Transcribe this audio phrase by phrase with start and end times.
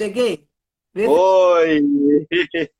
[0.00, 0.46] Cheguei.
[0.96, 1.82] Oi!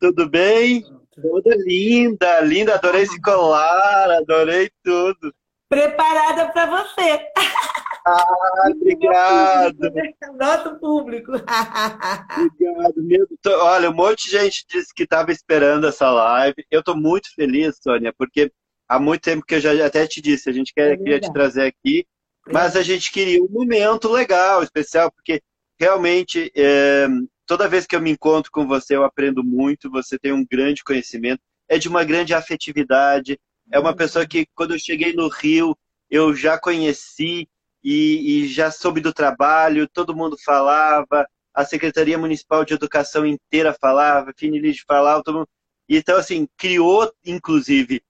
[0.00, 0.82] Tudo bem?
[1.20, 2.76] Toda linda, linda.
[2.76, 5.34] Adorei esse colar, adorei tudo.
[5.68, 7.28] Preparada para você.
[8.06, 9.92] Ah, obrigado.
[10.40, 11.32] Nosso público.
[11.36, 13.36] Obrigado mesmo.
[13.46, 16.64] Olha, um monte de gente disse que estava esperando essa live.
[16.70, 18.50] Eu estou muito feliz, Sônia, porque
[18.88, 21.30] há muito tempo que eu já até te disse, a gente quer, é queria te
[21.34, 22.06] trazer aqui,
[22.50, 25.42] mas a gente queria um momento legal, especial, porque
[25.82, 27.08] realmente é,
[27.44, 30.84] toda vez que eu me encontro com você, eu aprendo muito, você tem um grande
[30.84, 33.36] conhecimento, é de uma grande afetividade,
[33.68, 35.76] é uma pessoa que, quando eu cheguei no Rio,
[36.08, 37.48] eu já conheci
[37.82, 43.74] e, e já soube do trabalho, todo mundo falava, a Secretaria Municipal de Educação inteira
[43.74, 45.48] falava, Finilige falava, todo mundo...
[45.88, 48.00] Então, assim, criou, inclusive,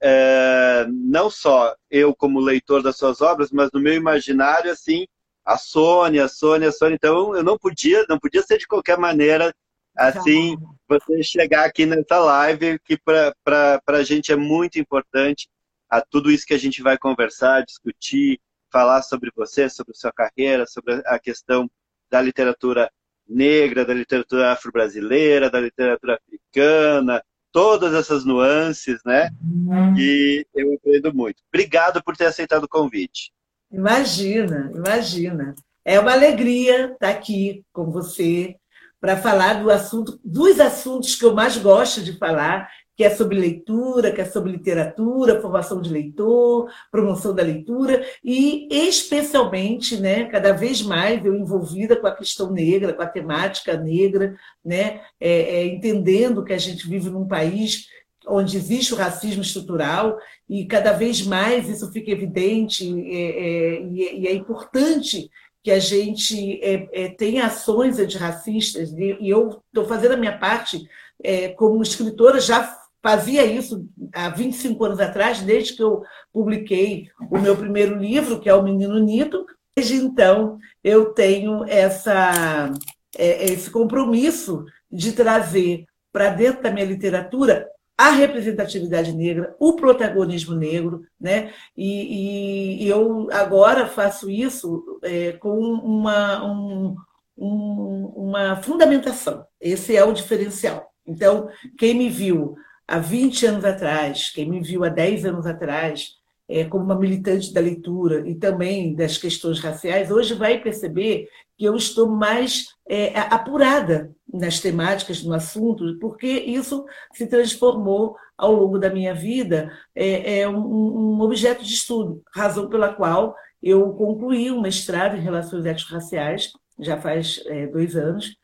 [0.00, 5.06] é, não só eu como leitor das suas obras, mas no meu imaginário, assim,
[5.48, 6.94] a Sônia, a Sônia, a Sônia.
[6.94, 9.54] Então, eu não podia, não podia ser de qualquer maneira,
[9.96, 15.48] assim, você chegar aqui nessa live, que para a gente é muito importante,
[15.88, 18.38] a tudo isso que a gente vai conversar, discutir,
[18.70, 21.66] falar sobre você, sobre sua carreira, sobre a questão
[22.10, 22.90] da literatura
[23.26, 29.30] negra, da literatura afro-brasileira, da literatura africana, todas essas nuances, né?
[29.42, 29.98] Uhum.
[29.98, 31.42] E eu aprendo muito.
[31.48, 33.32] Obrigado por ter aceitado o convite.
[33.70, 35.54] Imagina, imagina.
[35.84, 38.56] É uma alegria estar aqui com você
[39.00, 43.38] para falar do assunto, dos assuntos que eu mais gosto de falar, que é sobre
[43.38, 50.52] leitura, que é sobre literatura, formação de leitor, promoção da leitura, e especialmente, né, cada
[50.52, 55.66] vez mais eu envolvida com a questão negra, com a temática negra, né, é, é,
[55.66, 57.86] entendendo que a gente vive num país
[58.28, 64.26] onde existe o racismo estrutural e cada vez mais isso fica evidente é, é, e,
[64.26, 65.30] é importante
[65.62, 70.88] que a gente é, é, tenha ações antirracistas e eu estou fazendo a minha parte
[71.22, 76.02] é, como escritora já fazia isso há 25 anos atrás, desde que eu
[76.32, 79.46] publiquei o meu primeiro livro, que é O Menino Nito.
[79.76, 82.72] Desde então, eu tenho essa,
[83.16, 90.54] é, esse compromisso de trazer para dentro da minha literatura a representatividade negra, o protagonismo
[90.54, 91.52] negro, né?
[91.76, 96.96] E, e eu agora faço isso é, com uma, um,
[97.36, 99.44] um, uma fundamentação.
[99.60, 100.92] Esse é o diferencial.
[101.04, 102.54] Então, quem me viu
[102.86, 106.17] há 20 anos atrás, quem me viu há 10 anos atrás,
[106.48, 111.64] é, como uma militante da leitura e também das questões raciais, hoje vai perceber que
[111.64, 118.78] eu estou mais é, apurada nas temáticas no assunto, porque isso se transformou ao longo
[118.78, 124.50] da minha vida é, é um, um, objeto de estudo, razão pela qual eu concluí
[124.50, 128.36] um mestrado em relações étnico-raciais, já faz é, dois anos,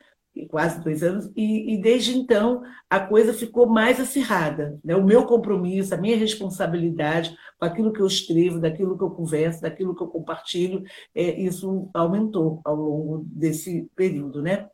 [0.49, 4.77] quase dois anos, e, e, desde então a coisa ficou mais acirrada.
[4.83, 4.95] Né?
[4.95, 9.61] O meu compromisso, a minha responsabilidade com aquilo que eu escrevo, daquilo que eu converso,
[9.61, 10.83] daquilo que eu compartilho,
[11.15, 14.41] é, isso aumentou ao longo desse período.
[14.41, 14.67] Né?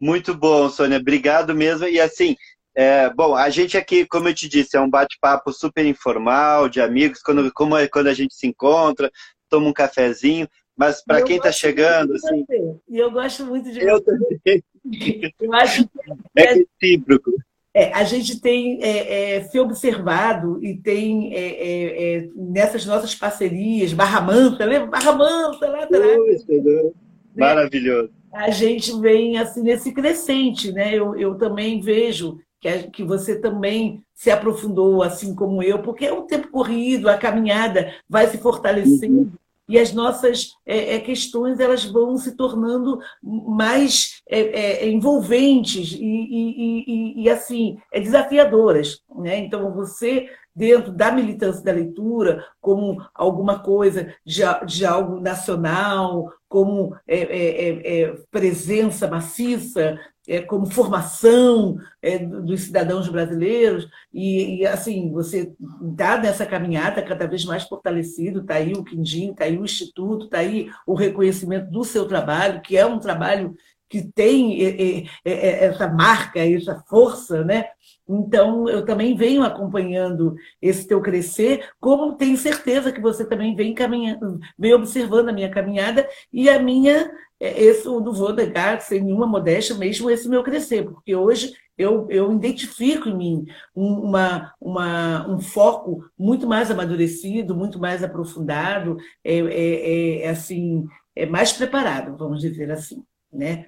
[0.00, 1.86] Muito bom, Sônia, obrigado mesmo.
[1.86, 2.34] E assim,
[2.74, 6.80] é, bom, a gente aqui, como eu te disse, é um bate-papo super informal, de
[6.80, 9.10] amigos, quando, como é, quando a gente se encontra,
[9.48, 10.48] toma um cafezinho,
[10.78, 12.46] mas para quem está chegando, assim.
[12.88, 14.04] E eu gosto muito de eu você.
[14.04, 14.62] Também.
[15.40, 15.98] Eu acho que
[16.36, 17.32] é, é recíproco.
[17.74, 23.14] É, a gente tem é, é, se observado e tem é, é, é nessas nossas
[23.14, 24.86] parcerias, Barra Manta, lembra?
[24.86, 26.46] Barra Manta lá atrás.
[26.46, 26.90] Né?
[27.36, 28.10] Maravilhoso.
[28.32, 30.94] A gente vem assim nesse crescente, né?
[30.94, 36.12] Eu, eu também vejo que, que você também se aprofundou, assim como eu, porque é
[36.12, 39.18] um tempo corrido, a caminhada vai se fortalecendo.
[39.18, 39.32] Uhum
[39.68, 45.96] e as nossas é, é, questões elas vão se tornando mais é, é envolventes e,
[45.96, 49.02] e, e, e, assim desafiadoras.
[49.16, 49.38] Né?
[49.38, 56.96] Então, você, dentro da militância da leitura, como alguma coisa de, de algo nacional, como
[57.06, 59.98] é, presença maciça
[60.28, 65.52] é, como formação é, dos cidadãos brasileiros, e, e assim, você
[65.90, 70.26] está nessa caminhada cada vez mais fortalecido, está aí o Quindim, está aí o Instituto,
[70.26, 73.56] está aí o reconhecimento do seu trabalho, que é um trabalho
[73.88, 77.64] que tem é, é, é, essa marca, essa força, né?
[78.08, 83.74] Então, eu também venho acompanhando esse teu crescer, como tenho certeza que você também vem
[83.74, 87.10] caminhando, vem observando a minha caminhada e a minha
[87.40, 91.52] é, esse eu não vou negar, sem nenhuma modéstia, mesmo esse meu crescer, porque hoje
[91.76, 98.96] eu, eu identifico em mim uma, uma, um foco muito mais amadurecido, muito mais aprofundado,
[99.22, 103.66] é, é, é, assim, é mais preparado, vamos dizer assim, né?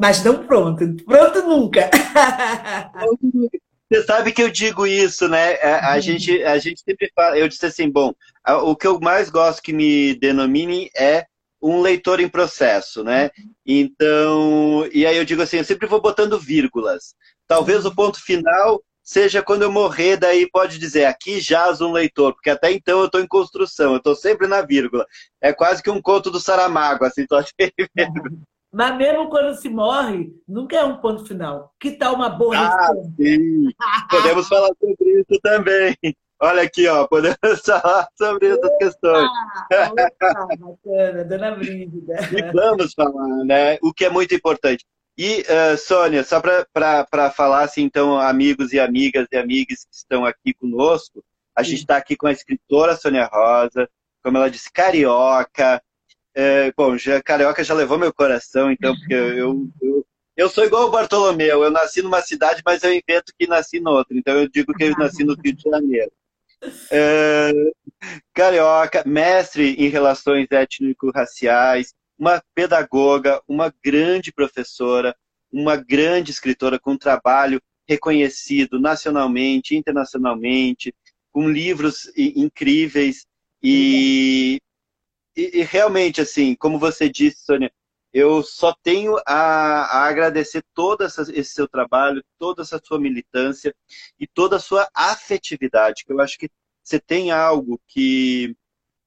[0.00, 0.94] Mas não pronto.
[1.04, 1.90] Pronto nunca.
[3.90, 5.54] Você sabe que eu digo isso, né?
[5.62, 6.00] A, a uhum.
[6.00, 7.38] gente, a gente sempre fala.
[7.38, 8.12] Eu disse assim, bom,
[8.44, 11.26] a, o que eu mais gosto que me denomine é
[11.62, 13.30] um leitor em processo, né?
[13.64, 17.14] Então, e aí eu digo assim, eu sempre vou botando vírgulas.
[17.46, 22.34] Talvez o ponto final seja quando eu morrer, daí pode dizer, aqui jaz um leitor,
[22.34, 25.06] porque até então eu estou em construção, eu estou sempre na vírgula.
[25.40, 27.38] É quase que um conto do Saramago, assim, estou
[28.76, 31.74] Mas mesmo quando se morre, nunca é um ponto final.
[31.80, 33.70] Que tal uma boa ah, sim.
[34.10, 35.96] Podemos falar sobre isso também.
[36.38, 39.30] Olha aqui, ó, podemos falar sobre essas questões.
[39.72, 39.94] Opa,
[40.60, 42.16] bacana, dona Brígida.
[42.30, 43.78] E vamos falar, né?
[43.80, 44.84] O que é muito importante.
[45.16, 50.26] E, uh, Sônia, só para falar, assim, então, amigos e amigas e amigas que estão
[50.26, 51.24] aqui conosco,
[51.56, 51.70] a Sim.
[51.70, 53.88] gente está aqui com a escritora Sônia Rosa,
[54.22, 55.82] como ela disse, carioca.
[56.38, 60.06] É, bom, já, carioca já levou meu coração, então, porque eu, eu,
[60.36, 64.14] eu sou igual o Bartolomeu, eu nasci numa cidade, mas eu invento que nasci noutra,
[64.14, 66.12] então eu digo que eu nasci no Rio de Janeiro.
[66.90, 67.52] É,
[68.34, 75.16] carioca, mestre em relações étnico-raciais, uma pedagoga, uma grande professora,
[75.50, 80.94] uma grande escritora com trabalho reconhecido nacionalmente, internacionalmente,
[81.32, 83.26] com livros incríveis
[83.62, 84.60] e,
[85.36, 87.70] e, e, realmente, assim, como você disse, Sônia,
[88.12, 93.74] eu só tenho a, a agradecer todo essa, esse seu trabalho, toda essa sua militância
[94.18, 96.50] e toda a sua afetividade, que eu acho que
[96.82, 98.56] você tem algo que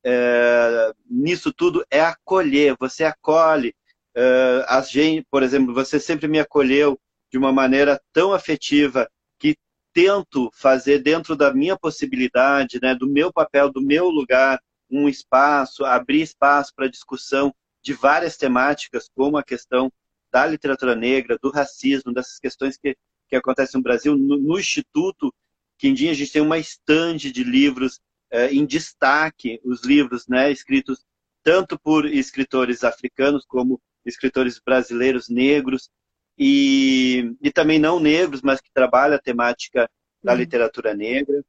[0.05, 3.73] é, nisso tudo é acolher, você acolhe.
[4.15, 6.99] É, gente, por exemplo, você sempre me acolheu
[7.31, 9.09] de uma maneira tão afetiva
[9.39, 9.57] que
[9.93, 15.85] tento fazer dentro da minha possibilidade, né, do meu papel, do meu lugar, um espaço,
[15.85, 19.91] abrir espaço para discussão de várias temáticas, como a questão
[20.31, 22.95] da literatura negra, do racismo, dessas questões que,
[23.27, 24.15] que acontecem no Brasil.
[24.15, 25.33] No, no Instituto
[25.77, 27.99] Quindim, a gente tem uma estande de livros
[28.31, 31.03] eh, em destaque os livros né, escritos
[31.43, 35.89] tanto por escritores africanos como escritores brasileiros negros
[36.37, 39.89] e, e também não negros, mas que trabalham a temática
[40.23, 40.37] da uhum.
[40.39, 41.43] literatura negra.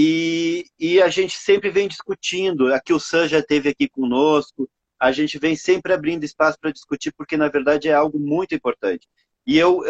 [0.00, 5.10] E, e, a gente sempre vem discutindo, aqui o Sam já esteve aqui conosco, a
[5.10, 9.08] gente vem sempre abrindo espaço para discutir, porque na verdade é algo muito importante.
[9.44, 9.82] E eu,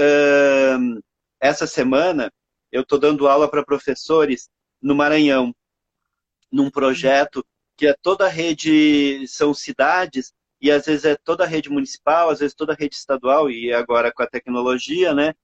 [1.39, 2.33] essa semana,
[2.73, 4.49] eu estou dando aula para professores
[4.81, 5.55] no Maranhão,
[6.51, 7.45] num projeto
[7.77, 12.31] que é toda a rede, são cidades, e às vezes é toda a rede municipal,
[12.31, 15.35] às vezes toda a rede estadual, e agora com a tecnologia, né?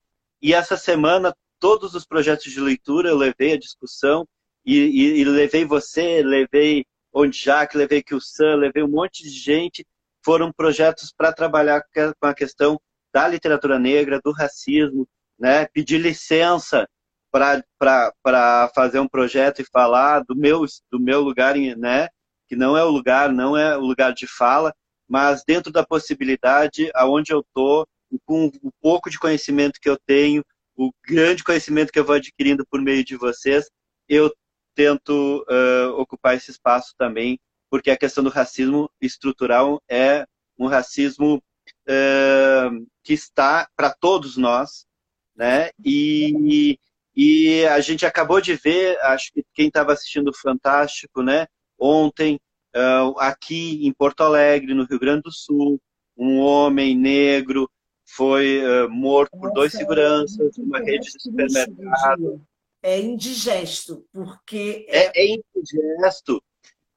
[0.40, 4.26] E essa semana, todos os projetos de leitura eu levei a discussão,
[4.64, 9.86] e, e, e levei você, levei onde Jack, levei Sam, levei um monte de gente,
[10.24, 12.80] foram projetos para trabalhar com a questão
[13.12, 15.06] da literatura negra, do racismo,
[15.38, 15.66] né?
[15.66, 16.88] Pedir licença
[17.30, 22.08] para fazer um projeto e falar do meu, do meu lugar, né?
[22.46, 24.72] que não é o lugar, não é o lugar de fala,
[25.08, 27.86] mas dentro da possibilidade, aonde eu estou,
[28.24, 30.44] com o pouco de conhecimento que eu tenho,
[30.76, 33.68] o grande conhecimento que eu vou adquirindo por meio de vocês,
[34.08, 34.32] eu
[34.74, 37.38] tento uh, ocupar esse espaço também,
[37.70, 40.26] porque a questão do racismo estrutural é
[40.58, 44.86] um racismo uh, que está para todos nós,
[45.34, 45.70] né?
[45.84, 46.78] E,
[47.16, 51.46] e a gente acabou de ver, acho que quem estava assistindo o Fantástico, né?
[51.78, 52.40] Ontem,
[52.74, 55.80] uh, aqui em Porto Alegre, no Rio Grande do Sul,
[56.16, 57.68] um homem negro
[58.06, 62.40] foi uh, morto por dois seguranças numa rede de supermercado.
[62.86, 64.84] É indigesto, porque...
[64.90, 65.10] É...
[65.18, 65.26] é,
[65.56, 66.42] indigesto.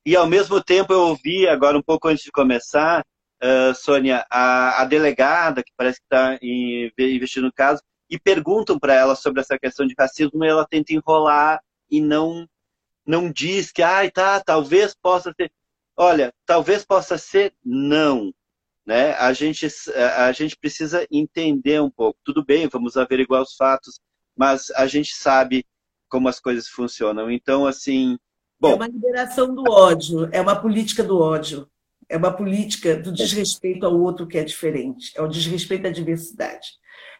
[0.05, 3.05] E, ao mesmo tempo, eu ouvi, agora um pouco antes de começar,
[3.41, 6.37] uh, Sônia, a, a, delegada, que parece que está
[6.97, 10.93] investindo no caso, e perguntam para ela sobre essa questão de racismo e ela tenta
[10.93, 12.45] enrolar e não
[13.05, 15.49] não diz que ah, tá, talvez possa ser.
[15.95, 18.33] Olha, talvez possa ser não.
[18.85, 19.13] Né?
[19.13, 19.65] A, gente,
[20.17, 22.19] a gente precisa entender um pouco.
[22.25, 24.01] Tudo bem, vamos averiguar os fatos,
[24.35, 25.65] mas a gente sabe
[26.09, 27.29] como as coisas funcionam.
[27.29, 28.17] Então, assim.
[28.59, 31.69] Bom, é uma liberação do ódio, é uma política do ódio,
[32.09, 36.67] é uma política do desrespeito ao outro que é diferente, é o desrespeito à diversidade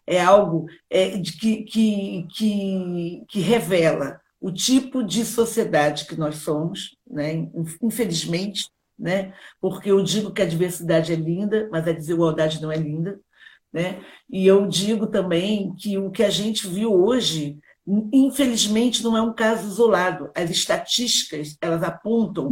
[0.08, 6.96] é algo é, que, que, que, que revela o tipo de sociedade que nós somos,
[7.06, 7.50] né?
[7.84, 9.34] infelizmente, né?
[9.60, 13.20] porque eu digo que a diversidade é linda, mas a desigualdade não é linda.
[13.74, 14.01] Né?
[14.29, 17.60] E eu digo também que o que a gente viu hoje,
[18.12, 20.29] infelizmente, não é um caso isolado.
[20.36, 22.51] As estatísticas elas apontam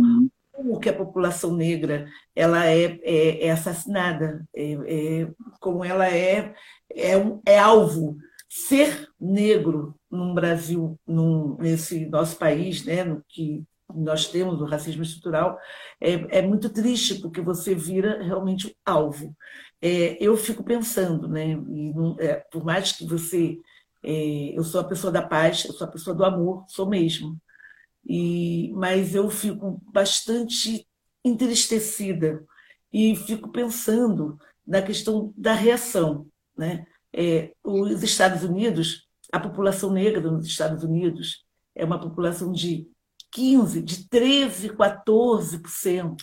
[0.52, 6.56] como que a população negra ela é, é, é assassinada, é, é, como ela é,
[6.90, 8.18] é, um, é alvo.
[8.48, 13.64] Ser negro num Brasil, num, nesse nosso país, né, no que
[13.94, 15.60] nós temos o racismo estrutural,
[16.02, 19.36] é, é muito triste, porque você vira realmente alvo.
[19.82, 23.58] É, eu fico pensando, né, e não, é, por mais que você.
[24.08, 27.42] É, eu sou a pessoa da paz, eu sou a pessoa do amor, sou mesmo.
[28.06, 30.88] E, mas eu fico bastante
[31.24, 32.46] entristecida
[32.94, 36.28] e fico pensando na questão da reação.
[36.56, 36.86] Né?
[37.12, 41.44] É, os Estados Unidos, a população negra nos Estados Unidos
[41.74, 42.88] é uma população de
[43.32, 46.16] 15, de 13, 14%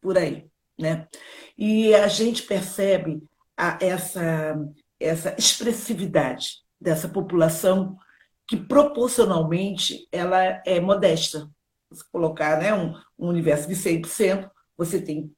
[0.00, 0.46] por aí.
[0.78, 1.08] Né?
[1.56, 3.20] E a gente percebe
[3.56, 4.56] a, essa,
[5.00, 7.98] essa expressividade dessa população
[8.46, 11.50] que proporcionalmente ela é modesta.
[11.92, 15.34] Se colocar né, um, um universo de 100%, você tem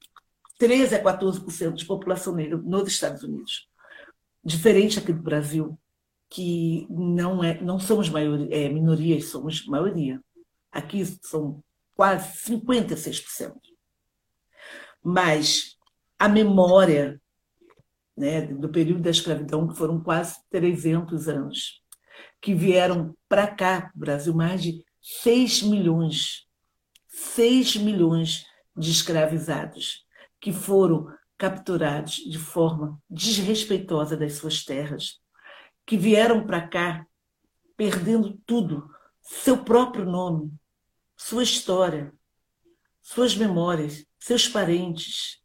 [0.59, 3.69] 13 a 14% de população negra nos Estados Unidos.
[4.45, 5.79] Diferente aqui do Brasil,
[6.29, 10.23] que não, é, não somos maioria, é, minorias, somos maioria.
[10.71, 11.63] Aqui são
[11.97, 13.55] quase 56%.
[15.03, 15.77] Mas
[16.19, 17.21] a memória
[18.21, 21.83] né, do período da escravidão, que foram quase 300 anos,
[22.39, 26.47] que vieram para cá, Brasil, mais de 6 milhões,
[27.09, 28.45] 6 milhões
[28.77, 30.05] de escravizados
[30.39, 31.07] que foram
[31.39, 35.19] capturados de forma desrespeitosa das suas terras,
[35.87, 37.07] que vieram para cá
[37.75, 38.91] perdendo tudo,
[39.23, 40.53] seu próprio nome,
[41.17, 42.13] sua história,
[43.01, 45.41] suas memórias, seus parentes,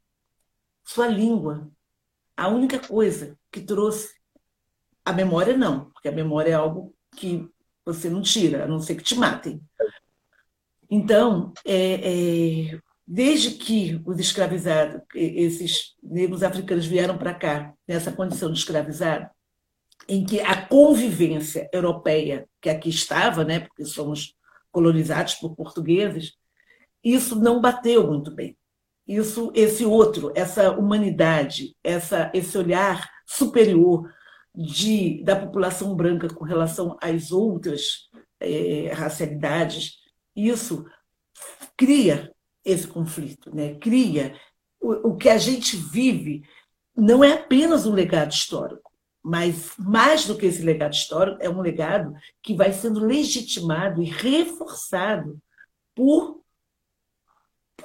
[0.83, 1.71] sua língua.
[2.35, 4.13] A única coisa que trouxe
[5.03, 7.47] a memória não, porque a memória é algo que
[7.85, 9.61] você não tira, a não ser que te matem.
[10.89, 18.51] Então, é, é, desde que os escravizados, esses negros africanos vieram para cá, nessa condição
[18.51, 19.29] de escravizado,
[20.07, 24.35] em que a convivência europeia, que aqui estava, né, porque somos
[24.71, 26.33] colonizados por portugueses,
[27.03, 28.57] isso não bateu muito bem.
[29.07, 34.11] Isso, esse outro, essa humanidade, essa, esse olhar superior
[34.53, 38.09] de, da população branca com relação às outras
[38.39, 39.97] é, racialidades,
[40.35, 40.85] isso
[41.77, 42.31] cria
[42.63, 43.75] esse conflito, né?
[43.75, 44.35] cria
[44.79, 46.43] o, o que a gente vive
[46.95, 51.61] não é apenas um legado histórico, mas mais do que esse legado histórico, é um
[51.61, 55.37] legado que vai sendo legitimado e reforçado
[55.95, 56.41] por,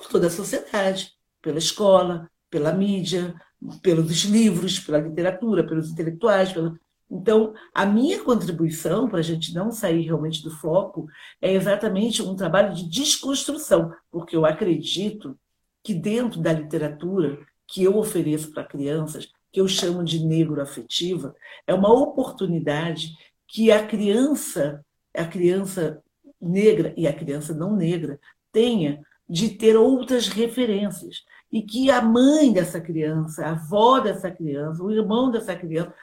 [0.00, 3.34] por toda a sociedade, pela escola, pela mídia,
[3.82, 6.52] pelos livros, pela literatura, pelos intelectuais.
[6.52, 6.78] Pelo...
[7.10, 11.06] Então, a minha contribuição, para a gente não sair realmente do foco,
[11.40, 15.38] é exatamente um trabalho de desconstrução, porque eu acredito
[15.82, 21.34] que dentro da literatura que eu ofereço para crianças, que eu chamo de negro afetiva,
[21.66, 23.12] é uma oportunidade
[23.46, 26.02] que a criança, a criança
[26.40, 28.18] negra e a criança não negra
[28.52, 34.82] tenha de ter outras referências e que a mãe dessa criança, a avó dessa criança,
[34.82, 35.94] o irmão dessa criança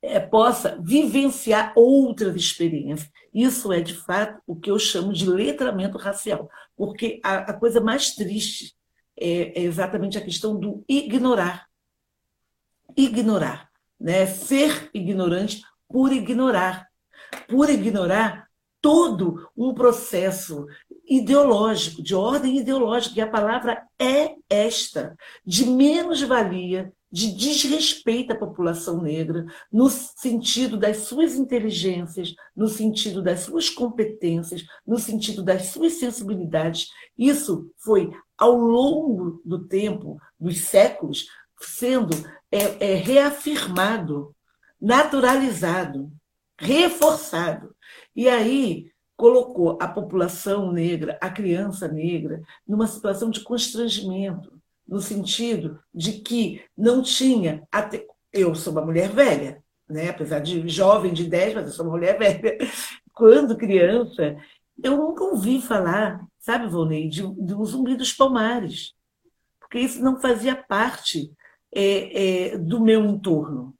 [0.00, 3.10] é, possa vivenciar outras experiências.
[3.32, 7.80] Isso é, de fato, o que eu chamo de letramento racial, porque a, a coisa
[7.80, 8.76] mais triste
[9.16, 11.66] é, é, exatamente a questão do ignorar.
[12.96, 13.68] Ignorar.
[13.98, 14.24] Né?
[14.26, 16.86] Ser ignorante por ignorar.
[17.48, 18.48] Por ignorar
[18.84, 20.66] todo um processo
[21.08, 29.00] ideológico, de ordem ideológica, e a palavra é esta, de menos-valia, de desrespeito à população
[29.00, 35.94] negra, no sentido das suas inteligências, no sentido das suas competências, no sentido das suas
[35.94, 36.88] sensibilidades.
[37.16, 41.24] Isso foi, ao longo do tempo, dos séculos,
[41.58, 42.12] sendo
[42.52, 44.36] é, é, reafirmado,
[44.78, 46.12] naturalizado,
[46.58, 47.74] reforçado.
[48.14, 54.52] E aí colocou a população negra, a criança negra, numa situação de constrangimento,
[54.86, 57.66] no sentido de que não tinha.
[57.70, 58.06] Até...
[58.32, 60.10] Eu sou uma mulher velha, né?
[60.10, 62.58] apesar de jovem de 10, mas eu sou uma mulher velha.
[63.12, 64.36] Quando criança,
[64.82, 68.92] eu nunca ouvi falar, sabe, Volney, de, de um zumbi dos palmares,
[69.60, 71.32] porque isso não fazia parte
[71.72, 73.74] é, é, do meu entorno.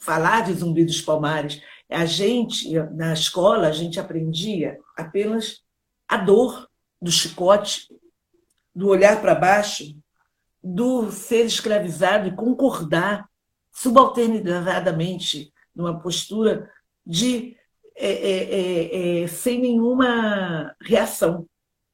[0.00, 5.62] Falar de zumbi dos palmares a gente, na escola, a gente aprendia apenas
[6.08, 6.68] a dor
[7.00, 7.88] do chicote,
[8.74, 9.96] do olhar para baixo,
[10.62, 13.28] do ser escravizado e concordar
[13.70, 16.70] subalternizadamente numa postura
[17.04, 17.56] de
[17.96, 21.46] é, é, é, é sem nenhuma reação.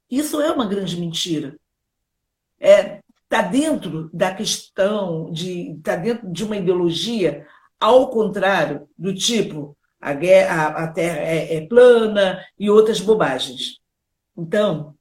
[0.09, 1.59] Isso é uma grande mentira.
[2.59, 7.47] É, está dentro da questão de está dentro de uma ideologia
[7.79, 13.79] ao contrário do tipo a, guerra, a, Terra é, é plana e outras bobagens.
[14.37, 14.97] Então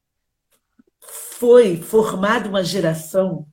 [1.01, 3.48] foi formada uma geração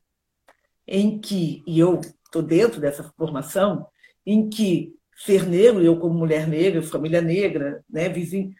[0.85, 3.87] em que e eu estou dentro dessa formação
[4.25, 8.53] em que ser negro, eu como mulher negra, família negra, né, vizinho,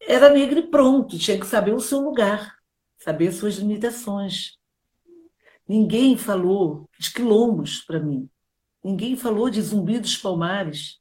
[0.00, 2.54] era negro e pronto, tinha que saber o seu lugar,
[2.98, 4.58] saber suas limitações.
[5.66, 8.28] Ninguém falou de quilombos para mim.
[8.82, 10.99] Ninguém falou de Zumbi dos Palmares.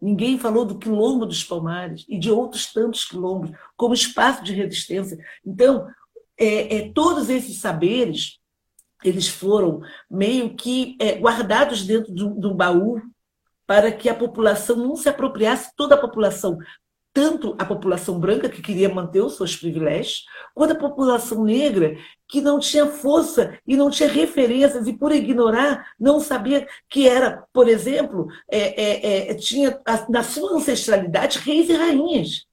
[0.00, 5.18] Ninguém falou do quilombo dos Palmares e de outros tantos quilombos, como espaço de resistência.
[5.44, 5.88] Então,
[6.38, 8.38] é, é, todos esses saberes,
[9.02, 13.00] eles foram meio que é, guardados dentro de um baú
[13.66, 16.56] para que a população não se apropriasse, toda a população
[17.18, 21.98] tanto a população branca, que queria manter os seus privilégios, quanto a população negra,
[22.28, 27.44] que não tinha força e não tinha referências, e por ignorar, não sabia que era,
[27.52, 32.46] por exemplo, é, é, é, tinha na sua ancestralidade reis e rainhas.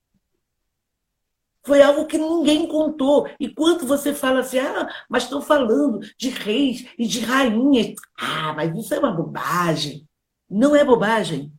[1.63, 3.29] Foi algo que ninguém contou.
[3.39, 7.93] E quando você fala assim, ah, mas estão falando de reis e de rainhas.
[8.17, 10.07] Ah, mas isso é uma bobagem.
[10.49, 11.53] Não é bobagem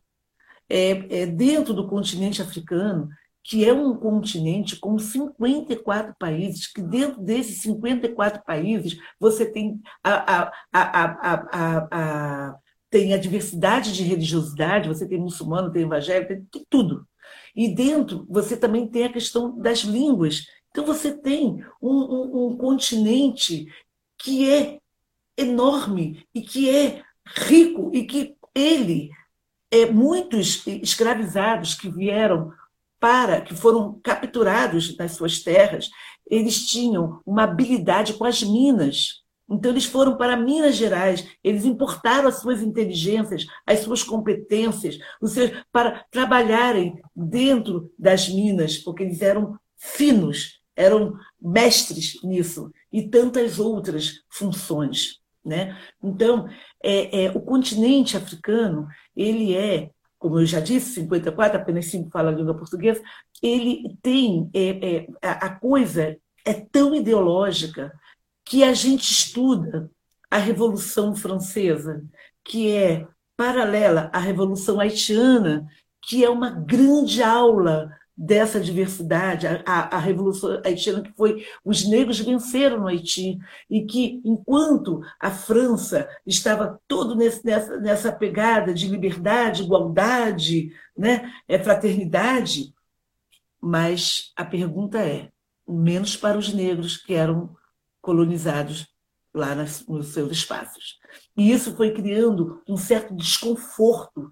[0.69, 3.09] é, é, dentro do continente africano,
[3.43, 10.43] que é um continente com 54 países, que dentro desses 54 países você tem a,
[10.43, 12.55] a, a, a,
[12.89, 17.07] tem a diversidade de religiosidade, você tem muçulmano, tem evangélico, tem, tudo.
[17.55, 20.45] E dentro você também tem a questão das línguas.
[20.71, 23.65] Então você tem um, um, um continente
[24.17, 24.79] que é
[25.37, 29.09] enorme e que é rico e que ele
[29.71, 32.51] é, muitos escravizados que vieram
[32.99, 35.89] para, que foram capturados nas suas terras,
[36.25, 39.23] eles tinham uma habilidade com as minas.
[39.49, 45.27] Então, eles foram para Minas Gerais, eles importaram as suas inteligências, as suas competências, ou
[45.27, 53.57] seja, para trabalharem dentro das minas, porque eles eram finos, eram mestres nisso, e tantas
[53.57, 55.21] outras funções.
[55.47, 55.77] Né?
[56.03, 56.49] Então,
[56.83, 62.29] é, é, o continente africano, ele é, como eu já disse, 54, apenas 5 fala
[62.29, 63.01] a língua portuguesa,
[63.41, 67.93] ele tem, é, é, a coisa é tão ideológica
[68.43, 69.89] que a gente estuda
[70.29, 72.03] a Revolução Francesa,
[72.43, 73.07] que é
[73.37, 75.65] paralela à Revolução Haitiana,
[76.01, 82.19] que é uma grande aula dessa diversidade, a, a, Revolução Haitiana, que foi os negros
[82.19, 83.37] venceram no Haiti,
[83.69, 91.59] e que, enquanto a França estava todo nessa, nessa pegada de liberdade, igualdade, né, é,
[91.59, 92.73] fraternidade,
[93.61, 95.29] mas a pergunta é,
[95.67, 97.55] menos para os negros que eram
[98.01, 98.87] colonizados
[99.31, 100.97] lá nas, nos seus espaços.
[101.37, 104.31] E isso foi criando um certo desconforto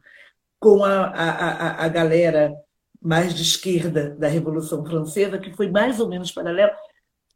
[0.60, 2.52] com a, a, a, a galera
[3.06, 6.72] mais de esquerda da Revolução Francesa, que foi mais ou menos paralelo,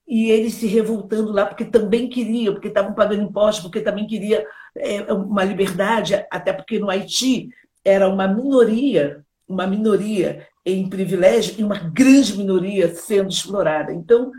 [0.08, 4.43] e eles se revoltando lá porque também queriam, porque estavam pagando impostos, porque também queria
[4.75, 7.49] é, uma liberdade, até porque no Haiti
[7.86, 13.93] era uma minoria, uma minoria em privilégio e uma grande minoria sendo explorada.
[13.93, 14.32] Então,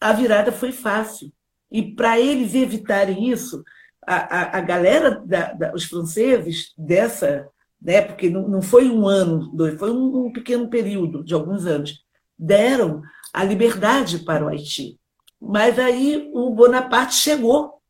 [0.00, 1.32] a virada foi fácil.
[1.70, 3.64] E para eles evitarem isso,
[4.06, 7.48] a, a, a galera, da, da, os franceses dessa
[7.84, 8.00] né?
[8.00, 12.02] porque não, não foi um ano, dois, foi um, um pequeno período de alguns anos,
[12.36, 14.98] deram a liberdade para o Haiti.
[15.40, 17.80] Mas aí o Bonaparte chegou.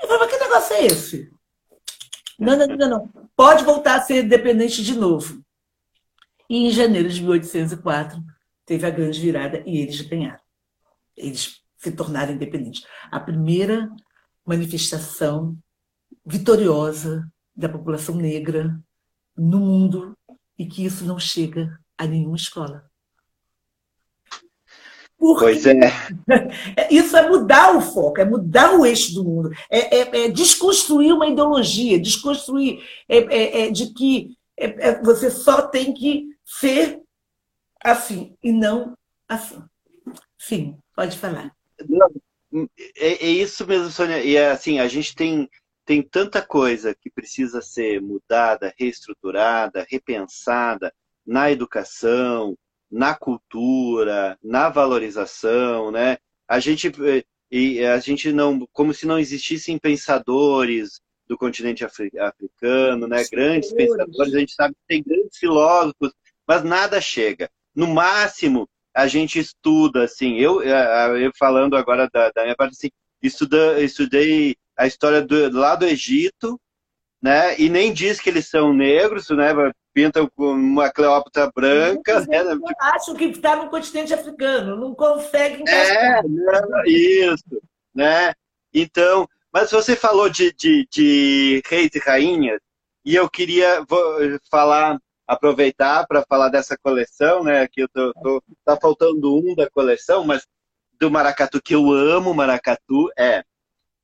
[0.00, 1.30] E falou, mas que negócio é esse?
[2.38, 3.28] Não, não, não, não.
[3.34, 5.42] Pode voltar a ser independente de novo.
[6.48, 8.22] E em janeiro de 1804
[8.64, 10.40] teve a grande virada e eles ganharam.
[11.16, 12.86] Eles se tornaram independentes.
[13.10, 13.90] A primeira
[14.46, 15.58] manifestação
[16.24, 17.26] vitoriosa
[17.58, 18.80] da população negra
[19.36, 20.16] no mundo
[20.56, 22.88] e que isso não chega a nenhuma escola.
[25.18, 25.90] Porque pois é.
[26.88, 31.12] Isso é mudar o foco, é mudar o eixo do mundo, é, é, é desconstruir
[31.12, 37.00] uma ideologia, desconstruir é, é, é de que é, você só tem que ser
[37.82, 38.96] assim e não
[39.28, 39.60] assim.
[40.38, 41.52] Sim, pode falar.
[41.88, 42.08] Não,
[42.96, 44.22] é, é, isso mesmo, Sônia.
[44.22, 45.50] E assim, a gente tem
[45.88, 50.92] tem tanta coisa que precisa ser mudada, reestruturada, repensada
[51.26, 52.54] na educação,
[52.90, 56.18] na cultura, na valorização, né?
[56.46, 56.92] A gente
[57.50, 63.24] e a gente não, como se não existissem pensadores do continente africano, né?
[63.32, 66.12] Grandes pensadores, a gente sabe que tem grandes filósofos,
[66.46, 67.50] mas nada chega.
[67.74, 72.90] No máximo, a gente estuda, assim, eu, eu falando agora da, da minha parte, assim,
[73.22, 76.60] estuda, estudei a história do, lá do Egito,
[77.20, 77.58] né?
[77.58, 79.52] E nem diz que eles são negros, né?
[79.92, 82.20] Pintam com uma Cleópatra branca.
[82.20, 82.38] Né?
[82.80, 85.64] Acham que está no continente africano, não conseguem.
[85.68, 87.60] É, não, isso,
[87.94, 88.32] né?
[88.72, 92.60] Então, mas você falou de, de, de reis e rainhas,
[93.04, 93.84] e eu queria
[94.50, 97.66] falar, aproveitar para falar dessa coleção, né?
[97.66, 100.46] Que eu tô, tô, tá faltando um da coleção, mas
[101.00, 103.44] do maracatu que eu amo, maracatu é.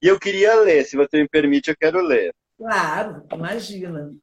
[0.00, 2.34] E eu queria ler, se você me permite, eu quero ler.
[2.56, 4.14] Claro, imagina.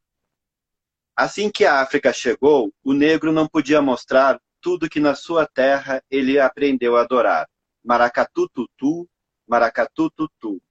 [1.16, 6.02] Assim que a África chegou, o negro não podia mostrar tudo que na sua terra
[6.10, 7.48] ele aprendeu a adorar.
[7.84, 9.10] Maracatu tutu,
[9.48, 10.62] maracatu tutu.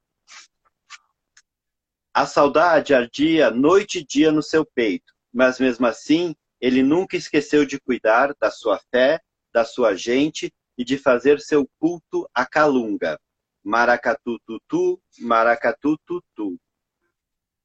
[2.15, 7.65] A saudade ardia noite e dia no seu peito, mas mesmo assim ele nunca esqueceu
[7.65, 9.21] de cuidar da sua fé,
[9.53, 13.19] da sua gente e de fazer seu culto à calunga.
[13.63, 16.59] Maracatu tutu, maracatu tutu.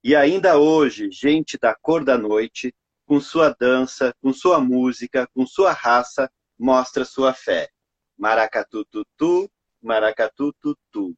[0.03, 2.73] E ainda hoje, gente da cor da noite,
[3.05, 7.69] com sua dança, com sua música, com sua raça, mostra sua fé.
[8.17, 9.49] Maracatu tutu,
[9.81, 11.15] maracatu tutu.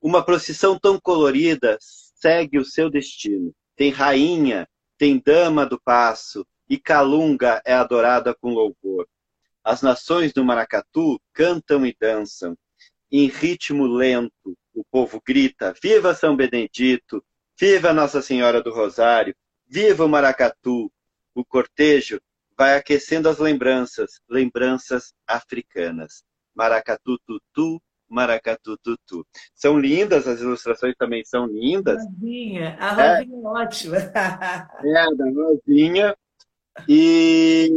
[0.00, 3.54] Uma procissão tão colorida segue o seu destino.
[3.76, 9.06] Tem rainha, tem dama do passo, e Calunga é adorada com louvor.
[9.64, 12.54] As nações do Maracatu cantam e dançam.
[13.10, 17.24] Em ritmo lento, o povo grita: Viva São Benedito!
[17.58, 19.34] Viva Nossa Senhora do Rosário!
[19.66, 20.92] Viva o Maracatu!
[21.34, 22.20] O cortejo
[22.56, 26.22] vai aquecendo as lembranças, lembranças africanas.
[26.54, 29.26] Maracatu tutu, maracatu tutu.
[29.54, 32.04] São lindas, as ilustrações também são lindas.
[32.04, 33.96] Rosinha, a Rosinha é, é ótima.
[33.96, 36.16] É, da Rosinha.
[36.88, 37.70] E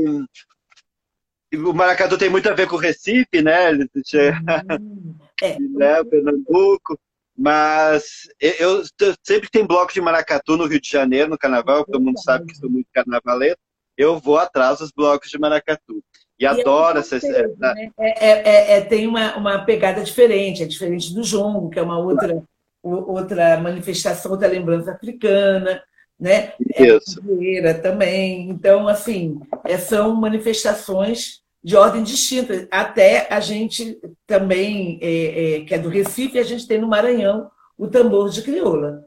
[1.55, 3.71] o maracatu tem muito a ver com o Recife, né?
[3.71, 5.57] Hum, é.
[5.59, 6.03] né?
[6.03, 6.99] Pernambuco.
[7.37, 12.01] Mas eu, eu, sempre tem bloco de maracatu no Rio de Janeiro, no carnaval, todo
[12.01, 13.59] mundo sabe que sou muito carnavalesco.
[13.95, 16.03] Eu vou atrás dos blocos de maracatu.
[16.39, 17.19] E, e é adoro essa.
[17.19, 17.91] Né?
[17.99, 21.81] É, é, é, é, tem uma, uma pegada diferente, é diferente do jongo, que é
[21.81, 22.43] uma outra,
[22.81, 25.81] outra manifestação, outra lembrança africana.
[26.19, 26.53] Né?
[26.79, 27.21] Isso.
[27.41, 28.49] É também.
[28.49, 29.39] Então, assim,
[29.79, 32.67] são manifestações de ordem distinta.
[32.71, 37.51] Até a gente também, é, é, que é do Recife, a gente tem no Maranhão
[37.77, 39.05] o tambor de crioula.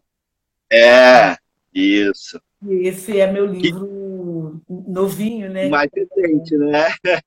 [0.73, 1.37] É,
[1.75, 2.41] isso.
[2.65, 4.91] E esse é meu livro que...
[4.91, 5.69] novinho, né?
[5.69, 6.89] Mais recente, né?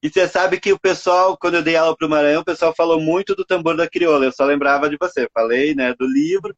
[0.00, 2.72] E você sabe que o pessoal, quando eu dei aula para o Maranhão, o pessoal
[2.72, 4.24] falou muito do tambor da crioula.
[4.24, 5.28] Eu só lembrava de você.
[5.34, 6.56] Falei, né, do livro.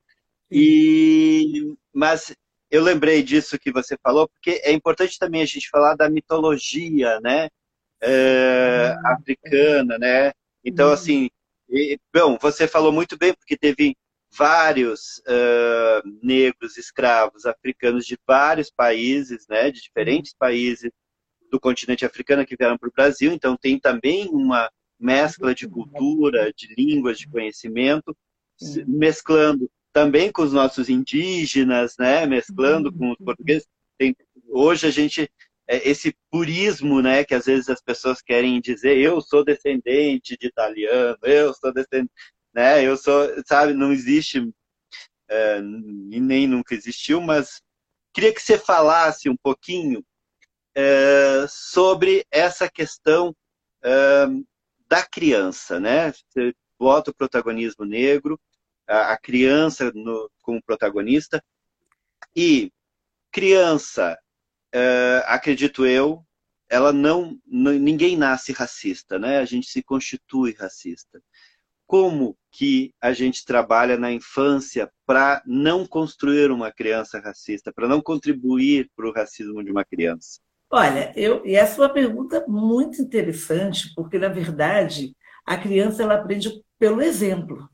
[0.50, 2.34] E mas
[2.70, 7.20] eu lembrei disso que você falou, porque é importante também a gente falar da mitologia,
[7.20, 7.48] né?
[8.00, 10.32] é, africana, né?
[10.64, 10.94] Então, uhum.
[10.94, 11.30] assim,
[11.68, 13.96] e, bom, você falou muito bem, porque teve
[14.32, 19.70] vários uh, negros escravos africanos de vários países, né?
[19.70, 20.90] De diferentes países
[21.50, 23.32] do continente africano que vieram para o Brasil.
[23.32, 28.16] Então, tem também uma mescla de cultura, de línguas, de conhecimento,
[28.86, 32.26] mesclando também com os nossos indígenas, né?
[32.26, 33.66] Mesclando com os portugueses.
[33.98, 34.16] Tem,
[34.48, 35.30] hoje a gente
[35.68, 40.48] é, esse purismo, né, que às vezes as pessoas querem dizer, eu sou descendente de
[40.48, 42.10] italiano, eu sou descendente,
[42.52, 44.50] né, eu sou, sabe, não existe
[45.28, 47.62] é, e nem nunca existiu, mas
[48.12, 50.04] queria que você falasse um pouquinho
[50.74, 53.34] é, sobre essa questão
[53.84, 54.26] é,
[54.88, 56.12] da criança, né?
[56.12, 58.40] Você bota o protagonismo negro,
[58.90, 61.42] a, criança no, como protagonista
[62.34, 62.72] e
[63.30, 64.18] criança
[64.74, 66.24] uh, acredito eu,
[66.68, 69.38] ela não, ninguém nasce racista, né?
[69.38, 71.20] A gente se constitui racista.
[71.84, 78.00] Como que a gente trabalha na infância para não construir uma criança racista, para não
[78.00, 80.38] contribuir para o racismo de uma criança?
[80.70, 86.14] Olha, eu, e essa é uma pergunta muito interessante, porque, na verdade, a criança ela
[86.14, 86.48] aprende
[86.78, 87.68] pelo exemplo.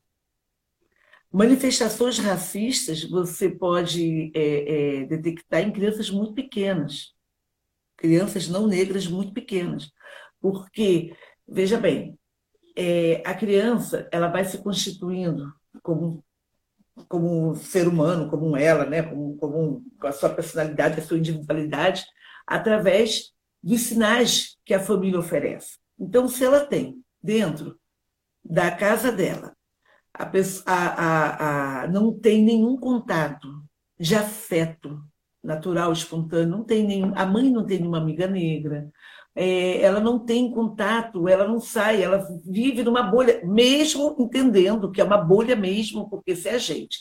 [1.31, 7.13] Manifestações racistas você pode é, é, detectar em crianças muito pequenas,
[7.97, 9.91] crianças não negras muito pequenas,
[10.39, 11.13] porque
[11.47, 12.17] veja bem,
[12.75, 16.23] é, a criança ela vai se constituindo como
[17.07, 22.03] como ser humano, como ela, né, como, como com a sua personalidade, a sua individualidade,
[22.45, 25.77] através dos sinais que a família oferece.
[25.99, 27.79] Então, se ela tem dentro
[28.43, 29.56] da casa dela
[30.17, 30.31] a,
[30.65, 33.47] a, a, a, não tem nenhum contato
[33.99, 35.01] de afeto
[35.43, 38.89] natural, espontâneo, não tem nenhum, a mãe não tem nenhuma amiga negra,
[39.33, 44.99] é, ela não tem contato, ela não sai, ela vive numa bolha, mesmo entendendo que
[44.99, 46.97] é uma bolha mesmo, porque se a gente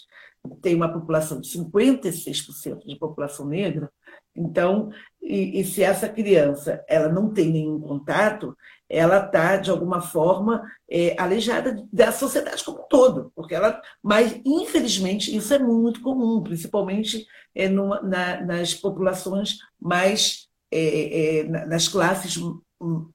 [0.61, 3.91] tem uma população de 56% de população negra,
[4.37, 4.91] então,
[5.23, 8.55] e, e, se essa criança ela não tem nenhum contato,
[8.89, 13.33] ela está, de alguma forma, é, aleijada da sociedade como um todo.
[13.35, 20.49] Porque ela, mas, infelizmente, isso é muito comum, principalmente é, numa, na, nas populações mais,
[20.71, 22.39] é, é, nas classes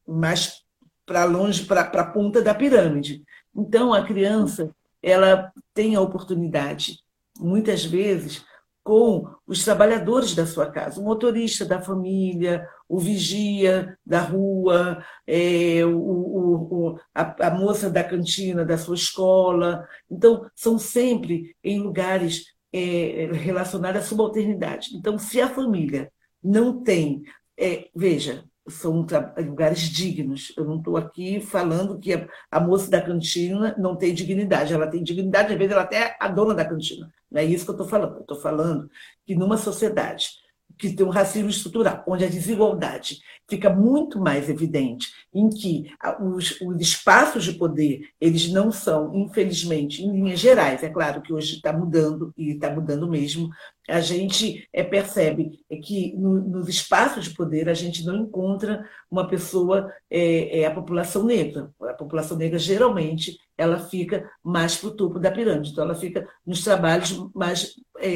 [0.07, 0.61] mais
[1.05, 3.23] para longe, para a ponta da pirâmide.
[3.55, 6.99] Então, a criança ela tem a oportunidade,
[7.39, 8.45] muitas vezes,
[8.83, 15.85] com os trabalhadores da sua casa, o motorista da família, o vigia da rua, é,
[15.85, 19.87] o, o, a, a, moça da cantina da sua escola.
[20.09, 24.95] Então, são sempre em lugares é, relacionados à subalternidade.
[24.95, 26.11] Então, se a família
[26.43, 27.23] não tem.
[27.57, 29.05] É, veja, são
[29.37, 30.53] lugares dignos.
[30.55, 32.13] Eu não estou aqui falando que
[32.49, 34.73] a, moça da cantina não tem dignidade.
[34.73, 37.11] Ela tem dignidade, às vezes ela até é a dona da cantina.
[37.29, 38.15] Não é isso que eu estou falando.
[38.15, 38.89] Eu estou falando
[39.25, 40.29] que numa sociedade
[40.77, 43.19] que tem um racismo estrutural, onde a desigualdade
[43.51, 50.01] fica muito mais evidente, em que os, os, espaços de poder eles não são, infelizmente,
[50.01, 53.49] em linhas gerais, é claro que hoje está mudando e está mudando mesmo,
[53.89, 59.27] a gente é, percebe que no, nos espaços de poder a gente não encontra uma
[59.27, 61.69] pessoa, é, é a população negra.
[61.81, 66.25] A população negra geralmente ela fica mais para o topo da pirâmide, então ela fica
[66.45, 67.75] nos trabalhos mais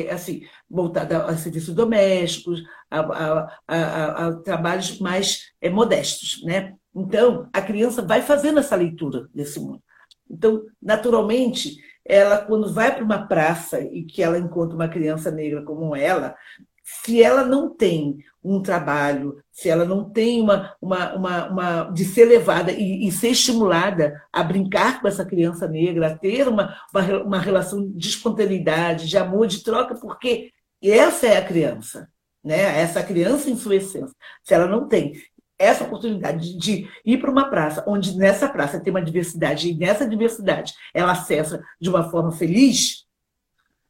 [0.10, 6.74] assim voltada a serviços domésticos, a, a, a, a trabalhos mais é, modestos, né?
[6.95, 9.82] Então a criança vai fazendo essa leitura desse mundo.
[10.30, 15.63] Então, naturalmente, ela, quando vai para uma praça e que ela encontra uma criança negra
[15.63, 16.36] como ela,
[16.84, 22.06] se ela não tem um trabalho, se ela não tem uma, uma, uma, uma de
[22.06, 26.76] ser levada e, e, ser estimulada a brincar com essa criança negra, a ter uma,
[26.93, 32.08] uma, uma relação de espontaneidade, de amor, de troca, porque essa é a criança,
[32.45, 32.79] né?
[32.79, 34.15] Essa criança em sua essência.
[34.43, 35.13] Se ela não tem
[35.58, 40.08] essa oportunidade de ir para uma praça, onde nessa praça tem uma diversidade, e nessa
[40.08, 43.05] diversidade ela acessa de uma forma feliz,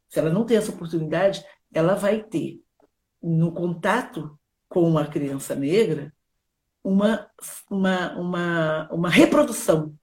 [0.07, 2.61] se ela não tem essa oportunidade, ela vai ter,
[3.21, 4.39] no contato
[4.69, 6.13] com a criança negra,
[6.83, 7.27] uma,
[7.69, 9.93] uma, uma, uma reprodução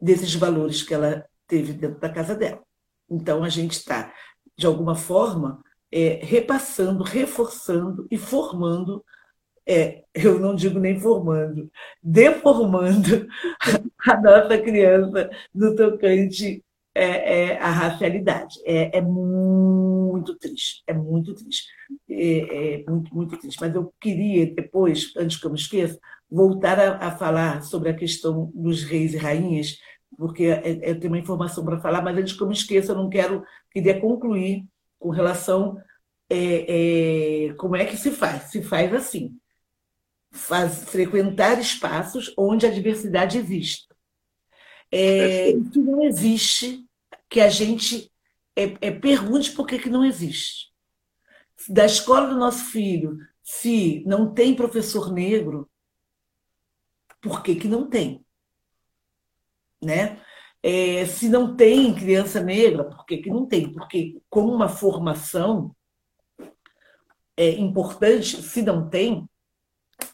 [0.00, 2.62] desses valores que ela teve dentro da casa dela.
[3.10, 4.12] Então, a gente está,
[4.56, 5.62] de alguma forma,
[5.92, 9.04] é, repassando, reforçando e formando
[9.66, 11.70] é, eu não digo nem formando,
[12.02, 13.28] deformando
[14.08, 18.56] a nossa criança no tocante é, é, à racialidade.
[18.64, 21.68] É, é, muito triste, é muito triste.
[22.08, 23.58] É, é, muito, muito triste.
[23.60, 25.98] Mas eu queria, depois, antes que eu me esqueça,
[26.30, 29.78] voltar a, a falar sobre a questão dos reis e rainhas,
[30.16, 32.96] porque é, eu tenho uma informação para falar, mas antes que eu me esqueça, eu
[32.96, 34.66] não quero, queria concluir
[35.02, 35.76] com relação
[36.30, 38.44] é, é, como é que se faz.
[38.44, 39.36] Se faz assim
[40.32, 43.86] faz, frequentar espaços onde a diversidade existe.
[44.90, 46.84] É, que não existe,
[47.28, 48.10] que a gente
[48.56, 50.72] é, é, pergunte por que, que não existe.
[51.68, 55.70] Da escola do nosso filho, se não tem professor negro,
[57.20, 58.24] por que, que não tem?
[59.80, 60.20] Né?
[60.62, 63.72] É, se não tem criança negra, por que, que não tem?
[63.72, 65.74] Porque com uma formação
[67.36, 69.28] é importante, se não tem,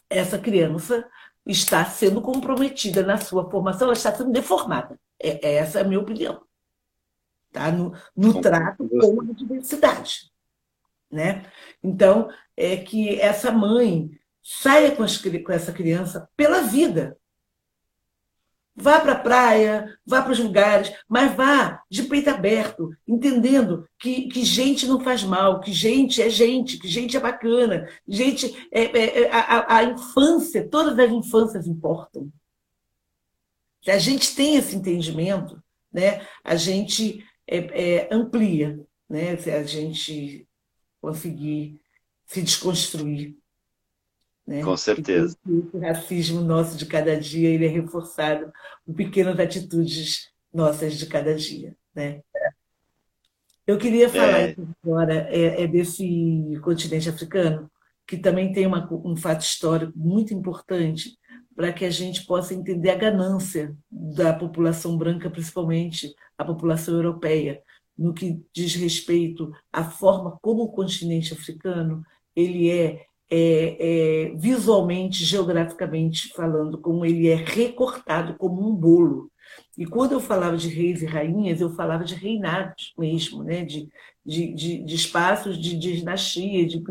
[0.09, 1.07] essa criança
[1.45, 4.99] está sendo comprometida na sua formação, ela está sendo deformada.
[5.19, 6.41] É, essa é a minha opinião.
[7.51, 7.71] Tá?
[7.71, 10.31] No, no trato com a diversidade.
[11.11, 11.45] Né?
[11.83, 17.17] Então, é que essa mãe saia com, as, com essa criança pela vida,
[18.75, 24.29] Vá para a praia, vá para os lugares, mas vá de peito aberto, entendendo que,
[24.29, 28.83] que gente não faz mal, que gente é gente, que gente é bacana, gente é,
[28.83, 32.31] é, é a, a infância, todas as infâncias importam.
[33.83, 38.79] Se a gente tem esse entendimento, né, a gente é, é, amplia,
[39.09, 40.47] né, se a gente
[41.01, 41.81] conseguir
[42.25, 43.38] se desconstruir
[44.49, 44.63] né?
[44.63, 45.37] Com certeza.
[45.45, 48.51] o racismo nosso de cada dia ele é reforçado
[48.83, 51.75] por pequenas atitudes nossas de cada dia.
[51.93, 52.23] Né?
[53.67, 54.55] Eu queria falar é.
[54.83, 57.69] agora é, é, desse continente africano,
[58.07, 61.15] que também tem uma, um fato histórico muito importante
[61.55, 67.61] para que a gente possa entender a ganância da população branca, principalmente a população europeia,
[67.95, 72.03] no que diz respeito à forma como o continente africano
[72.35, 79.31] ele é é, é, visualmente, geograficamente falando, como ele é recortado como um bolo.
[79.77, 83.63] E quando eu falava de reis e rainhas, eu falava de reinados mesmo, né?
[83.63, 83.87] de,
[84.25, 86.83] de, de, de espaços de, dinastia, de,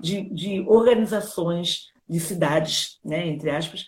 [0.00, 3.26] de, de organizações de cidades, né?
[3.26, 3.86] entre aspas,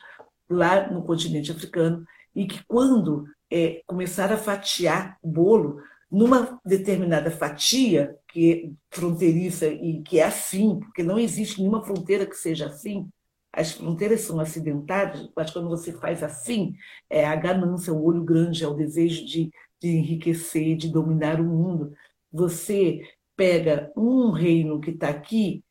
[0.51, 7.31] lá no continente africano, e que quando é, começaram a fatiar o bolo, numa determinada
[7.31, 13.09] fatia, que fronteiriça e que é assim, porque não existe nenhuma fronteira que seja assim,
[13.53, 16.75] as fronteiras são acidentadas, mas quando você faz assim,
[17.11, 21.45] é a ganância, o olho grande, é o desejo de, de enriquecer, de dominar o
[21.45, 21.95] mundo.
[22.33, 25.62] Você pega um reino que está aqui,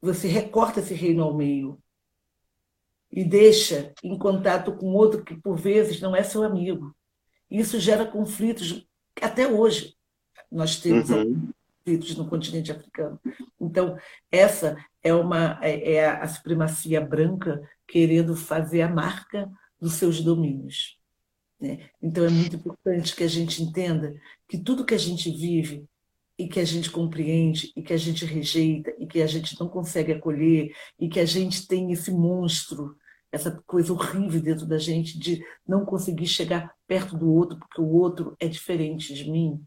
[0.00, 1.78] você recorta esse reino ao meio
[3.10, 6.96] e deixa em contato com outro que, por vezes, não é seu amigo.
[7.50, 8.86] Isso gera conflitos
[9.20, 9.94] até hoje.
[10.50, 11.52] Nós temos uhum.
[11.82, 13.20] Conflitos no continente africano.
[13.60, 13.96] Então,
[14.30, 20.98] essa é, uma, é, é a supremacia branca querendo fazer a marca dos seus domínios.
[21.60, 21.90] Né?
[22.00, 24.14] Então, é muito importante que a gente entenda
[24.48, 25.84] que tudo que a gente vive
[26.38, 29.68] e que a gente compreende e que a gente rejeita e que a gente não
[29.68, 32.96] consegue acolher e que a gente tem esse monstro,
[33.30, 37.92] essa coisa horrível dentro da gente de não conseguir chegar perto do outro porque o
[37.92, 39.62] outro é diferente de mim,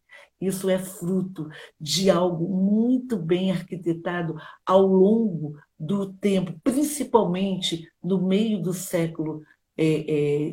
[0.45, 8.61] isso é fruto de algo muito bem arquitetado ao longo do tempo, principalmente no meio
[8.61, 10.51] do século XIX, é, é,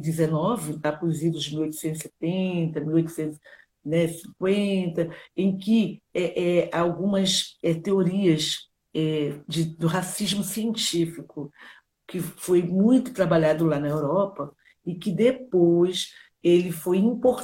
[0.79, 9.87] da poesia dos 1870, 1850, em que é, é, algumas é, teorias é, de, do
[9.87, 11.53] racismo científico,
[12.07, 14.53] que foi muito trabalhado lá na Europa,
[14.85, 16.09] e que depois
[16.43, 16.99] ele foi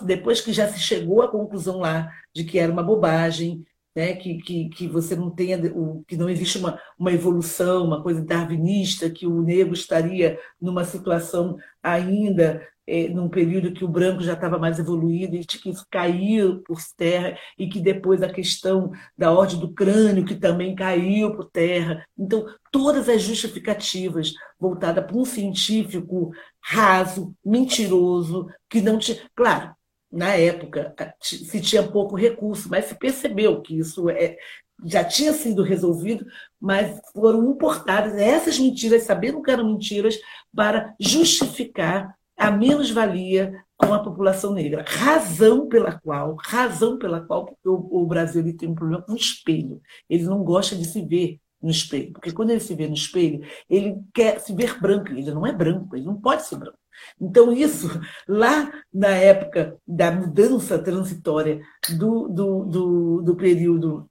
[0.05, 3.65] depois que já se chegou à conclusão lá de que era uma bobagem,
[3.99, 5.61] né, que, que, que você não tenha,
[6.07, 11.57] que não existe uma, uma evolução, uma coisa darwinista, que o negro estaria numa situação
[11.83, 16.63] ainda é, num período que o branco já estava mais evoluído e que isso caiu
[16.63, 21.51] por terra e que depois a questão da ordem do crânio que também caiu por
[21.51, 22.07] terra.
[22.17, 26.31] Então, todas as justificativas voltadas para um científico
[26.63, 29.19] raso, mentiroso, que não tinha...
[29.35, 29.75] Claro,
[30.11, 34.37] na época se tinha pouco recurso, mas se percebeu que isso é,
[34.85, 36.25] já tinha sido resolvido,
[36.61, 40.18] mas foram importadas essas mentiras, sabendo que eram mentiras,
[40.55, 44.85] para justificar a menos-valia com a população negra.
[44.87, 49.16] Razão pela qual, razão pela qual, o, o Brasil ele tem um problema com o
[49.16, 49.81] espelho.
[50.09, 53.44] Ele não gosta de se ver no espelho, porque quando ele se vê no espelho,
[53.68, 56.79] ele quer se ver branco, ele não é branco, ele não pode ser branco.
[57.21, 57.89] Então, isso,
[58.27, 61.61] lá na época da mudança transitória
[61.97, 64.09] do, do, do, do período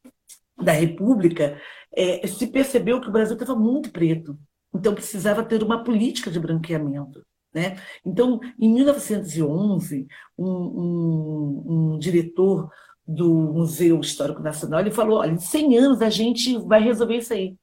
[0.62, 1.60] da República,
[1.96, 4.38] é, se percebeu que o Brasil estava muito preto.
[4.74, 7.26] Então, precisava ter uma política de branqueamento.
[7.54, 7.78] Né?
[8.06, 12.70] Então, em 1911, um, um, um diretor
[13.08, 17.34] do Museu Histórico Nacional ele falou: olha, em 100 anos a gente vai resolver isso
[17.34, 17.56] aí.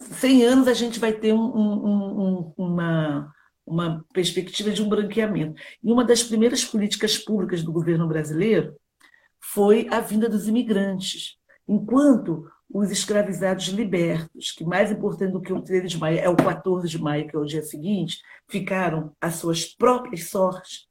[0.00, 3.32] 100 anos a gente vai ter um, um, uma,
[3.68, 5.60] uma perspectiva de um branqueamento.
[5.82, 8.74] E uma das primeiras políticas públicas do governo brasileiro
[9.40, 11.36] foi a vinda dos imigrantes.
[11.66, 16.36] Enquanto os escravizados libertos, que mais importante do que o 13 de maio é o
[16.36, 20.86] 14 de maio, que é o dia seguinte, ficaram às suas próprias sortes.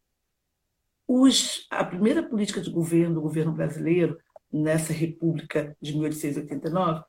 [1.07, 4.17] Os, a primeira política de governo do governo brasileiro,
[4.51, 7.03] nessa República de 1889,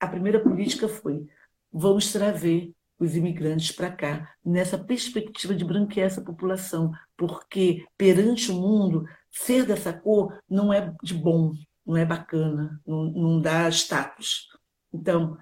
[0.00, 1.26] a primeira política foi:
[1.72, 8.54] vamos trazer os imigrantes para cá, nessa perspectiva de branquear essa população, porque perante o
[8.54, 11.52] mundo, ser dessa cor não é de bom,
[11.84, 14.48] não é bacana, não, não dá status.
[14.92, 15.36] Então,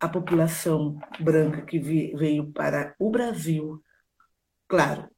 [0.00, 3.82] a população branca que veio para o Brasil,
[4.66, 5.08] claro,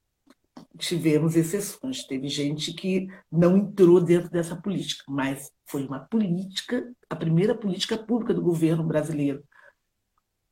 [0.77, 7.15] tivemos exceções, teve gente que não entrou dentro dessa política, mas foi uma política, a
[7.15, 9.43] primeira política pública do governo brasileiro.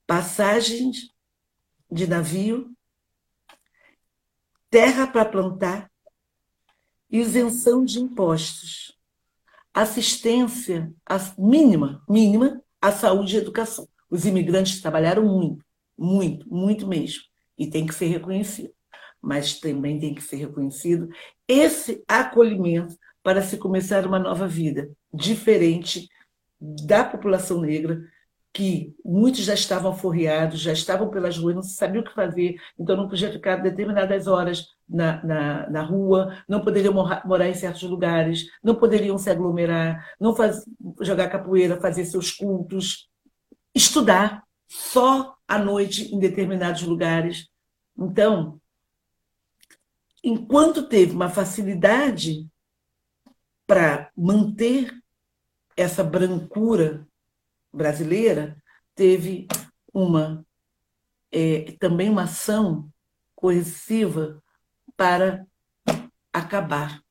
[0.08, 1.10] Passagens
[1.92, 2.72] de navio,
[4.70, 5.92] terra para plantar,
[7.10, 8.96] isenção de impostos
[9.76, 10.90] assistência
[11.38, 13.86] mínima, mínima à saúde e educação.
[14.10, 15.66] Os imigrantes trabalharam muito,
[15.98, 17.24] muito, muito mesmo,
[17.58, 18.74] e tem que ser reconhecido.
[19.22, 21.10] Mas também tem que ser reconhecido
[21.46, 26.08] esse acolhimento para se começar uma nova vida, diferente
[26.62, 28.02] da população negra,
[28.56, 32.95] que muitos já estavam forreados, já estavam pelas ruas, não sabiam o que fazer, então
[32.95, 37.84] não podia ficar determinadas horas na, na, na rua, não poderiam morar, morar, em certos
[37.84, 40.64] lugares, não poderiam se aglomerar, não faz,
[41.01, 43.10] jogar capoeira, fazer seus cultos,
[43.76, 44.41] estudar.
[44.70, 47.49] só à noite em determinados lugares.
[47.97, 48.58] Então,
[50.24, 52.47] enquanto teve uma facilidade
[53.68, 54.93] para manter
[55.76, 57.06] essa brancura
[57.76, 58.62] brasileira,
[58.96, 59.48] teve
[59.94, 60.46] uma
[61.32, 62.90] é, também uma ação
[63.36, 64.42] coerciva
[64.96, 65.46] para
[66.32, 67.04] acabar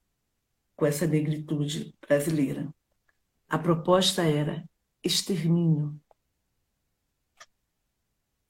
[0.74, 2.72] com essa negritude brasileira.
[3.48, 4.64] A proposta era
[5.02, 6.00] extermínio.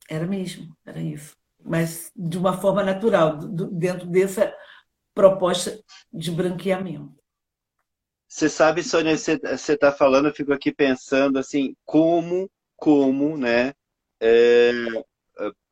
[0.08, 1.36] Era mesmo, era isso.
[1.62, 4.54] Mas de uma forma natural, dentro dessa
[5.12, 7.23] proposta de branqueamento.
[8.34, 9.38] Você sabe, Sônia, você
[9.74, 13.72] está falando, eu fico aqui pensando assim, como, como, né?
[14.20, 14.72] É,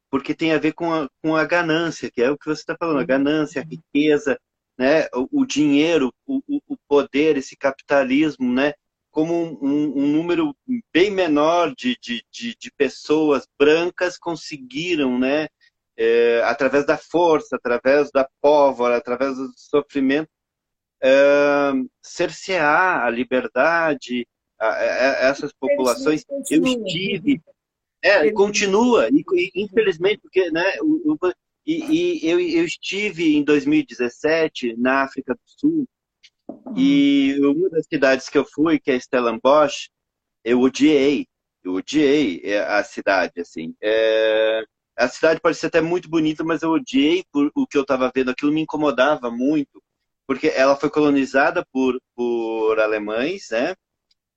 [0.08, 2.76] porque tem a ver com a, com a ganância, que é o que você está
[2.78, 4.38] falando, a ganância, a riqueza,
[4.78, 5.08] né?
[5.12, 8.74] o, o dinheiro, o, o, poder, esse capitalismo, né?
[9.10, 10.54] como um, um número
[10.94, 15.48] bem menor de, de, de, de, pessoas brancas conseguiram, né?
[15.96, 20.30] É, através da força, através da pólvora, através do sofrimento,
[22.02, 24.26] cercear a liberdade
[24.60, 26.24] a, a, a essas populações.
[26.50, 27.42] Eu estive
[28.02, 31.32] é, continua, e, e, infelizmente, porque, né, o, o,
[31.64, 35.88] e, e eu, eu, estive em 2017 na África do Sul,
[36.48, 36.74] uhum.
[36.76, 39.88] e uma das cidades que eu fui, que é Stellenbosch,
[40.44, 41.28] eu odiei,
[41.62, 43.72] eu odiei é, a cidade, assim.
[43.80, 44.64] É,
[44.98, 48.10] a cidade pode ser até muito bonita, mas eu odiei por o que eu estava
[48.12, 49.80] vendo, aquilo me incomodava muito,
[50.32, 53.74] porque ela foi colonizada por, por alemães, né?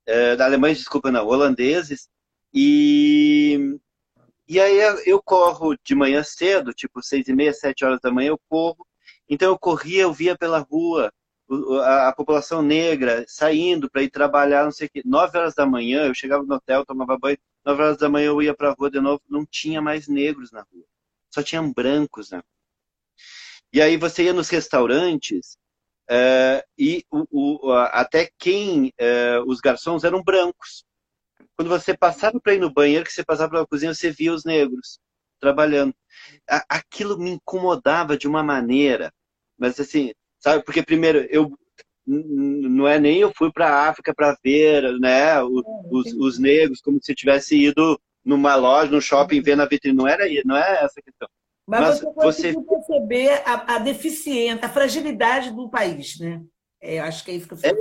[0.05, 2.09] É, alemães, desculpa, não, holandeses,
[2.53, 3.77] e,
[4.45, 8.29] e aí eu corro de manhã cedo, tipo seis e meia, sete horas da manhã,
[8.31, 8.85] eu corro.
[9.29, 11.13] Então eu corria, eu via pela rua
[11.85, 15.01] a, a população negra saindo para ir trabalhar, não sei o quê.
[15.05, 17.37] Nove horas da manhã, eu chegava no hotel, tomava banho.
[17.65, 20.51] Nove horas da manhã eu ia para a rua de novo, não tinha mais negros
[20.51, 20.85] na rua.
[21.33, 22.45] Só tinham brancos rua.
[23.71, 25.57] E aí você ia nos restaurantes
[26.09, 30.85] uh, e o, o, até quem, uh, os garçons eram brancos
[31.55, 34.43] quando você passava para ir no banheiro, que você passava pela cozinha, você via os
[34.43, 34.99] negros
[35.39, 35.95] trabalhando.
[36.69, 39.13] Aquilo me incomodava de uma maneira,
[39.57, 40.63] mas assim, sabe?
[40.63, 41.51] Porque primeiro eu
[42.07, 46.79] não é nem eu fui para a África para ver, né, os, os, os, negros
[46.79, 49.97] como se tivesse ido numa loja, no shopping, ver na vitrine.
[49.97, 51.27] Não era, não é essa a questão.
[51.67, 56.43] Mas, Mas você conseguiu perceber a, a, deficiência, a fragilidade do país, né?
[56.79, 57.73] É, acho que é isso que eu é,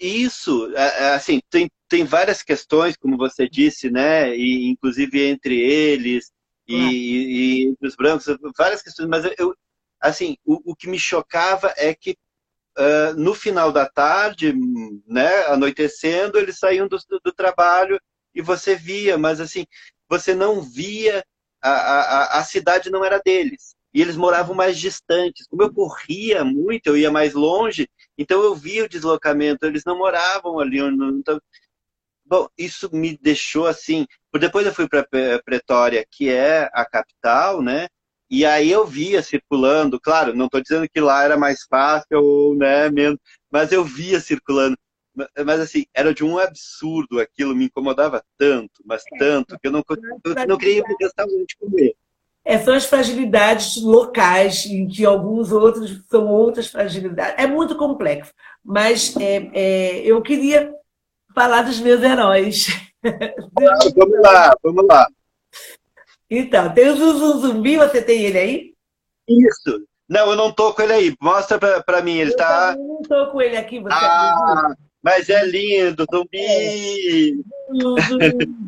[0.00, 4.36] isso, é, é, assim, tem, tem várias questões, como você disse, né?
[4.36, 6.30] E, inclusive entre eles
[6.66, 9.54] e, e, e entre os brancos, várias questões, mas eu,
[10.00, 12.16] assim, o, o que me chocava é que
[12.78, 14.54] uh, no final da tarde,
[15.06, 18.00] né, anoitecendo, eles saíam do, do trabalho
[18.34, 19.66] e você via, mas assim,
[20.08, 21.24] você não via,
[21.62, 25.46] a, a, a cidade não era deles e eles moravam mais distantes.
[25.48, 29.66] Como eu corria muito, eu ia mais longe, então eu via o deslocamento.
[29.66, 30.78] Eles não moravam ali.
[30.78, 31.40] Então...
[32.24, 34.06] Bom, isso me deixou assim.
[34.38, 35.06] Depois eu fui para
[35.44, 37.88] Pretória, que é a capital, né?
[38.30, 42.54] E aí eu via circulando, claro, não estou dizendo que lá era mais fácil ou
[42.54, 43.18] né, menos,
[43.50, 44.76] mas eu via circulando.
[45.44, 49.18] Mas assim, era de um absurdo aquilo, me incomodava tanto, mas é.
[49.18, 49.84] tanto, que eu não,
[50.24, 51.94] eu não queria o restaurante comer
[52.48, 57.34] é, são as fragilidades locais, em que alguns outros são outras fragilidades.
[57.36, 58.32] É muito complexo,
[58.64, 60.72] mas é, é, eu queria
[61.34, 62.68] falar dos meus heróis.
[63.94, 65.06] vamos lá, vamos lá.
[66.30, 68.74] Então, tem o Zumbi, você tem ele aí?
[69.28, 69.86] Isso.
[70.08, 71.16] Não, eu não tô com ele aí.
[71.20, 72.74] Mostra para mim, ele está.
[72.78, 77.42] Eu não tô com ele aqui, você ah, mas é lindo, zumbi!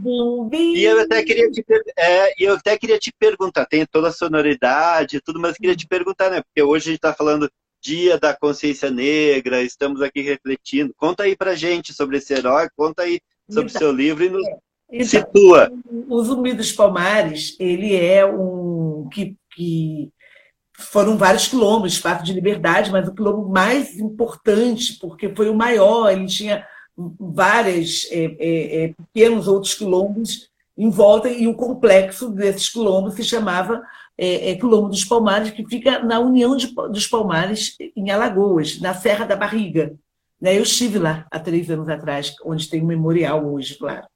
[0.03, 0.75] zumbi.
[0.77, 1.65] e eu até queria te
[1.99, 5.87] é, eu até queria te perguntar, tem toda a sonoridade e tudo, mas queria te
[5.87, 6.43] perguntar, né?
[6.43, 7.51] Porque hoje a gente está falando
[7.83, 10.95] Dia da Consciência Negra, estamos aqui refletindo.
[10.97, 14.47] Conta aí pra gente sobre esse herói, conta aí sobre o seu livro e nos
[14.93, 15.73] então, situa.
[16.09, 20.11] O Zumbi dos Palmares, ele é um que, que
[20.81, 26.11] foram vários quilombos, Parque de Liberdade, mas o quilombo mais importante, porque foi o maior,
[26.11, 26.67] ele tinha
[27.19, 33.23] vários é, é, é, pequenos outros quilombos em volta, e o complexo desses quilombos se
[33.23, 33.83] chamava
[34.17, 38.95] é, é, Quilombo dos Palmares, que fica na União de, dos Palmares, em Alagoas, na
[38.95, 39.95] Serra da Barriga.
[40.41, 40.59] Né?
[40.59, 44.07] Eu estive lá há três anos atrás, onde tem um memorial hoje, claro.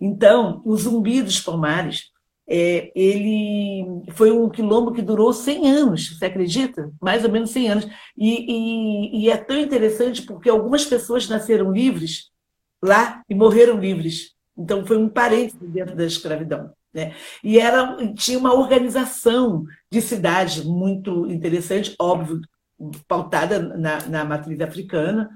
[0.00, 2.10] Então, o Zumbi dos Palmares
[2.50, 6.90] é, ele foi um quilombo que durou 100 anos, você acredita?
[7.00, 7.88] Mais ou menos 100 anos.
[8.16, 12.30] E, e, e, é tão interessante porque algumas pessoas nasceram livres
[12.82, 14.32] lá e morreram livres.
[14.56, 16.70] Então, foi um parênteses dentro da escravidão.
[16.92, 17.14] Né?
[17.44, 22.40] E era, tinha uma organização de cidade muito interessante, óbvio,
[23.06, 25.28] pautada na, na matriz africana,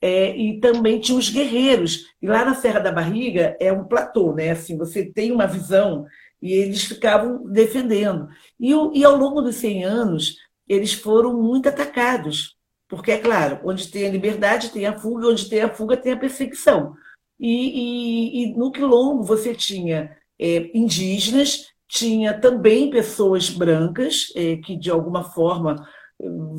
[0.00, 2.06] é, e também tinha os guerreiros.
[2.20, 4.50] E lá na Serra da Barriga é um platô, né?
[4.50, 6.04] Assim, você tem uma visão
[6.44, 8.28] e eles ficavam defendendo.
[8.60, 10.36] E, e ao longo dos 100 anos,
[10.68, 12.54] eles foram muito atacados,
[12.86, 16.12] porque, é claro, onde tem a liberdade tem a fuga, onde tem a fuga tem
[16.12, 16.94] a perseguição.
[17.40, 24.76] E, e, e no Quilombo você tinha é, indígenas, tinha também pessoas brancas é, que,
[24.76, 25.88] de alguma forma,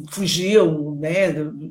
[0.10, 1.30] fugiam, né,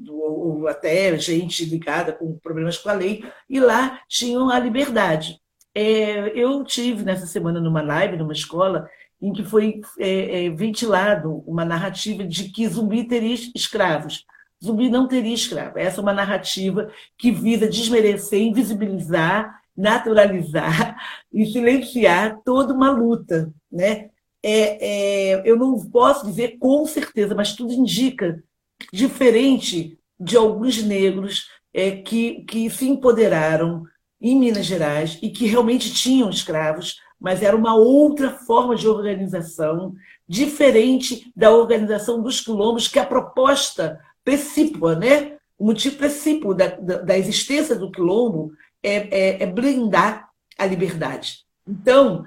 [0.09, 5.41] ou até gente ligada com problemas com a lei, e lá tinham a liberdade.
[5.75, 8.89] É, eu tive nessa semana numa live, numa escola,
[9.21, 14.25] em que foi é, é, ventilado uma narrativa de que zumbi teria escravos.
[14.63, 15.79] Zumbi não teria escravo.
[15.79, 20.97] Essa é uma narrativa que visa desmerecer, invisibilizar, naturalizar
[21.33, 24.11] e silenciar toda uma luta, né?
[24.45, 28.45] é, é, eu não posso dizer com certeza, mas tudo indica
[28.93, 33.85] diferente de alguns negros é, que, que se empoderaram
[34.25, 39.95] em Minas Gerais e que realmente tinham escravos, mas era uma outra forma de organização,
[40.27, 45.37] diferente da organização dos quilombos, que a proposta precípua, né?
[45.59, 48.53] o motivo precípio da, da, da existência do quilombo
[48.83, 51.45] é, é, é blindar a liberdade.
[51.69, 52.25] Então,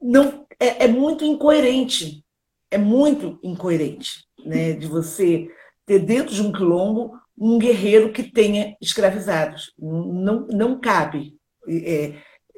[0.00, 2.24] não é, é muito incoerente.
[2.70, 5.48] É muito incoerente né, de você
[5.84, 9.72] ter dentro de um quilombo um guerreiro que tenha escravizados.
[9.78, 12.14] Não, não cabe, é,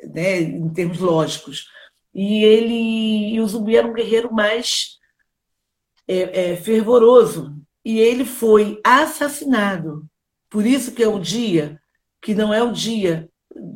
[0.09, 1.67] né, em termos lógicos.
[2.15, 4.99] E ele e o zumbi era um guerreiro mais
[6.07, 7.57] é, é, fervoroso.
[7.85, 10.07] E ele foi assassinado.
[10.51, 11.81] Por isso que é um dia
[12.21, 13.29] que não é um dia,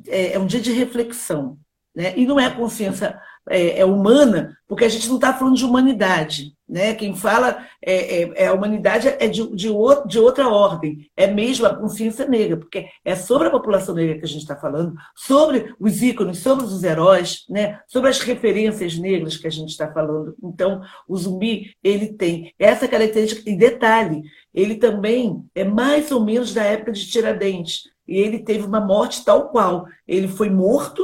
[0.06, 1.58] é, é um dia de reflexão.
[1.94, 2.16] Né?
[2.16, 6.52] E não é consciência é, é, humana, porque a gente não está falando de humanidade.
[6.68, 6.94] Né?
[6.94, 11.28] Quem fala é, é, é a humanidade é de, de, outro, de, outra ordem, é
[11.28, 14.94] mesmo a consciência negra, porque é sobre a população negra que a gente está falando,
[15.14, 17.80] sobre os ícones, sobre os heróis, né?
[17.86, 20.34] sobre as referências negras que a gente está falando.
[20.42, 24.22] Então, o zumbi ele tem essa característica, e detalhe,
[24.52, 29.24] ele também é mais ou menos da época de Tiradentes, e ele teve uma morte
[29.24, 29.86] tal qual.
[30.06, 31.02] Ele foi morto,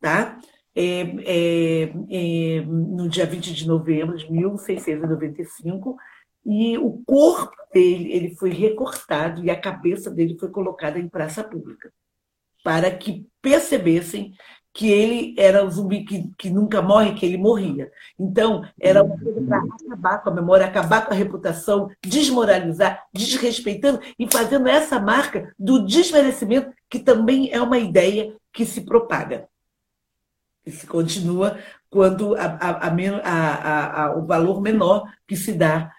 [0.00, 0.38] tá?
[0.74, 5.96] É, é, é, no dia 20 de novembro de 1695,
[6.44, 11.44] e o corpo dele ele foi recortado e a cabeça dele foi colocada em praça
[11.44, 11.92] pública,
[12.64, 14.32] para que percebessem
[14.74, 17.92] que ele era o zumbi que, que nunca morre, que ele morria.
[18.18, 24.00] Então, era uma coisa para acabar com a memória, acabar com a reputação, desmoralizar, desrespeitando
[24.18, 29.46] e fazendo essa marca do desmerecimento, que também é uma ideia que se propaga
[30.70, 31.58] se continua
[31.90, 35.92] quando a, a, a, o valor menor que se dá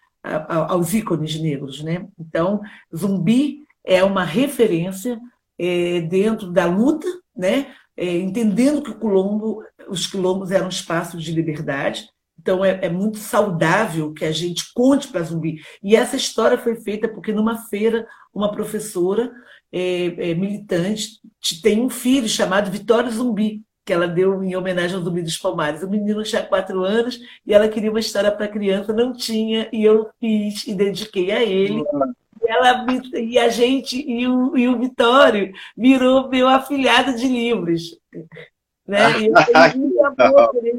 [0.48, 1.84] aos ícones negros.
[1.84, 2.08] Né?
[2.18, 2.62] Então,
[2.96, 5.20] Zumbi é uma referência
[5.60, 7.74] é, dentro da luta, né?
[7.96, 12.10] É, entendendo que Colombo, os quilombos eram espaços de liberdade,
[12.40, 15.62] então é, é, muito saudável que a gente conte para Zumbi.
[15.82, 19.32] E essa história foi feita porque numa feira uma professora
[19.72, 21.20] é, é, militante
[21.62, 25.84] tem um filho chamado Vitório Zumbi que ela deu em homenagem ao Zumbi dos Palmares.
[25.84, 29.84] O menino tinha quatro anos e ela queria uma história para criança, não tinha, e
[29.84, 31.84] eu fiz e dediquei a ele.
[32.42, 32.86] E, ela,
[33.20, 37.98] e a gente, e o, e o Vitório virou meu afilhado de livros.
[38.86, 39.00] Né?
[39.24, 39.34] E eu.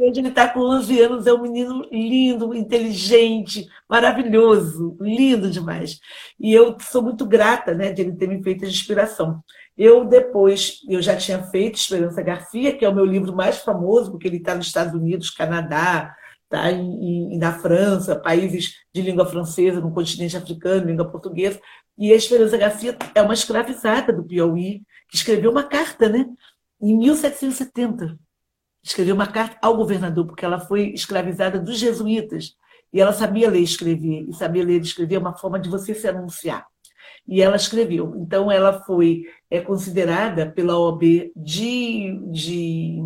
[0.08, 5.98] Hoje ele está com 11 anos, é um menino lindo, inteligente, maravilhoso, lindo demais.
[6.38, 9.42] E eu sou muito grata né, de ele ter me feito de inspiração.
[9.76, 14.12] Eu depois, eu já tinha feito Esperança Garcia, que é o meu livro mais famoso,
[14.12, 16.14] porque ele está nos Estados Unidos, Canadá,
[16.48, 21.60] tá em, na França, países de língua francesa, no continente africano, língua portuguesa.
[21.98, 26.24] E a Esperança Garcia é uma escravizada do Piauí, que escreveu uma carta, né?
[26.80, 28.16] Em 1770.
[28.82, 32.54] Escreveu uma carta ao governador, porque ela foi escravizada dos jesuítas.
[32.92, 34.24] E ela sabia ler e escrever.
[34.28, 36.64] E sabia ler e escrever é uma forma de você se anunciar
[37.26, 38.14] e ela escreveu.
[38.16, 42.98] Então, ela foi é, considerada pela OAB de, de,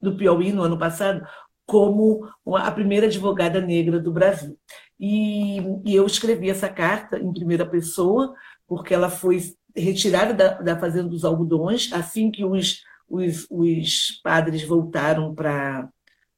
[0.00, 1.26] do Piauí no ano passado
[1.64, 4.58] como a primeira advogada negra do Brasil.
[5.00, 8.34] E, e eu escrevi essa carta em primeira pessoa,
[8.66, 9.40] porque ela foi
[9.74, 15.88] retirada da, da Fazenda dos Algodões, assim que os, os, os padres voltaram para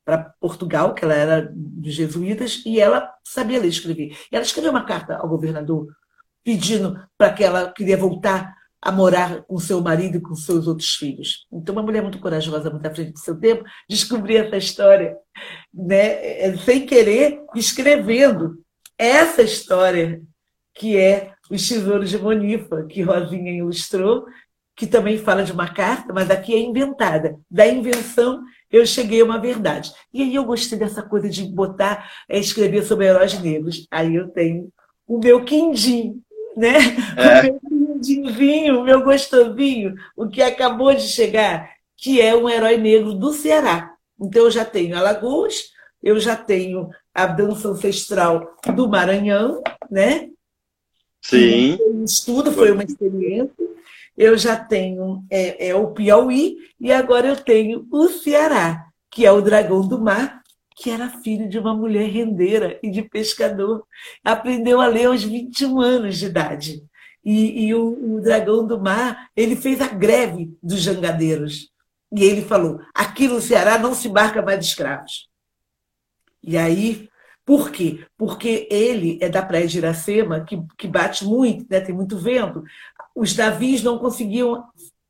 [0.05, 4.14] para Portugal, que ela era dos jesuítas, e ela sabia ler e escrever.
[4.30, 5.89] E ela escreveu uma carta ao governador
[6.45, 10.95] pedindo para que ela queria voltar a morar com seu marido e com seus outros
[10.95, 11.47] filhos.
[11.51, 15.17] Então, uma mulher muito corajosa, muito à frente do seu tempo, descobri essa história,
[15.73, 18.63] né, é, sem querer, escrevendo
[18.99, 20.21] essa história
[20.75, 24.27] que é Os Tesouros de Monifa, que Rosinha ilustrou,
[24.77, 27.39] que também fala de uma carta, mas aqui é inventada.
[27.51, 29.93] Da invenção, eu cheguei a uma verdade.
[30.13, 33.87] E aí eu gostei dessa coisa de botar, é, escrever sobre heróis negros.
[33.91, 34.69] Aí eu tenho
[35.07, 36.21] o meu quindim,
[36.57, 36.79] né?
[37.17, 37.41] É.
[37.41, 42.77] O meu quindimzinho, o meu gostosinho, o que acabou de chegar, que é um herói
[42.77, 43.95] negro do Ceará.
[44.21, 45.71] Então eu já tenho Alagoas,
[46.03, 50.29] eu já tenho a dança ancestral do Maranhão, né?
[51.23, 51.79] Sim.
[51.81, 53.55] Um estudo, foi uma experiência.
[54.17, 59.33] Eu já tenho é, é, o Piauí e agora eu tenho o Ceará, que é
[59.33, 60.44] o dragão do mar,
[60.75, 63.87] que era filho de uma mulher rendeira e de pescador.
[64.25, 66.85] Aprendeu a ler aos 21 anos de idade.
[67.25, 71.70] E, e o, o, dragão do mar, ele fez a greve dos jangadeiros.
[72.12, 75.29] E ele falou: aqui no Ceará não se embarca mais de escravos.
[76.43, 77.09] E aí,
[77.45, 78.05] por quê?
[78.16, 81.81] Porque ele é da praia de Iracema, que, que bate muito, né?
[81.81, 82.62] tem muito vento.
[83.14, 84.64] Os navios não conseguiam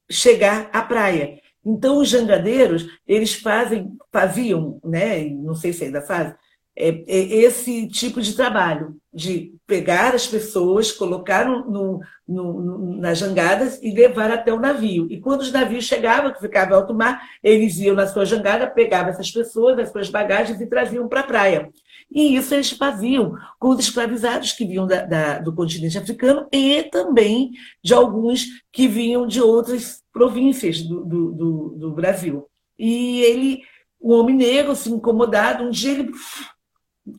[0.09, 1.41] chegar à praia.
[1.65, 5.25] Então, os jangadeiros, eles fazem, faziam, né?
[5.29, 6.35] não sei se ainda fazem,
[6.77, 13.19] é, é esse tipo de trabalho, de pegar as pessoas, colocar no, no, no, nas
[13.19, 15.07] jangadas e levar até o navio.
[15.09, 19.11] E quando os navios chegavam, que ficavam alto mar, eles iam na sua jangada, pegavam
[19.11, 21.71] essas pessoas, as suas bagagens e traziam para a praia.
[22.11, 26.85] E isso eles faziam com os escravizados que vinham da, da, do continente africano e
[26.85, 27.53] também
[27.83, 32.47] de alguns que vinham de outras províncias do, do, do, do Brasil.
[32.79, 33.63] E ele,
[34.01, 36.11] o homem negro, assim, incomodado, um dia ele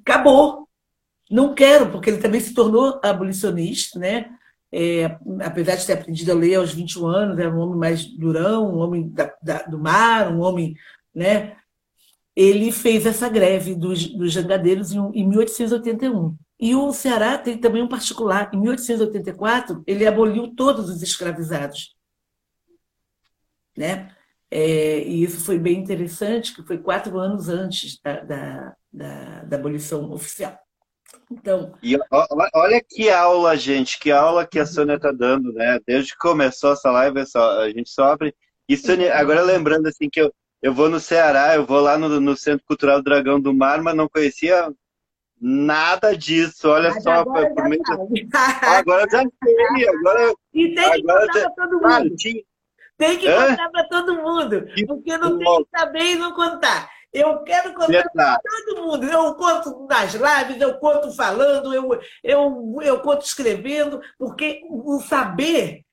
[0.01, 0.67] acabou.
[1.29, 4.29] Não quero, porque ele também se tornou abolicionista, né?
[4.71, 8.75] É, apesar de ter aprendido a ler aos 21 anos, era um homem mais durão,
[8.75, 10.75] um homem da, da, do mar, um homem.
[11.13, 11.55] Né?
[12.35, 16.35] Ele fez essa greve dos, dos jangadeiros em, em 1881.
[16.59, 18.49] E o Ceará tem também um particular.
[18.53, 21.95] Em 1884, ele aboliu todos os escravizados.
[23.77, 24.09] Né?
[24.49, 29.57] É, e isso foi bem interessante, que foi quatro anos antes da, da, da, da
[29.57, 30.57] abolição oficial.
[31.31, 31.73] Então.
[31.81, 31.97] E
[32.53, 35.79] olha que aula, gente, que aula que a Sônia está dando, né?
[35.85, 38.33] Desde que começou essa live, a gente sofre.
[38.67, 40.33] E Sônia, agora lembrando assim que eu,
[40.65, 43.95] eu vou no Ceará, eu vou lá no, no Centro Cultural Dragão do Mar, mas
[43.95, 44.73] não conhecia
[45.39, 46.67] nada disso.
[46.67, 47.83] Olha mas só, agora por meio...
[48.63, 50.33] agora já sei, agora.
[50.51, 51.51] E tem que agora já...
[51.51, 51.85] para todo mundo.
[51.85, 52.43] Ah, tinha...
[52.97, 56.89] Tem que contar para todo mundo, porque não tem que saber e não contar.
[57.13, 59.05] Eu quero contar para todo mundo.
[59.05, 65.84] Eu conto nas lives, eu conto falando, eu, eu, eu conto escrevendo, porque o saber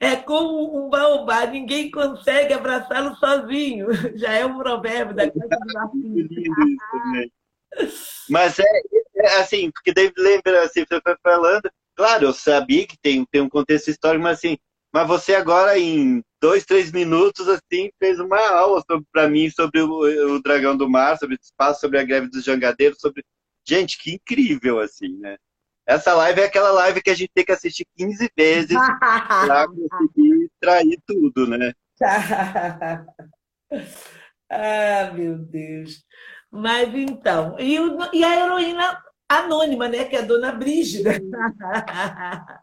[0.00, 3.88] é como um baobá, ninguém consegue abraçá-lo sozinho.
[4.16, 7.30] Já é um provérbio da casa do
[8.30, 8.64] Mas é,
[9.16, 13.40] é, assim, porque David lembra, assim, você foi falando, claro, eu sabia que tem, tem
[13.40, 14.56] um contexto histórico, mas assim,
[14.92, 20.34] mas você agora, em dois, três minutos, assim, fez uma aula para mim sobre o,
[20.34, 23.22] o, Dragão do Mar, sobre o espaço, sobre a greve dos jangadeiros, sobre...
[23.68, 25.36] Gente, que incrível, assim, né?
[25.86, 30.50] Essa live é aquela live que a gente tem que assistir 15 vezes para conseguir
[30.60, 31.72] trair tudo, né?
[34.50, 36.04] ah, meu Deus.
[36.50, 40.04] Mas então, e, o, e a heroína anônima, né?
[40.04, 41.12] Que é a dona Brígida.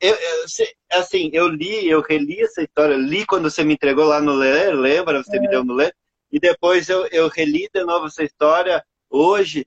[0.00, 0.44] eu, eu,
[0.92, 4.74] assim, eu li, eu reli essa história, li quando você me entregou lá no ler,
[4.74, 5.22] lembra?
[5.22, 5.40] Você é.
[5.40, 5.94] me deu no ler.
[6.32, 9.64] E depois eu, eu reli de novo essa história hoje.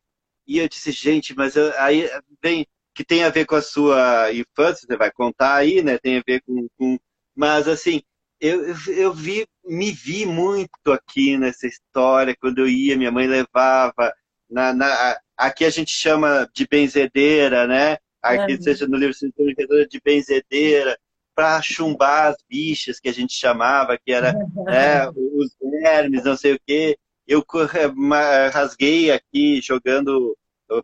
[0.48, 2.10] E eu disse, gente, mas eu, aí
[2.42, 5.98] vem que tem a ver com a sua infância, você vai contar aí, né?
[5.98, 6.68] Tem a ver com.
[6.78, 6.98] com
[7.36, 8.02] mas assim,
[8.40, 14.14] eu, eu vi, me vi muito aqui nessa história, quando eu ia, minha mãe levava.
[14.50, 17.98] Na, na, aqui a gente chama de benzedeira, né?
[18.22, 18.62] aqui é.
[18.62, 19.14] seja no livro
[19.88, 20.98] de benzedeira,
[21.36, 24.30] para chumbar as bichas que a gente chamava, que era
[24.68, 26.98] é, os vermes, não sei o quê.
[27.28, 27.44] Eu
[28.54, 30.36] rasguei aqui jogando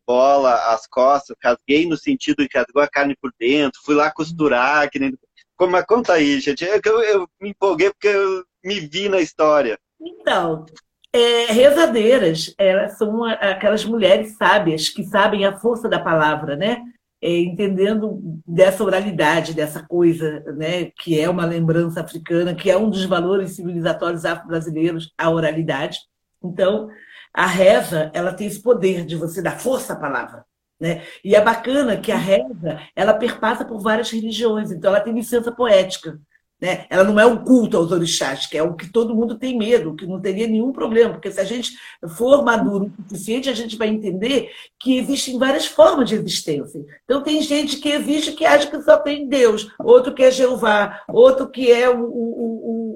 [0.07, 4.89] bola as costas, rasguei no sentido que rasgou a carne por dentro, fui lá costurar,
[4.89, 5.13] que nem...
[5.57, 6.63] Como, conta aí, gente.
[6.63, 9.77] Eu, eu, eu me empolguei porque eu me vi na história.
[10.01, 10.65] Então,
[11.13, 16.81] é, rezadeiras, elas são aquelas mulheres sábias que sabem a força da palavra, né?
[17.23, 22.89] é, entendendo dessa oralidade, dessa coisa, né, que é uma lembrança africana, que é um
[22.89, 25.99] dos valores civilizatórios afro-brasileiros, a oralidade.
[26.43, 26.89] Então,
[27.33, 30.45] a reza, ela tem esse poder de você dar força à palavra,
[30.79, 31.03] Né?
[31.23, 35.51] E é bacana que a reza ela perpassa por várias religiões, então ela tem licença
[35.51, 36.19] poética.
[36.63, 36.85] Né?
[36.89, 39.95] Ela não é um culto aos orixás, que é o que todo mundo tem medo,
[39.95, 41.73] que não teria nenhum problema, porque se a gente
[42.15, 46.81] for maduro o suficiente, a gente vai entender que existem várias formas de existência.
[47.03, 51.01] Então, tem gente que existe que acha que só tem Deus, outro que é Jeová,
[51.09, 51.99] outro que é o.
[51.99, 52.92] o, o,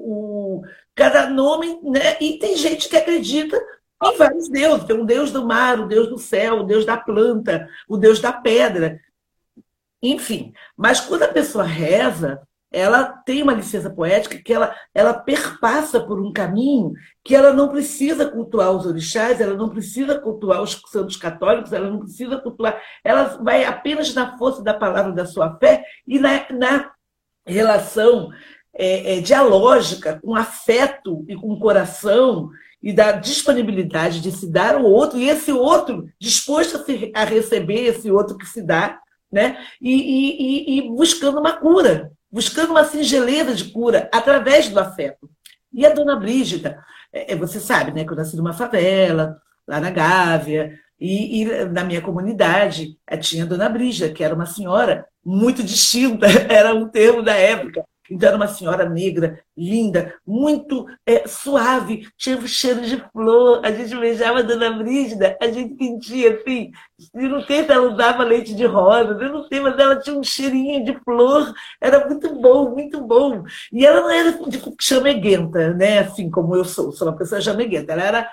[0.98, 2.16] cada nome, né?
[2.20, 3.56] e tem gente que acredita
[4.02, 4.84] em vários deuses.
[4.84, 8.18] Tem um deus do mar, o deus do céu, o deus da planta, o deus
[8.18, 9.00] da pedra.
[10.02, 16.00] Enfim, mas quando a pessoa reza, ela tem uma licença poética que ela, ela perpassa
[16.00, 16.92] por um caminho
[17.24, 21.88] que ela não precisa cultuar os orixás, ela não precisa cultuar os santos católicos, ela
[21.88, 26.44] não precisa cultuar, ela vai apenas na força da palavra da sua fé e na,
[26.50, 26.90] na
[27.46, 28.30] relação
[28.78, 32.48] é, é, dialógica com afeto e com coração
[32.80, 37.24] e da disponibilidade de se dar ao outro, e esse outro disposto a, se, a
[37.24, 39.00] receber esse outro que se dá,
[39.30, 39.58] né?
[39.82, 45.28] e, e, e buscando uma cura buscando uma singeleza de cura através do afeto.
[45.72, 49.80] E a dona Brígida, é, é, você sabe, né, que eu nasci numa favela, lá
[49.80, 55.06] na Gávea, e, e, na minha comunidade tinha a dona Brígida, que era uma senhora
[55.24, 57.84] muito distinta, era um termo da época.
[58.10, 63.60] Então, era uma senhora negra, linda, muito é, suave, tinha um cheiro de flor.
[63.64, 66.70] A gente beijava a dona Brígida, a gente sentia assim.
[67.14, 70.16] Eu não sei se ela usava leite de rosa, eu não sei, mas ela tinha
[70.16, 71.52] um cheirinho de flor.
[71.80, 73.44] Era muito bom, muito bom.
[73.72, 76.00] E ela não era tipo chameguenta, né?
[76.00, 77.92] Assim como eu sou, sou uma pessoa chameguenta.
[77.92, 78.30] Ela era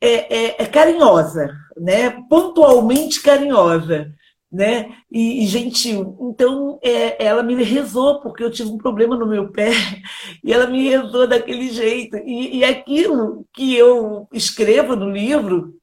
[0.00, 2.10] é, é, é carinhosa, né?
[2.28, 4.12] pontualmente carinhosa
[4.56, 4.96] né?
[5.12, 6.16] E, e gentil.
[6.18, 9.70] Então, é, ela me rezou, porque eu tive um problema no meu pé,
[10.42, 12.16] e ela me rezou daquele jeito.
[12.16, 15.78] E, e aquilo que eu escrevo no livro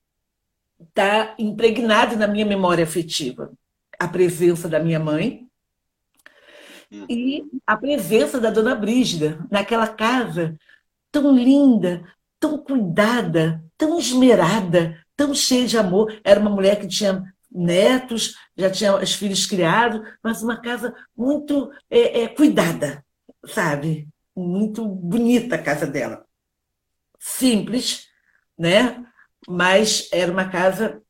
[0.80, 3.51] está impregnado na minha memória afetiva.
[3.99, 5.47] A presença da minha mãe
[7.07, 10.57] e a presença da dona Brígida naquela casa
[11.11, 12.03] tão linda,
[12.39, 16.19] tão cuidada, tão esmerada, tão cheia de amor.
[16.24, 21.72] Era uma mulher que tinha netos, já tinha os filhos criados, mas uma casa muito
[21.89, 23.06] é, é, cuidada,
[23.45, 24.08] sabe?
[24.36, 26.26] Muito bonita a casa dela.
[27.20, 28.08] Simples,
[28.58, 29.06] né?
[29.47, 31.01] Mas era uma casa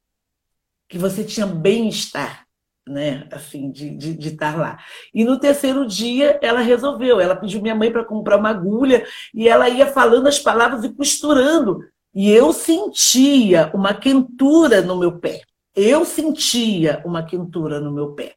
[0.90, 2.46] que você tinha bem-estar,
[2.88, 3.28] né?
[3.32, 4.78] Assim, de, de, de, estar lá.
[5.14, 9.48] E no terceiro dia ela resolveu, ela pediu minha mãe para comprar uma agulha e
[9.48, 11.80] ela ia falando as palavras e costurando.
[12.14, 15.42] E eu sentia uma quentura no meu pé
[15.76, 18.36] eu sentia uma quentura no meu pé.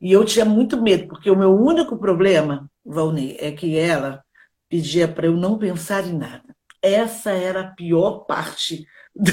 [0.00, 4.22] E eu tinha muito medo, porque o meu único problema, Valnei, é que ela
[4.68, 6.42] pedia para eu não pensar em nada.
[6.80, 9.32] Essa era a pior parte do,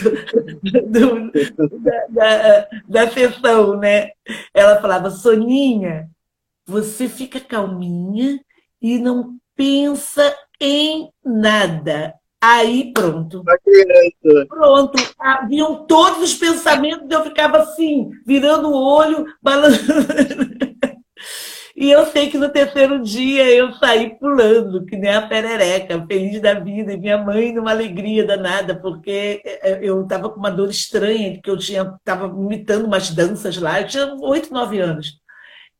[0.86, 1.32] do,
[1.80, 4.12] da, da, da sessão, né?
[4.54, 6.08] Ela falava, Soninha,
[6.68, 8.40] você fica calminha
[8.80, 12.14] e não pensa em nada.
[12.42, 13.44] Aí pronto.
[14.48, 15.16] Pronto.
[15.20, 20.08] Haviam todos os pensamentos, eu ficava assim, virando o olho, balançando.
[21.80, 26.42] E eu sei que no terceiro dia eu saí pulando, que nem a perereca, feliz
[26.42, 30.70] da vida, e minha mãe numa alegria danada, porque eh, eu estava com uma dor
[30.70, 35.22] estranha, que eu tinha estava imitando umas danças lá, eu tinha oito, nove anos.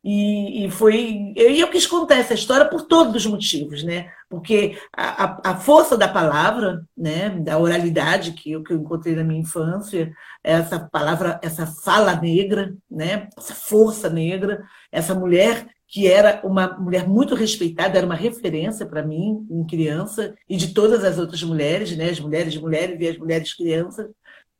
[0.02, 1.34] E, e, foi.
[1.36, 4.10] E eu quis contar essa história por todos os motivos, né?
[4.30, 7.28] Porque a, a força da palavra, né?
[7.28, 10.10] Da oralidade que eu, que eu encontrei na minha infância,
[10.42, 13.28] essa palavra, essa fala negra, né?
[13.36, 19.02] Essa força negra, essa mulher que era uma mulher muito respeitada, era uma referência para
[19.02, 22.08] mim, em criança, e de todas as outras mulheres, né?
[22.10, 24.08] As mulheres mulheres e as mulheres crianças.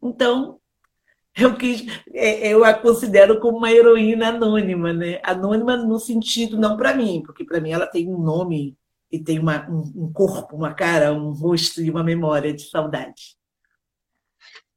[0.03, 0.59] Então,
[1.37, 5.21] eu, quis, é, eu a considero como uma heroína anônima, né?
[5.23, 8.77] Anônima no sentido, não para mim, porque para mim ela tem um nome
[9.11, 13.37] e tem uma, um, corpo, uma cara, um rosto e uma memória de saudade.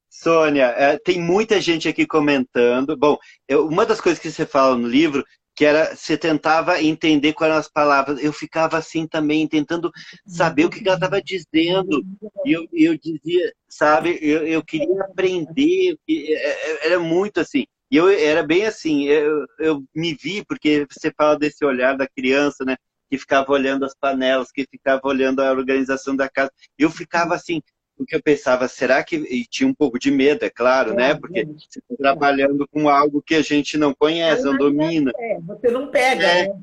[0.10, 2.96] Sônia, é, tem muita gente aqui comentando.
[2.96, 5.24] Bom, eu, uma das coisas que você fala no livro
[5.56, 8.24] que era você tentava entender quais eram as palavras.
[8.24, 9.92] Eu ficava assim também, tentando
[10.26, 12.04] saber o que ela estava dizendo.
[12.46, 15.98] E eu, eu dizia, sabe, eu, eu queria aprender.
[16.10, 17.66] É, é, era muito assim.
[17.92, 22.08] E eu era bem assim, eu, eu me vi, porque você fala desse olhar da
[22.08, 22.76] criança, né?
[23.08, 26.52] Que ficava olhando as panelas, que ficava olhando a organização da casa.
[26.76, 27.62] Eu ficava assim,
[27.98, 29.16] porque eu pensava, será que.
[29.16, 31.16] E tinha um pouco de medo, é claro, é, né?
[31.16, 35.12] Porque você está trabalhando com algo que a gente não conhece, não domina.
[35.16, 36.62] É, você não pega, é, né?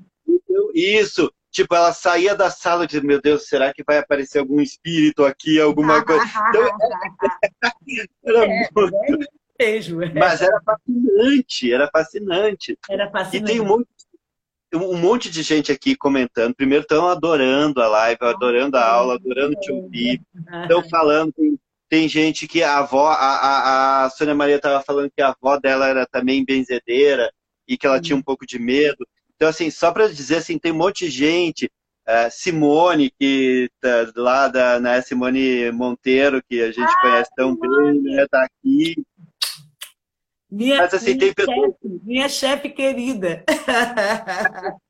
[0.75, 1.33] Isso.
[1.51, 5.25] Tipo, ela saía da sala e dizia, meu Deus, será que vai aparecer algum espírito
[5.25, 6.25] aqui, alguma coisa?
[6.49, 6.63] Então,
[8.25, 9.29] era é, muito...
[9.59, 10.03] mesmo.
[10.05, 10.13] É.
[10.15, 12.79] Mas era fascinante, era fascinante.
[12.89, 13.37] Era fascinante.
[13.37, 13.89] E tem um monte,
[14.75, 16.55] um monte de gente aqui comentando.
[16.55, 20.21] Primeiro estão adorando a live, adorando a aula, adorando te ouvir.
[20.63, 21.59] Estão falando, tem,
[21.89, 25.59] tem, gente que a avó, a, a, a Sônia Maria estava falando que a avó
[25.59, 27.33] dela era também benzedeira
[27.67, 29.07] e que ela tinha um pouco de medo.
[29.35, 31.71] Então, assim, só para dizer assim, tem um monte de gente.
[32.09, 37.55] Uh, Simone, que tá lá da né, Simone Monteiro, que a gente ah, conhece tão
[37.55, 38.01] Simone.
[38.01, 38.97] bem, né, tá aqui.
[40.51, 43.45] Minha, Mas, assim, minha, tem chefe, minha chefe querida.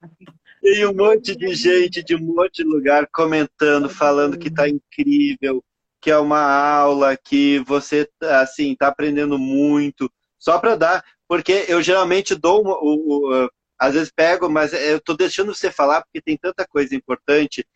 [0.62, 5.64] Tem um monte de gente de um monte de lugar comentando, falando que está incrível,
[6.02, 10.10] que é uma aula, que você assim está aprendendo muito.
[10.38, 14.98] Só para dar, porque eu geralmente dou o, o, o, às vezes pego, mas eu
[14.98, 17.66] estou deixando você falar porque tem tanta coisa importante,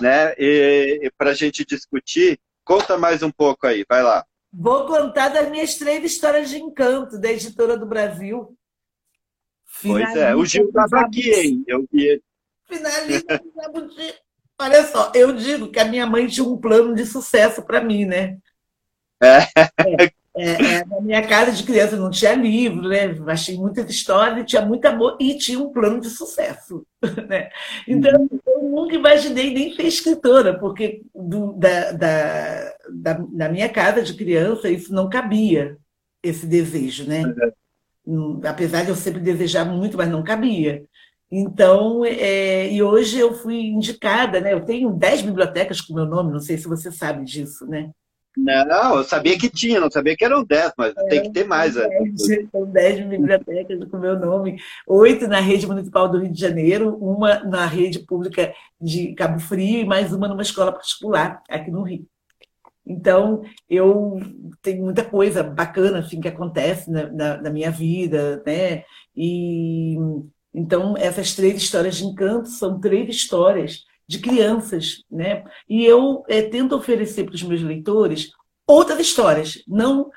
[0.00, 0.34] né?
[1.16, 2.38] Para a gente discutir.
[2.62, 4.24] Conta mais um pouco aí, vai lá.
[4.56, 8.56] Vou contar das minhas três histórias de encanto da editora do Brasil.
[9.82, 11.64] Pois é, o Gil estava aqui, hein?
[11.66, 12.22] Eu vi.
[12.68, 13.42] Finalista
[14.60, 18.04] Olha só, eu digo que a minha mãe tinha um plano de sucesso para mim,
[18.04, 18.38] né?
[19.20, 19.38] É.
[20.04, 20.23] é.
[20.36, 23.14] É, é, na minha casa de criança não tinha livro, né?
[23.28, 26.84] Achei muitas histórias, tinha muito amor e tinha um plano de sucesso.
[27.28, 27.50] Né?
[27.86, 34.00] Então, eu nunca imaginei nem ser escritora, porque do, da, da, da, na minha casa
[34.00, 35.76] de criança isso não cabia,
[36.22, 37.22] esse desejo, né?
[38.06, 38.40] Uhum.
[38.42, 40.82] Apesar de eu sempre desejar muito, mas não cabia.
[41.30, 44.54] Então, é, e hoje eu fui indicada, né?
[44.54, 47.90] Eu tenho dez bibliotecas com meu nome, não sei se você sabe disso, né?
[48.36, 51.44] Não, eu sabia que tinha, não sabia que eram 10, mas é, tem que ter
[51.44, 51.74] mais.
[51.78, 52.46] São 10, é.
[52.50, 54.56] são 10 bibliotecas com o meu nome,
[54.86, 59.80] oito na rede municipal do Rio de Janeiro, uma na rede pública de Cabo Frio
[59.80, 62.06] e mais uma numa escola particular aqui no Rio.
[62.86, 64.20] Então, eu
[64.60, 68.84] tenho muita coisa bacana assim, que acontece na, na, na minha vida, né?
[69.16, 69.96] E
[70.54, 75.44] então, essas três histórias de encanto são três histórias de crianças, né?
[75.68, 78.30] E eu é, tento oferecer para os meus leitores
[78.66, 80.10] outras histórias, não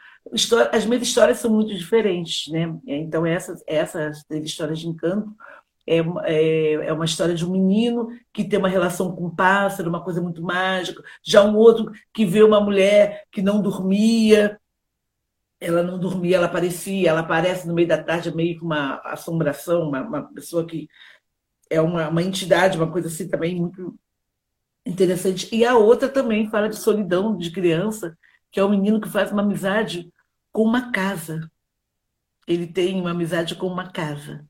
[0.74, 2.74] as minhas histórias são muito diferentes, né?
[2.86, 5.34] Então essas essas histórias de encanto
[5.88, 9.90] é, é, é, uma história de um menino que tem uma relação com um pássaro,
[9.90, 11.02] uma coisa muito mágica.
[11.24, 14.60] Já um outro que vê uma mulher que não dormia,
[15.60, 19.88] ela não dormia, ela aparecia, ela aparece no meio da tarde meio com uma assombração,
[19.88, 20.88] uma, uma pessoa que
[21.70, 23.98] é uma, uma entidade, uma coisa assim também muito
[24.86, 25.54] interessante.
[25.54, 28.18] E a outra também fala de solidão de criança,
[28.52, 30.12] que é um menino que faz uma amizade
[30.52, 31.52] com uma casa.
[32.48, 34.46] Ele tem uma amizade com uma casa.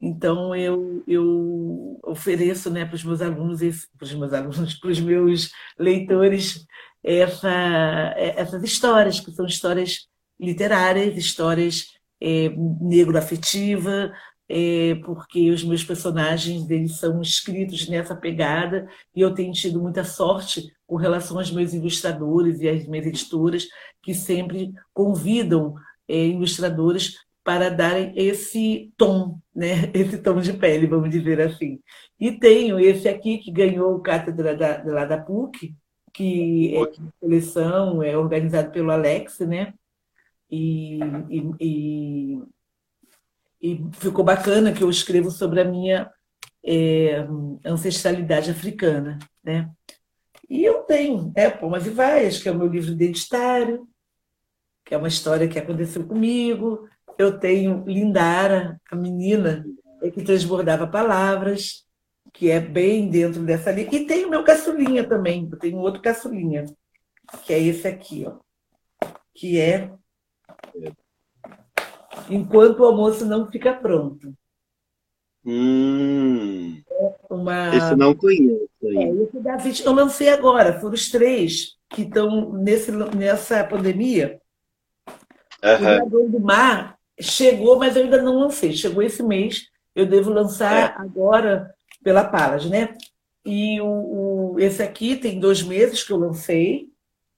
[0.00, 3.60] Então eu, eu ofereço né, para os meus alunos,
[3.96, 6.66] para os meus alunos, para os meus leitores,
[7.02, 10.08] essa, essas histórias, que são histórias
[10.40, 12.48] literárias, histórias é,
[12.80, 14.12] negro-afetiva,
[14.48, 20.04] é, porque os meus personagens eles são escritos nessa pegada e eu tenho tido muita
[20.04, 23.66] sorte com relação aos meus ilustradores e às minhas editoras
[24.02, 25.74] que sempre convidam
[26.06, 29.90] é, ilustradores para darem esse tom, né?
[29.94, 31.80] esse tom de pele, vamos dizer assim.
[32.18, 35.74] E tenho esse aqui que ganhou o cátedra da, lá da PUC,
[36.12, 36.80] que é
[37.20, 39.74] coleção, é organizado pelo Alex, né?
[40.50, 42.42] E, e, e
[43.64, 46.10] e ficou bacana que eu escrevo sobre a minha
[46.62, 47.26] é,
[47.64, 49.70] ancestralidade africana, né?
[50.50, 53.88] E eu tenho, é, Pomas e Vaias, que é o meu livro identitário,
[54.84, 56.86] que é uma história que aconteceu comigo.
[57.16, 59.64] Eu tenho Lindara, a menina
[60.12, 61.86] que transbordava palavras,
[62.34, 63.88] que é bem dentro dessa linha.
[63.90, 66.66] E tem o meu caçulinha também, eu tenho outro caçulinha,
[67.46, 68.36] que é esse aqui, ó,
[69.32, 69.90] que é
[72.30, 74.32] enquanto o almoço não fica pronto.
[75.46, 76.80] Hum,
[77.28, 77.74] uma...
[77.76, 78.68] Esse não conheço.
[78.82, 84.40] É, esse da eu lancei agora, foram os três que estão nessa pandemia.
[85.62, 85.74] Uhum.
[85.74, 88.72] O Dragão do Mar chegou, mas eu ainda não lancei.
[88.72, 90.94] Chegou esse mês, eu devo lançar é.
[90.96, 92.94] agora pela Palas, né?
[93.44, 93.86] E o,
[94.54, 96.88] o, esse aqui tem dois meses que eu lancei,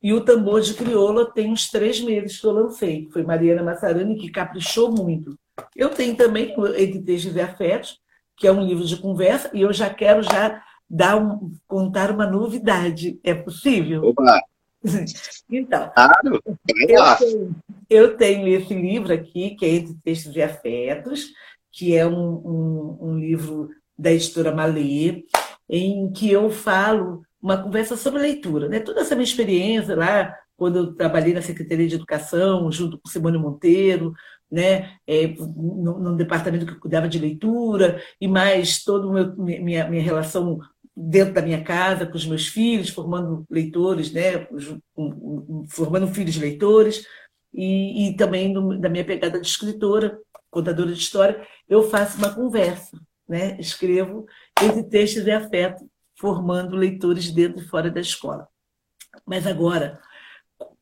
[0.07, 3.09] e o tambor de crioula tem uns três meses que eu lancei.
[3.13, 5.37] Foi Mariana Massarani que caprichou muito.
[5.75, 7.99] Eu tenho também Entre Textos e Afetos,
[8.37, 12.25] que é um livro de conversa, e eu já quero já dar um, contar uma
[12.25, 13.19] novidade.
[13.25, 14.05] É possível?
[14.05, 14.41] Opa!
[15.51, 17.57] Então, claro, eu tenho,
[17.91, 21.33] eu tenho esse livro aqui, que é Entre Textos e Afetos,
[21.73, 25.25] que é um, um, um livro da editora Malê,
[25.69, 28.81] em que eu falo uma conversa sobre leitura, né?
[28.81, 33.39] Toda essa minha experiência lá quando eu trabalhei na Secretaria de Educação, junto com Simone
[33.39, 34.15] Monteiro,
[34.51, 40.59] né, é, no, no, departamento que cuidava de leitura, e mais toda minha, minha relação
[40.97, 44.49] dentro da minha casa, com os meus filhos, formando leitores, né,
[45.69, 47.05] formando filhos leitores,
[47.53, 50.19] e, e também no, da minha pegada de escritora,
[50.51, 54.27] contadora de história, eu faço uma conversa, né, escrevo
[54.63, 55.85] esse texto de afeto,
[56.19, 58.49] formando leitores dentro e fora da escola.
[59.25, 60.01] Mas agora,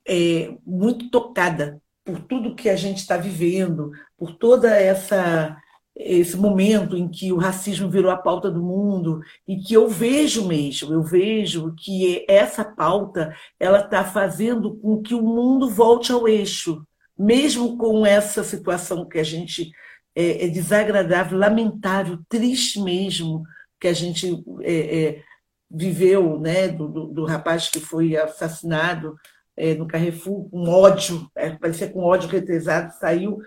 [0.07, 5.57] é, muito tocada por tudo que a gente está vivendo, por toda essa
[5.97, 10.49] esse momento em que o racismo virou a pauta do mundo e que eu vejo
[10.49, 16.26] mesmo, eu vejo que essa pauta ela está fazendo com que o mundo volte ao
[16.26, 16.85] eixo,
[17.16, 19.70] mesmo com essa situação que a gente
[20.16, 23.45] é, é desagradável, lamentável, triste mesmo
[23.85, 25.22] que a gente é, é,
[25.70, 29.14] viveu, né, do, do, do, rapaz que foi assassinado
[29.55, 33.43] é, no Carrefour, com ódio, é, parecia com ódio retesado, saiu.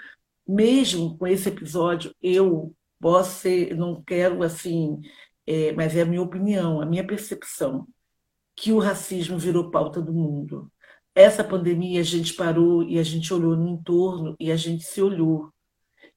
[0.47, 5.01] Mesmo com esse episódio, eu posso ser, não quero assim,
[5.47, 7.87] é, mas é a minha opinião, a minha percepção,
[8.55, 10.71] que o racismo virou pauta do mundo.
[11.15, 15.01] Essa pandemia a gente parou e a gente olhou no entorno e a gente se
[15.01, 15.51] olhou.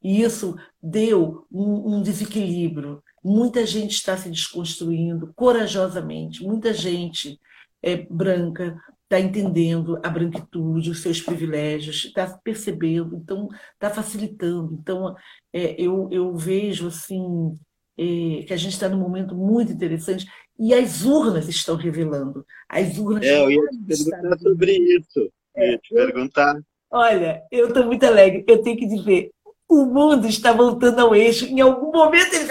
[0.02, 3.02] E isso deu um, um desequilíbrio.
[3.22, 7.38] Muita gente está se desconstruindo corajosamente, muita gente
[7.82, 8.78] é, branca
[9.10, 14.78] está entendendo a branquitude, os seus privilégios, está percebendo, então está facilitando.
[14.80, 15.16] Então,
[15.52, 17.58] é, eu, eu vejo assim
[17.98, 22.46] é, que a gente está num momento muito interessante e as urnas estão revelando.
[22.68, 23.26] As urnas.
[23.26, 25.32] É, eu ia te perguntar sobre isso.
[25.56, 26.60] Eu ia te perguntar.
[26.88, 28.44] Olha, eu estou muito alegre.
[28.46, 29.32] Eu tenho que dizer,
[29.68, 31.46] o mundo está voltando ao eixo.
[31.46, 32.44] Em algum momento ele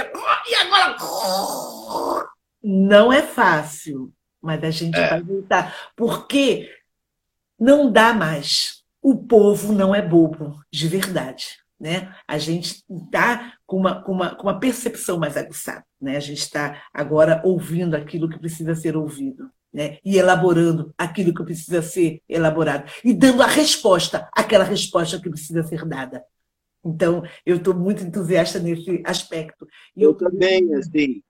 [0.47, 0.97] e agora
[2.61, 5.09] não é fácil mas a gente é.
[5.09, 5.91] vai voltar.
[5.95, 6.69] Porque
[7.59, 8.84] não dá mais.
[9.01, 11.57] O povo não é bobo, de verdade.
[11.80, 12.13] Né?
[12.27, 15.86] A gente está com uma, com, uma, com uma percepção mais aguçada.
[16.01, 16.17] Né?
[16.17, 19.49] A gente está agora ouvindo aquilo que precisa ser ouvido.
[19.71, 19.97] Né?
[20.03, 22.91] E elaborando aquilo que precisa ser elaborado.
[23.03, 26.23] E dando a resposta, aquela resposta que precisa ser dada.
[26.89, 29.67] Então, eu estou muito entusiasta nesse aspecto.
[29.95, 31.21] E eu, eu também, assim,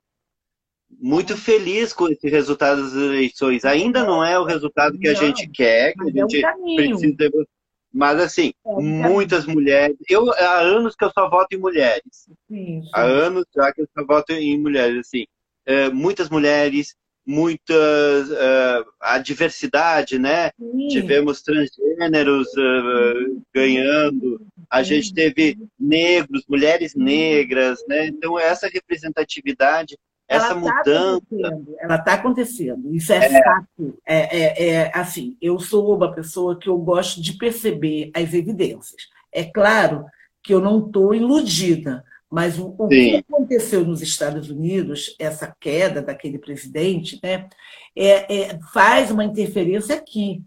[0.98, 3.64] muito feliz com esse resultado das eleições.
[3.64, 7.46] Ainda não é o resultado que a gente quer, que a gente é um precisa.
[7.92, 9.96] Mas, assim, é muitas mulheres.
[10.08, 12.02] Eu, há anos que eu só voto em mulheres.
[12.48, 12.90] Sim, sim.
[12.94, 15.06] Há anos já que eu só voto em mulheres.
[15.06, 15.26] Assim,
[15.66, 16.94] é, muitas mulheres,
[17.26, 18.30] muitas.
[18.30, 20.50] Uh, a diversidade, né?
[20.58, 20.88] Sim.
[20.88, 24.40] Tivemos transgêneros uh, ganhando.
[24.68, 28.06] A gente teve negros, mulheres negras, né?
[28.06, 29.96] Então, essa representatividade
[30.30, 31.64] essa ela tá mudança.
[31.80, 33.42] Ela está acontecendo, isso é, é.
[33.42, 33.98] fato.
[34.06, 39.08] É, é, é, assim, eu sou uma pessoa que eu gosto de perceber as evidências.
[39.32, 40.04] É claro
[40.40, 46.00] que eu não estou iludida, mas o, o que aconteceu nos Estados Unidos, essa queda
[46.00, 47.48] daquele presidente, né,
[47.96, 50.42] é, é, faz uma interferência aqui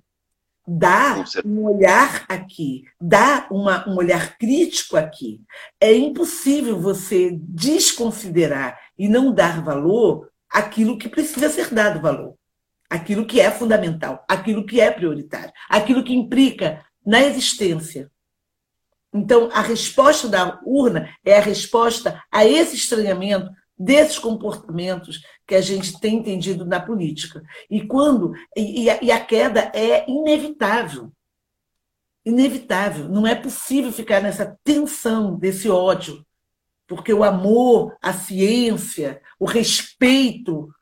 [0.68, 5.42] dá um olhar aqui, dá uma, um olhar crítico aqui.
[5.80, 12.36] É impossível você desconsiderar e não dar valor àquilo que precisa ser dado valor,
[12.90, 18.10] aquilo que é fundamental, aquilo que é prioritário, aquilo que implica na existência.
[19.14, 25.61] Então, a resposta da urna é a resposta a esse estranhamento desses comportamentos que a
[25.61, 27.43] gente tem entendido na política.
[27.70, 31.11] E quando e, a, e a queda é inevitável.
[32.26, 33.07] Inevitável.
[33.09, 36.26] Não é possível ficar nessa tensão desse ódio,
[36.88, 40.74] porque o amor, a ciência, o respeito,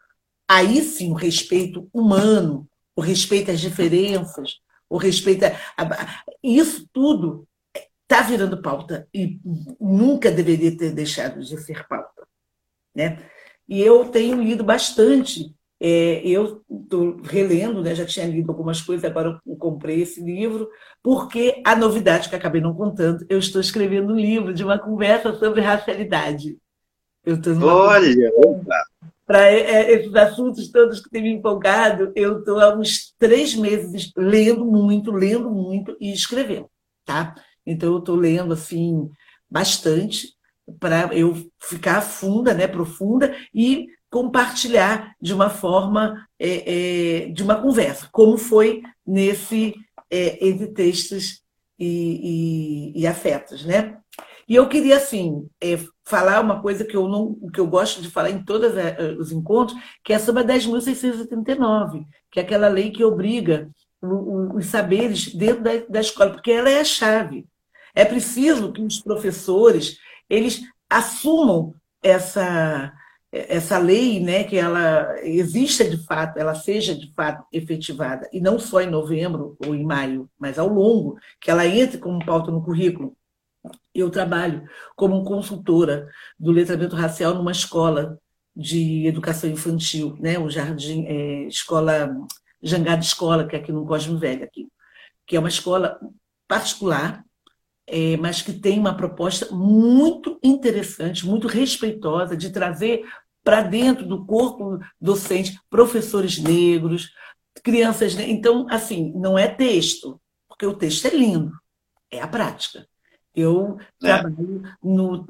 [0.47, 4.59] aí sim o respeito humano, o respeito às diferenças,
[4.89, 7.47] o respeito a, isso tudo
[8.11, 9.39] está virando pauta e
[9.79, 12.27] nunca deveria ter deixado de ser pauta.
[12.93, 13.19] Né?
[13.67, 15.55] E eu tenho lido bastante.
[15.79, 17.95] É, eu estou relendo, né?
[17.95, 20.69] já tinha lido algumas coisas, agora eu comprei esse livro,
[21.01, 25.33] porque a novidade que acabei não contando, eu estou escrevendo um livro de uma conversa
[25.39, 26.57] sobre racialidade.
[27.23, 28.31] Eu Olha!
[29.25, 33.55] Para é, é, esses assuntos todos que têm me empolgado, eu estou há uns três
[33.55, 36.69] meses lendo muito, lendo muito e escrevendo.
[37.05, 37.33] Tá?
[37.65, 39.09] Então, eu estou lendo assim
[39.49, 40.29] bastante
[40.79, 47.55] para eu ficar funda, né, profunda e compartilhar de uma forma é, é, de uma
[47.55, 49.73] conversa, como foi nesse
[50.09, 51.41] é, entre textos
[51.79, 53.97] e, e, e, afetos, né?
[54.47, 58.11] E eu queria assim é, falar uma coisa que eu não, que eu gosto de
[58.11, 62.91] falar em todos é, os encontros, que é sobre a 10.639, que é aquela lei
[62.91, 63.69] que obriga
[64.01, 67.45] os saberes dentro da, da escola, porque ela é a chave.
[67.93, 69.97] É preciso que os professores
[70.29, 72.93] eles assumam essa
[73.33, 78.59] essa lei, né, que ela exista de fato, ela seja de fato efetivada, e não
[78.59, 82.61] só em novembro ou em maio, mas ao longo, que ela entre como pauta no
[82.61, 83.15] currículo.
[83.95, 84.67] Eu trabalho
[84.97, 88.19] como consultora do letramento racial numa escola
[88.53, 92.13] de educação infantil, né, o Jardim, é, escola
[92.61, 94.67] Jangada Escola, que é aqui no Cosme Velho, aqui,
[95.25, 95.97] que é uma escola
[96.47, 97.23] particular,
[97.87, 103.03] é, mas que tem uma proposta muito interessante, muito respeitosa de trazer
[103.43, 107.11] para dentro do corpo docente professores negros,
[107.63, 108.17] crianças.
[108.19, 111.51] Então, assim, não é texto, porque o texto é lindo,
[112.09, 112.87] é a prática.
[113.33, 114.07] Eu é.
[114.07, 115.25] trabalho no,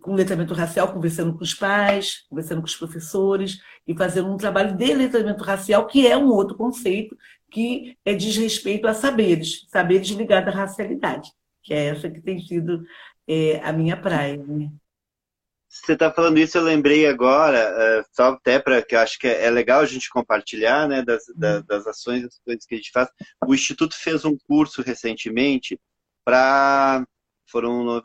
[0.00, 4.76] com letramento racial, conversando com os pais, conversando com os professores e fazendo um trabalho
[4.76, 7.16] de letramento racial, que é um outro conceito
[7.50, 11.30] que é, diz respeito a saberes, saberes ligados à racialidade,
[11.66, 12.86] que é essa que tem sido
[13.26, 14.36] é, a minha praia.
[14.36, 14.70] Né?
[15.68, 19.26] Você está falando isso, eu lembrei agora, é, só até para que eu acho que
[19.26, 22.78] é, é legal a gente compartilhar né, das, das, das ações, das coisas que a
[22.78, 23.08] gente faz.
[23.44, 25.78] O Instituto fez um curso recentemente
[26.24, 27.04] para
[27.48, 28.02] foram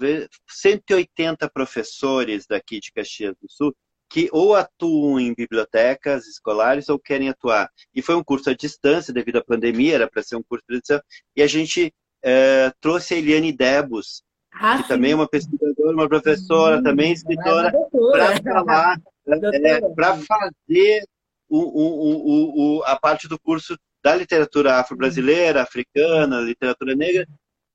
[0.47, 3.75] 180 professores daqui de Caxias do Sul
[4.07, 7.71] que ou atuam em bibliotecas escolares ou querem atuar.
[7.95, 10.77] E foi um curso à distância devido à pandemia, era para ser um curso de
[10.77, 11.03] distância,
[11.35, 11.93] e a gente
[12.23, 14.87] é, trouxe a Eliane Debus, ah, que sim.
[14.89, 17.71] também é uma pesquisadora, uma professora, sim, também escritora,
[18.11, 18.97] para falar,
[19.27, 21.03] é, para fazer
[21.49, 27.27] o, o, o, a parte do curso da literatura afro-brasileira, africana, literatura negra,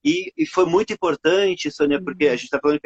[0.04, 2.80] e, e foi muito importante, Sônia, porque a gente está falando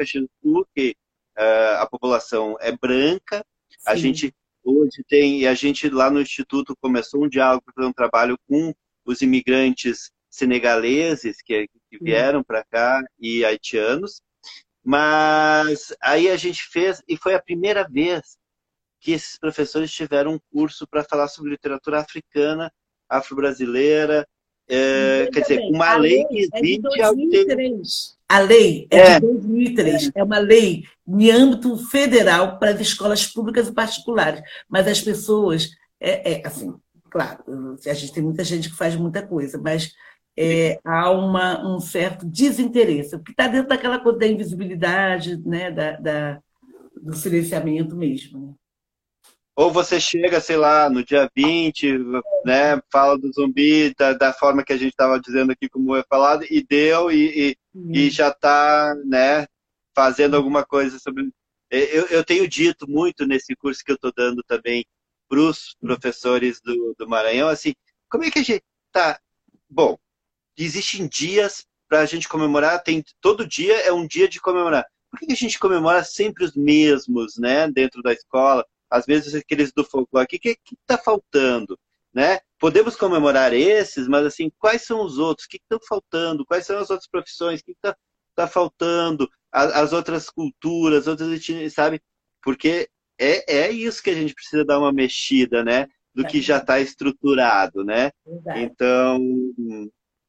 [0.75, 0.95] que
[1.37, 3.77] uh, a população é branca, Sim.
[3.85, 4.33] a gente
[4.63, 8.73] hoje tem, e a gente lá no Instituto começou um diálogo para um trabalho com
[9.05, 14.21] os imigrantes senegaleses que, que vieram para cá e haitianos,
[14.83, 18.37] mas aí a gente fez, e foi a primeira vez
[19.01, 22.71] que esses professores tiveram um curso para falar sobre literatura africana,
[23.09, 24.25] afro-brasileira,
[24.69, 27.03] é, quer dizer, uma lei, lei que existe é
[28.29, 30.11] A lei é, é, de 2003, é.
[30.15, 35.71] é uma lei em âmbito federal para as escolas públicas e particulares, mas as pessoas,
[35.99, 36.73] é, é assim,
[37.09, 37.43] claro,
[37.85, 39.91] a gente tem muita gente que faz muita coisa, mas
[40.37, 45.91] é, há uma, um certo desinteresse, porque está dentro daquela coisa da invisibilidade, né, da,
[45.93, 46.41] da
[47.01, 48.47] do silenciamento mesmo.
[48.47, 48.53] Né?
[49.55, 51.97] Ou você chega, sei lá, no dia 20,
[52.45, 56.03] né, fala do zumbi da, da forma que a gente estava dizendo aqui, como é
[56.07, 59.45] falado, e deu, e, e, e já está né,
[59.93, 61.29] fazendo alguma coisa sobre.
[61.69, 64.85] Eu, eu tenho dito muito nesse curso que eu estou dando também
[65.27, 67.73] para os professores do, do Maranhão, assim,
[68.09, 69.19] como é que a gente tá?
[69.69, 69.97] Bom,
[70.63, 74.85] existem dias para a gente comemorar, tem todo dia é um dia de comemorar.
[75.09, 78.65] Por que a gente comemora sempre os mesmos, né, dentro da escola?
[78.91, 81.79] às vezes aqueles do folclore, o que está faltando?
[82.13, 82.41] Né?
[82.59, 85.45] Podemos comemorar esses, mas assim, quais são os outros?
[85.45, 86.45] O que estão faltando?
[86.45, 87.61] Quais são as outras profissões?
[87.61, 87.95] O que está
[88.35, 89.29] tá faltando?
[89.49, 92.01] As, as, outras culturas, outras etnias, sabe?
[92.43, 95.87] Porque é, é isso que a gente precisa dar uma mexida, né?
[96.13, 96.27] Do é.
[96.27, 98.11] que já está estruturado, né?
[98.27, 98.59] Exato.
[98.59, 99.19] Então,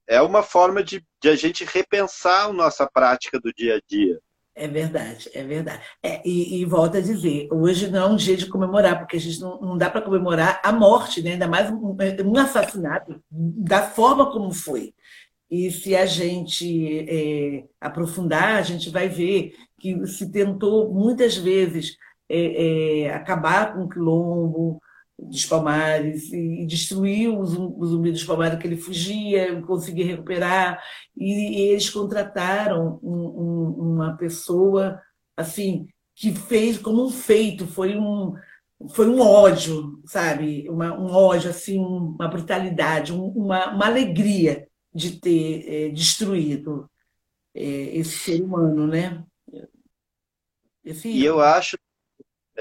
[0.08, 4.18] é uma forma de, de a gente repensar a nossa prática do dia a dia.
[4.54, 5.82] É verdade, é verdade.
[6.02, 9.20] É, e, e volta a dizer, hoje não é um dia de comemorar, porque a
[9.20, 11.32] gente não, não dá para comemorar a morte, né?
[11.32, 14.94] ainda mais um, um, assassinato, da forma como foi.
[15.50, 21.96] E se a gente é, aprofundar, a gente vai ver que se tentou muitas vezes
[22.28, 24.80] é, é acabar com o quilombo,
[25.28, 30.82] dos Palmares e destruiu o zumbi dos Palmares que ele fugia, conseguia recuperar
[31.16, 35.00] e, e eles contrataram um, um, uma pessoa
[35.36, 38.34] assim que fez como um feito, foi um
[38.90, 45.64] foi um ódio, sabe, uma, um ódio assim, uma brutalidade, uma, uma alegria de ter
[45.68, 46.90] é, destruído
[47.54, 49.24] é, esse ser humano, né?
[50.84, 51.08] Esse...
[51.08, 51.78] E eu acho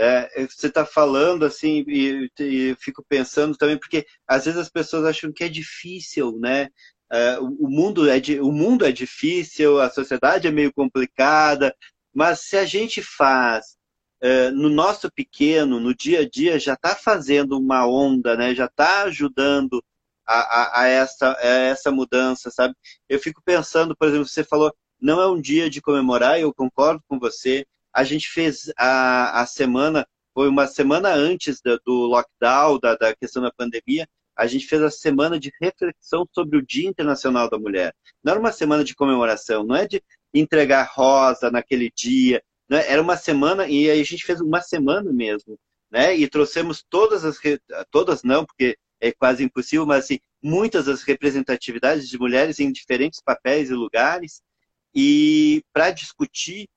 [0.02, 5.06] é, você está falando assim e, e fico pensando também porque às vezes as pessoas
[5.06, 6.70] acham que é difícil, né?
[7.12, 11.76] É, o, mundo é o mundo é difícil, a sociedade é meio complicada,
[12.14, 13.78] mas se a gente faz
[14.22, 18.56] é, no nosso pequeno, no dia a dia, já está fazendo uma onda, né?
[18.56, 19.84] Já está ajudando
[20.26, 22.74] a, a, a, essa, a essa mudança, sabe?
[23.10, 27.04] Eu fico pensando, por exemplo, você falou, não é um dia de comemorar, eu concordo
[27.08, 32.80] com você, a gente fez a, a semana, foi uma semana antes do, do lockdown,
[32.80, 36.90] da, da questão da pandemia, a gente fez a semana de reflexão sobre o Dia
[36.90, 37.94] Internacional da Mulher.
[38.24, 40.02] Não era uma semana de comemoração, não é de
[40.34, 42.84] entregar rosa naquele dia, né?
[42.88, 45.60] era uma semana, e aí a gente fez uma semana mesmo,
[45.92, 46.16] né?
[46.16, 47.38] E trouxemos todas as,
[47.92, 53.20] todas não, porque é quase impossível, mas assim, muitas das representatividades de mulheres em diferentes
[53.22, 54.42] papéis e lugares,
[54.96, 56.68] e para discutir,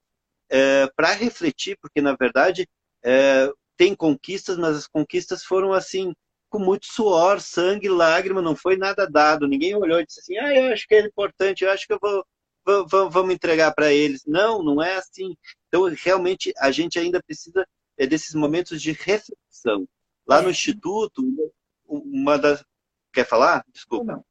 [0.50, 2.68] é, para refletir, porque na verdade
[3.04, 6.12] é, tem conquistas, mas as conquistas foram assim,
[6.48, 9.48] com muito suor, sangue, lágrima, não foi nada dado.
[9.48, 11.98] Ninguém olhou e disse assim, ah, eu acho que é importante, eu acho que eu
[12.00, 12.24] vou,
[12.88, 14.24] vou vamos entregar para eles.
[14.26, 15.36] Não, não é assim.
[15.68, 17.66] Então, realmente, a gente ainda precisa
[17.98, 19.86] é, desses momentos de reflexão.
[20.26, 20.50] Lá no.
[20.50, 21.22] Instituto,
[21.86, 22.64] uma das...
[23.12, 23.64] Quer falar?
[23.72, 24.12] Desculpa.
[24.12, 24.24] Não,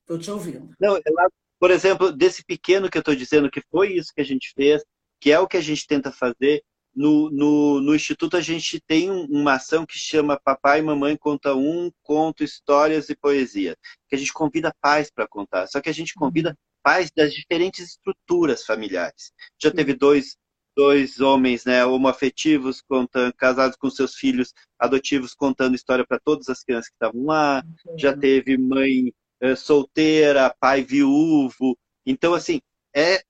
[0.00, 0.74] estou te ouvindo.
[0.80, 1.28] Não, é lá,
[1.58, 4.82] por exemplo, desse pequeno que eu estou dizendo, que foi isso que a gente fez,
[5.20, 6.62] que é o que a gente tenta fazer,
[6.94, 11.54] no, no, no, Instituto a gente tem uma ação que chama Papai e Mamãe Conta
[11.54, 13.76] Um, Conto, Histórias e Poesia,
[14.08, 17.84] que a gente convida pais para contar, só que a gente convida pais das diferentes
[17.90, 19.32] estruturas familiares.
[19.60, 20.36] Já teve dois,
[20.74, 26.62] dois homens né, homoafetivos contando, casados com seus filhos adotivos contando história para todas as
[26.62, 27.62] crianças que estavam lá,
[27.98, 31.76] já teve mãe é, solteira, pai viúvo.
[32.06, 32.60] Então, assim,
[32.94, 33.20] é,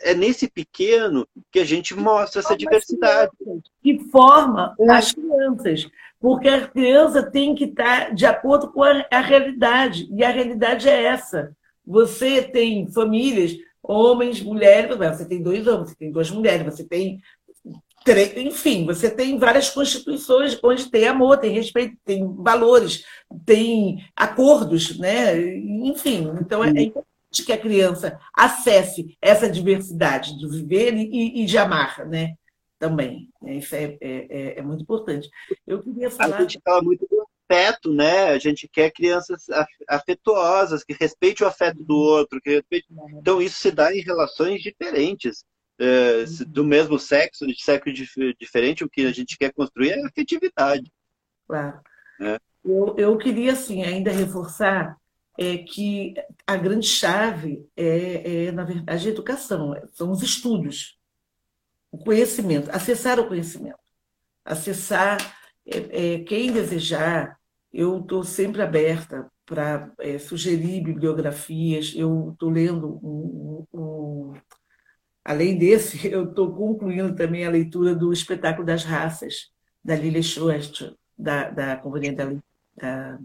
[0.00, 3.30] é nesse pequeno que a gente mostra essa diversidade.
[3.82, 4.92] Que forma é.
[4.92, 5.88] as crianças,
[6.20, 10.88] porque a criança tem que estar de acordo com a, a realidade, e a realidade
[10.88, 11.56] é essa.
[11.86, 17.20] Você tem famílias, homens, mulheres, você tem dois homens, você tem duas mulheres, você tem
[18.04, 23.04] três, enfim, você tem várias constituições onde tem amor, tem respeito, tem valores,
[23.44, 25.36] tem acordos, né?
[25.38, 31.44] Enfim, então é, é importante que a criança acesse essa diversidade de viver e, e
[31.44, 32.34] de amar, né?
[32.78, 33.30] Também.
[33.40, 33.56] Né?
[33.56, 35.28] Isso é, é, é, é, muito importante.
[35.66, 36.36] Eu queria falar.
[36.36, 38.28] A gente fala muito do afeto, né?
[38.28, 39.46] A gente quer crianças
[39.88, 42.40] afetuosas, que respeitem o afeto do outro.
[42.40, 42.86] Que respeite...
[43.14, 45.44] Então, isso se dá em relações diferentes.
[45.78, 47.92] É, do mesmo sexo, de sexo
[48.40, 50.90] diferente, o que a gente quer construir é afetividade.
[51.46, 51.80] Claro.
[52.20, 52.38] É.
[52.64, 54.96] Eu, eu queria, assim, ainda reforçar
[55.38, 56.14] é que
[56.46, 60.98] a grande chave é, é, na verdade, a educação, são os estudos,
[61.90, 63.78] o conhecimento, acessar o conhecimento,
[64.44, 65.18] acessar
[65.66, 67.38] é, é, quem desejar.
[67.72, 71.92] Eu estou sempre aberta para é, sugerir bibliografias.
[71.94, 74.32] Eu estou lendo um, um, um,
[75.24, 79.50] além desse, eu estou concluindo também a leitura do espetáculo das raças
[79.84, 82.32] da Lilia Schwartz, da, da Companhia da,
[82.76, 83.18] da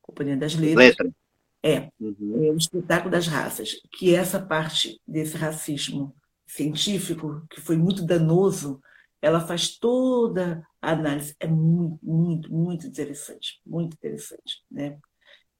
[0.00, 0.88] Companhia das Letras.
[0.88, 1.21] Letra.
[1.62, 2.44] É, uhum.
[2.44, 6.14] é o espetáculo das raças, que é essa parte desse racismo
[6.44, 8.80] científico, que foi muito danoso,
[9.20, 11.36] ela faz toda a análise.
[11.38, 14.64] É muito, muito, muito interessante, muito interessante.
[14.70, 14.98] Né?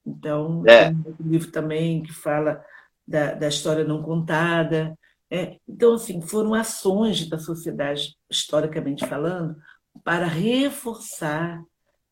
[0.04, 0.90] Então, é.
[0.90, 2.62] tem um livro também que fala
[3.06, 4.98] da, da história não contada.
[5.30, 9.56] É, então, assim, foram ações da sociedade, historicamente falando,
[10.02, 11.62] para reforçar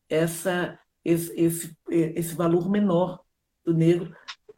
[0.09, 3.19] essa, esse, esse, esse valor menor
[3.65, 4.15] do negro,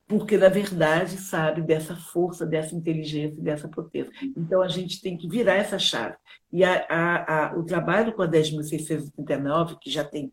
[0.08, 4.12] porque, na verdade, sabe dessa força, dessa inteligência, dessa potência.
[4.38, 6.16] Então, a gente tem que virar essa chave.
[6.52, 10.32] E a, a, a, o trabalho com a 10.639, que já tem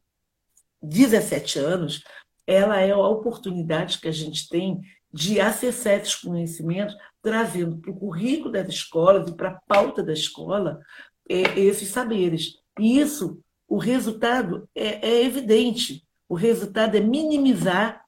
[0.83, 2.03] 17 anos,
[2.47, 4.81] ela é a oportunidade que a gente tem
[5.13, 10.13] de acessar esses conhecimentos, trazendo para o currículo das escolas e para a pauta da
[10.13, 10.81] escola
[11.29, 12.55] é, esses saberes.
[12.79, 16.05] E isso, o resultado é, é evidente.
[16.29, 18.00] O resultado é minimizar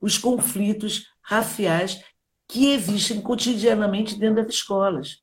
[0.00, 2.02] os conflitos raciais
[2.46, 5.18] que existem cotidianamente dentro das escolas.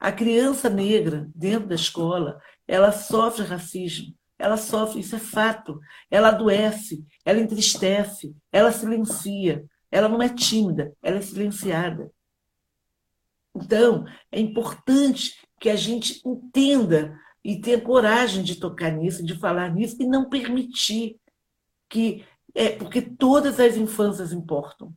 [0.00, 5.78] A criança negra dentro da escola, ela sofre racismo, ela sofre, isso é fato.
[6.10, 9.64] Ela adoece, ela entristece, ela silencia.
[9.88, 12.10] Ela não é tímida, ela é silenciada.
[13.54, 19.72] Então, é importante que a gente entenda e tenha coragem de tocar nisso, de falar
[19.72, 21.20] nisso e não permitir
[21.88, 24.92] que é, porque todas as infâncias importam.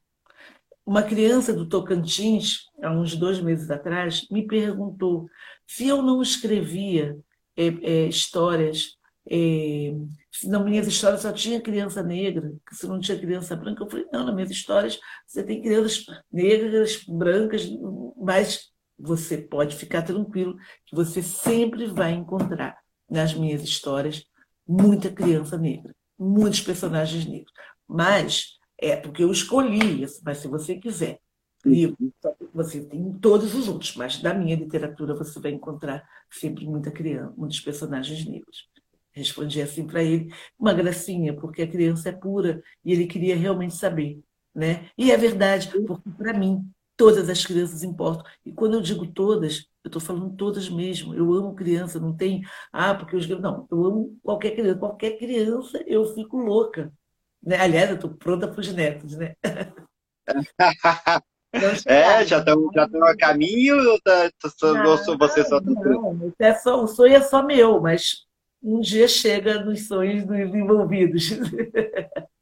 [0.86, 5.28] Uma criança do Tocantins, há uns dois meses atrás, me perguntou
[5.66, 7.18] se eu não escrevia
[7.58, 9.96] é, é, histórias, é,
[10.32, 13.84] se nas minhas histórias só tinha criança negra, se não tinha criança branca.
[13.84, 17.68] Eu falei, não, nas minhas histórias você tem crianças negras, brancas,
[18.16, 20.56] mas você pode ficar tranquilo
[20.86, 22.78] que você sempre vai encontrar
[23.10, 24.24] nas minhas histórias
[24.68, 27.52] muita criança negra muitos personagens negros.
[27.88, 31.20] Mas é porque eu escolhi isso, mas se você quiser,
[31.66, 31.98] livro,
[32.54, 37.34] você tem todos os outros, mas da minha literatura você vai encontrar sempre muita criança,
[37.36, 38.70] muitos personagens negros.
[39.12, 40.30] Respondi assim para ele,
[40.60, 44.22] uma gracinha, porque a criança é pura e ele queria realmente saber.
[44.54, 44.90] Né?
[44.98, 46.66] E é verdade, porque para mim
[46.98, 48.26] todas as crianças importam.
[48.46, 51.14] E quando eu digo todas, eu estou falando todas mesmo.
[51.14, 52.42] Eu amo criança, não tem.
[52.72, 53.28] Ah, porque os.
[53.28, 54.80] Não, eu amo qualquer criança.
[54.80, 56.92] Qualquer criança eu fico louca.
[57.44, 57.58] Né?
[57.58, 59.36] Aliás, eu estou pronta para os netos, né?
[61.86, 67.16] é, já estão já a caminho ou, tá, você só Não, é só, o sonho
[67.16, 68.26] é só meu, mas
[68.62, 71.30] um dia chega nos sonhos dos envolvidos.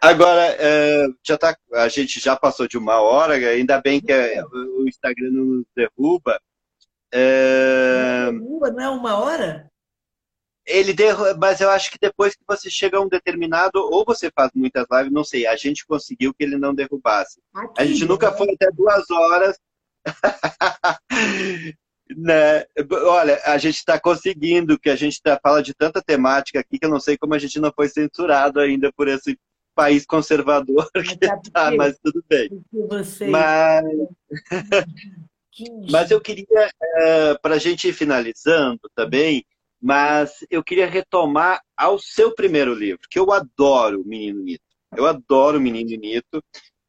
[0.00, 4.44] Agora, é, já tá, a gente já passou de uma hora, ainda bem que é,
[4.44, 6.40] o Instagram não nos derruba.
[7.12, 8.30] É...
[8.30, 9.70] Não derruba, não é uma hora?
[10.66, 14.30] Ele derruba, mas eu acho que depois que você chega a um determinado, ou você
[14.30, 17.40] faz muitas lives, não sei, a gente conseguiu que ele não derrubasse.
[17.54, 19.58] Aqui, a gente nunca foi até duas horas.
[22.16, 22.64] né?
[23.06, 26.86] Olha, a gente está conseguindo, que a gente tá, fala de tanta temática aqui que
[26.86, 29.38] eu não sei como a gente não foi censurado ainda por esse
[29.76, 32.48] país conservador que está, mas tudo bem.
[32.72, 33.26] Você...
[33.26, 33.84] Mas...
[35.90, 39.44] mas eu queria, é, para a gente ir finalizando também,
[39.80, 44.64] mas eu queria retomar ao seu primeiro livro, que eu adoro o Menino Nito.
[44.96, 46.42] Eu adoro o Menino Nito.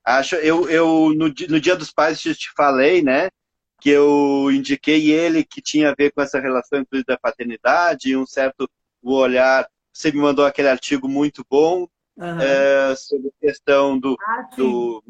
[0.03, 3.29] Acho, eu, eu no, no Dia dos Pais eu te falei, né?
[3.81, 8.17] Que eu indiquei ele que tinha a ver com essa relação inclusive da paternidade e
[8.17, 8.69] um certo
[9.01, 9.67] o olhar.
[9.91, 11.87] Você me mandou aquele artigo muito bom
[12.17, 12.39] uhum.
[12.41, 15.03] é, sobre a questão do, ah, do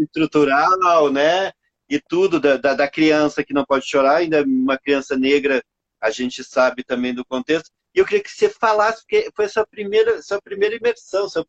[0.00, 1.52] estrutural, né?
[1.88, 5.62] E tudo da, da, da, criança que não pode chorar, ainda uma criança negra,
[6.00, 7.70] a gente sabe também do contexto.
[7.94, 11.46] E eu queria que você falasse, porque foi a sua primeira, sua primeira imersão, sua,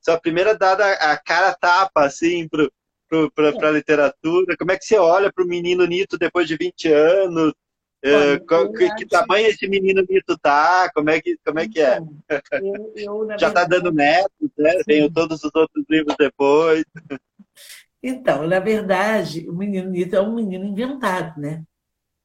[0.00, 4.56] sua primeira dada a cara tapa, assim, para a literatura.
[4.56, 7.52] Como é que você olha para o menino Nito depois de 20 anos?
[8.02, 10.90] É, que, que, tamanho esse menino Nito tá?
[10.94, 11.98] Como é que, como é, que é?
[11.98, 14.82] Então, eu, eu, Já está dando netos, né?
[14.86, 16.84] Tenho todos os outros livros depois.
[18.02, 21.62] Então, na verdade, o menino Nito é um menino inventado, né?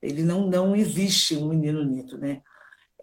[0.02, 2.41] Ele não, não existe um menino Nito, né?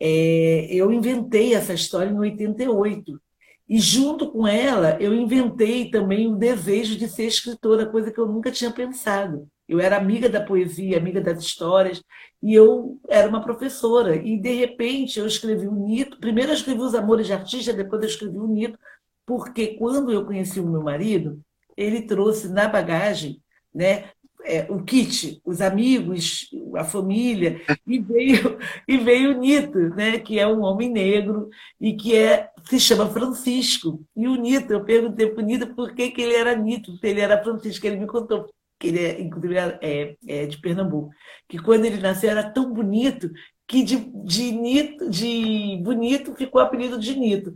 [0.01, 3.20] É, eu inventei essa história em 88.
[3.69, 8.27] E junto com ela, eu inventei também o desejo de ser escritora, coisa que eu
[8.27, 9.49] nunca tinha pensado.
[9.68, 12.02] Eu era amiga da poesia, amiga das histórias,
[12.43, 14.16] e eu era uma professora.
[14.16, 16.18] E, de repente, eu escrevi o Nito.
[16.18, 18.78] Primeiro, eu escrevi Os Amores de Artista, depois, eu escrevi o Nito,
[19.24, 21.40] porque quando eu conheci o meu marido,
[21.76, 23.40] ele trouxe na bagagem
[23.74, 24.10] né,
[24.44, 30.39] é, o kit, os amigos, a família, e veio, e veio o Nito, né, que
[30.39, 31.48] é um homem negro
[31.80, 34.05] e que é, se chama Francisco.
[34.16, 37.06] E o Nito, eu perguntei para o Nito por que, que ele era Nito, se
[37.06, 38.51] ele era Francisco, ele me contou
[38.82, 41.14] que ele é, inclusive, é, é, de Pernambuco,
[41.48, 43.30] que quando ele nasceu era tão bonito
[43.64, 47.54] que de, de, nito, de bonito ficou o apelido de Nito.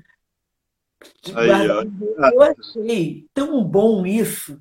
[1.35, 1.67] Aí,
[2.33, 4.57] eu achei tão bom isso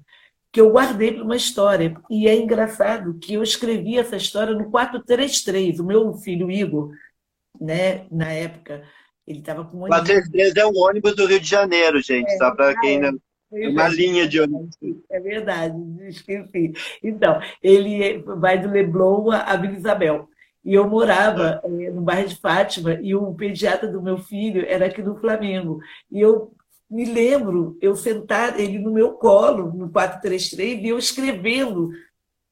[0.52, 1.96] que eu guardei para uma história.
[2.10, 5.80] E é engraçado que eu escrevi essa história no 433.
[5.80, 6.92] O meu filho Igor,
[7.62, 8.84] né, na época,
[9.28, 12.78] ele estava com um 433 é um ônibus do Rio de Janeiro, gente, é, para
[12.80, 13.20] quem não.
[13.54, 14.76] É uma linha de ônibus.
[15.10, 15.76] É verdade,
[16.08, 16.74] esqueci.
[17.04, 20.30] Então, ele vai do Leblon a Vila Isabel.
[20.64, 21.92] E eu morava é.
[21.92, 25.80] no bairro de Fátima e o pediatra do meu filho era aqui no Flamengo.
[26.12, 26.52] E eu
[26.90, 31.92] me lembro, eu sentar ele no meu colo, no 433, e eu escrevendo,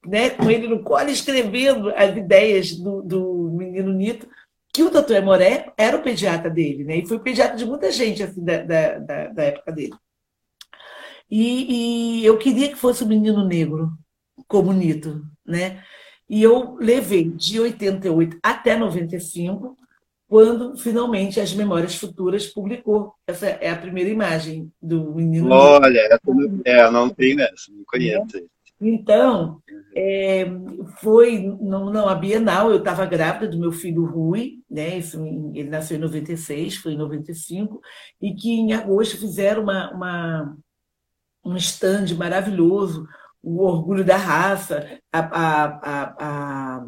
[0.06, 4.28] né, com ele no colo, escrevendo as ideias do, do menino Nito,
[4.72, 6.98] que o doutor Emoré era o pediatra dele, né?
[6.98, 9.94] E foi o pediatra de muita gente assim, da, da, da época dele.
[11.36, 13.90] E, e eu queria que fosse o um menino negro,
[14.48, 15.84] como Nito, né?
[16.30, 19.76] E eu levei de 88 até 95,
[20.28, 23.16] quando finalmente as Memórias Futuras publicou.
[23.26, 25.50] Essa é a primeira imagem do menino.
[25.50, 26.08] Olha,
[26.66, 28.38] é, não tenho essa, não conheço.
[28.38, 28.44] É.
[28.80, 29.60] Então,
[29.96, 30.46] é,
[31.00, 35.00] foi não, não, a Bienal, eu estava grávida do meu filho Rui, né?
[35.00, 35.20] Isso,
[35.56, 37.82] ele nasceu em 96, foi em 95,
[38.22, 40.58] e que em agosto fizeram uma, uma
[41.44, 43.08] um stand maravilhoso,
[43.42, 46.86] o Orgulho da Raça, a, a, a, a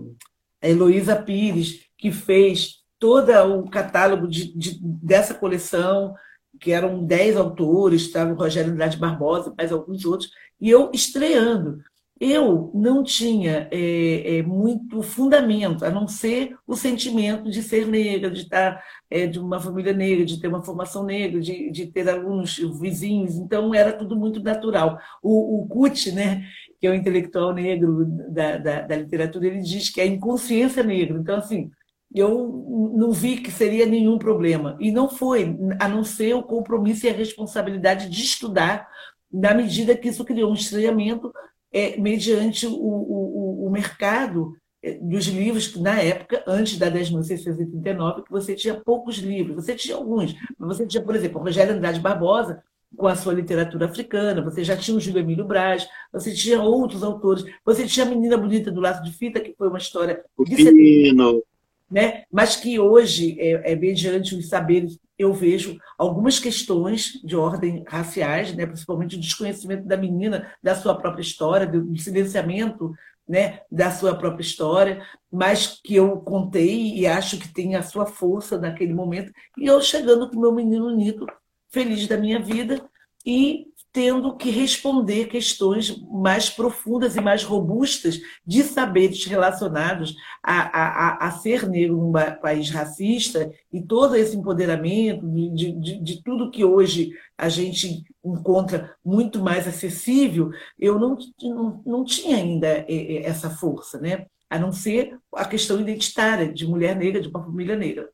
[0.62, 6.16] Heloísa Pires, que fez todo o catálogo de, de, dessa coleção,
[6.60, 10.30] que eram dez autores, estava o Rogério Andrade Barbosa, mais alguns outros,
[10.60, 11.84] e eu estreando
[12.20, 18.32] eu não tinha é, é, muito fundamento, a não ser o sentimento de ser negra,
[18.32, 22.08] de estar é, de uma família negra, de ter uma formação negra, de, de ter
[22.10, 24.98] alunos vizinhos, então era tudo muito natural.
[25.22, 26.46] O, o Kut, né,
[26.80, 31.20] que é o intelectual negro da, da, da, literatura, ele diz que é inconsciência negra.
[31.20, 31.70] Então, assim,
[32.14, 34.78] eu não vi que seria nenhum problema.
[34.80, 38.88] E não foi, a não ser o compromisso e a responsabilidade de estudar,
[39.30, 41.34] na medida que isso criou um estranhamento
[41.76, 48.24] é, mediante o, o, o mercado é, dos livros, que na época, antes da 10.639,
[48.24, 52.00] que você tinha poucos livros, você tinha alguns, mas você tinha, por exemplo, Rogério Andrade
[52.00, 52.64] Barbosa,
[52.96, 57.04] com a sua literatura africana, você já tinha o Júlio Emílio Braz, você tinha outros
[57.04, 60.24] autores, você tinha a Menina Bonita do Laço de Fita, que foi uma história...
[60.38, 61.44] O Pino
[61.92, 62.24] né?
[62.32, 68.54] mas que hoje, é, é, mediante os saberes, eu vejo algumas questões de ordem raciais,
[68.56, 68.66] né?
[68.66, 72.94] principalmente o desconhecimento da menina, da sua própria história, do silenciamento
[73.28, 73.62] né?
[73.72, 78.58] da sua própria história, mas que eu contei e acho que tem a sua força
[78.58, 79.32] naquele momento.
[79.58, 81.26] E eu chegando com meu menino Nito,
[81.70, 82.88] feliz da minha vida,
[83.26, 91.28] e tendo que responder questões mais profundas e mais robustas de saberes relacionados a, a,
[91.28, 92.12] a ser negro num
[92.42, 98.94] país racista e todo esse empoderamento de, de, de tudo que hoje a gente encontra
[99.04, 104.26] muito mais acessível, eu não, não, não tinha ainda é, é, essa força, né?
[104.50, 108.10] a não ser a questão identitária de mulher negra, de uma família negra.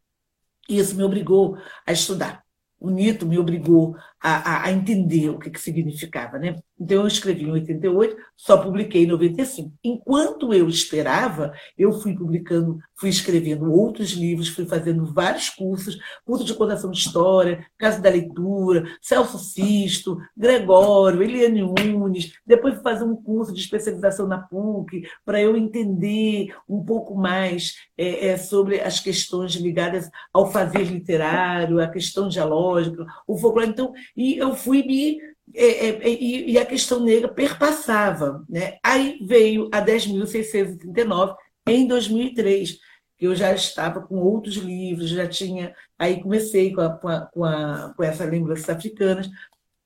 [0.70, 2.44] Isso me obrigou a estudar
[2.82, 6.38] o Nito me obrigou a, a, entender o que, que significava.
[6.38, 6.56] Né?
[6.80, 9.72] Então, eu escrevi em 88, só publiquei em 95.
[9.84, 16.44] Enquanto eu esperava, eu fui publicando, fui escrevendo outros livros, fui fazendo vários cursos, curso
[16.44, 23.04] de contação de história, Casa da Leitura, Celso Sisto, Gregório, Eliane Unes, depois fui fazer
[23.04, 28.82] um curso de especialização na PUC, para eu entender um pouco mais é, é, sobre
[28.82, 32.71] as questões ligadas ao fazer literário, a questão dialógica,
[33.28, 33.70] o folclore.
[33.70, 35.20] Então, e eu fui me
[35.54, 38.44] é, é, e, a questão negra perpassava.
[38.50, 38.78] Né?
[38.84, 41.36] Aí veio a 10.639
[41.68, 42.78] em 2003,
[43.18, 45.76] que eu já estava com outros livros, já tinha.
[45.98, 49.30] Aí comecei com, a, com, a, com, a, com essa lembranças africanas.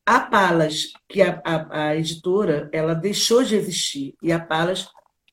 [0.06, 4.88] A Palas, que a, a, a, editora, ela deixou de existir e a Palas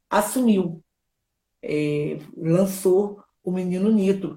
[0.09, 0.83] assumiu,
[1.63, 4.37] é, lançou o Menino Nito,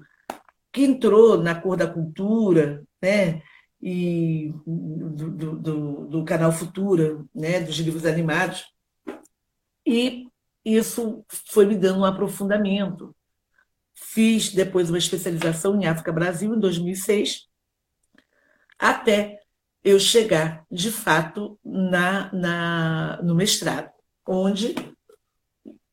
[0.70, 3.42] que entrou na cor da cultura, né?
[3.80, 8.66] e do, do, do, canal Futura, né, dos livros animados,
[9.86, 10.26] e
[10.64, 13.14] isso foi me dando um aprofundamento.
[13.94, 17.46] Fiz depois uma especialização em África Brasil em 2006,
[18.78, 19.38] até
[19.84, 23.90] eu chegar, de fato, na, na, no mestrado,
[24.26, 24.74] onde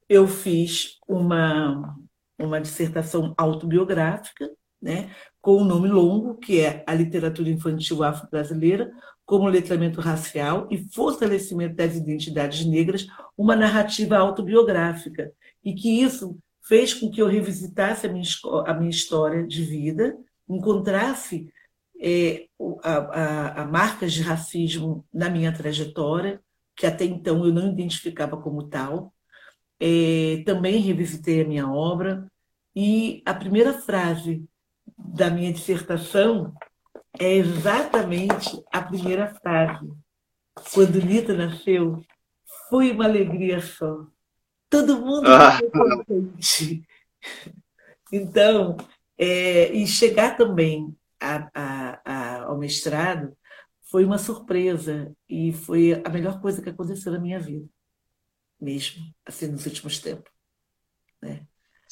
[0.09, 1.95] eu fiz uma,
[2.39, 4.49] uma dissertação autobiográfica,
[4.81, 8.93] né, com um nome longo, que é a literatura infantil afro-brasileira,
[9.25, 13.05] como letramento racial e fortalecimento das identidades negras,
[13.37, 15.33] uma narrativa autobiográfica.
[15.61, 18.23] E que isso fez com que eu revisitasse a minha,
[18.65, 20.17] a minha história de vida,
[20.47, 21.49] encontrasse
[21.99, 22.45] é,
[22.81, 26.39] a, a, a marcas de racismo na minha trajetória,
[26.73, 29.13] que até então eu não identificava como tal.
[29.77, 32.31] É, também revisitei a minha obra,
[32.73, 34.47] e a primeira frase
[34.97, 36.53] da minha dissertação
[37.19, 39.91] é exatamente a primeira frase.
[40.73, 42.03] Quando Nita nasceu,
[42.69, 44.05] foi uma alegria só.
[44.69, 45.59] Todo mundo ah.
[45.71, 46.83] contente.
[48.11, 48.77] Então,
[49.17, 53.35] é, e chegar também a, a, a, ao mestrado
[53.89, 57.67] foi uma surpresa e foi a melhor coisa que aconteceu na minha vida,
[58.59, 60.31] mesmo, assim, nos últimos tempos.
[61.21, 61.45] Né?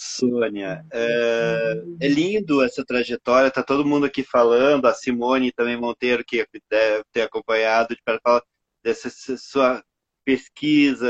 [0.03, 6.25] Sônia, é, é, lindo essa trajetória, tá todo mundo aqui falando, a Simone também Monteiro,
[6.25, 8.41] que deve ter acompanhado, de falar
[8.83, 9.83] dessa sua
[10.25, 11.07] pesquisa,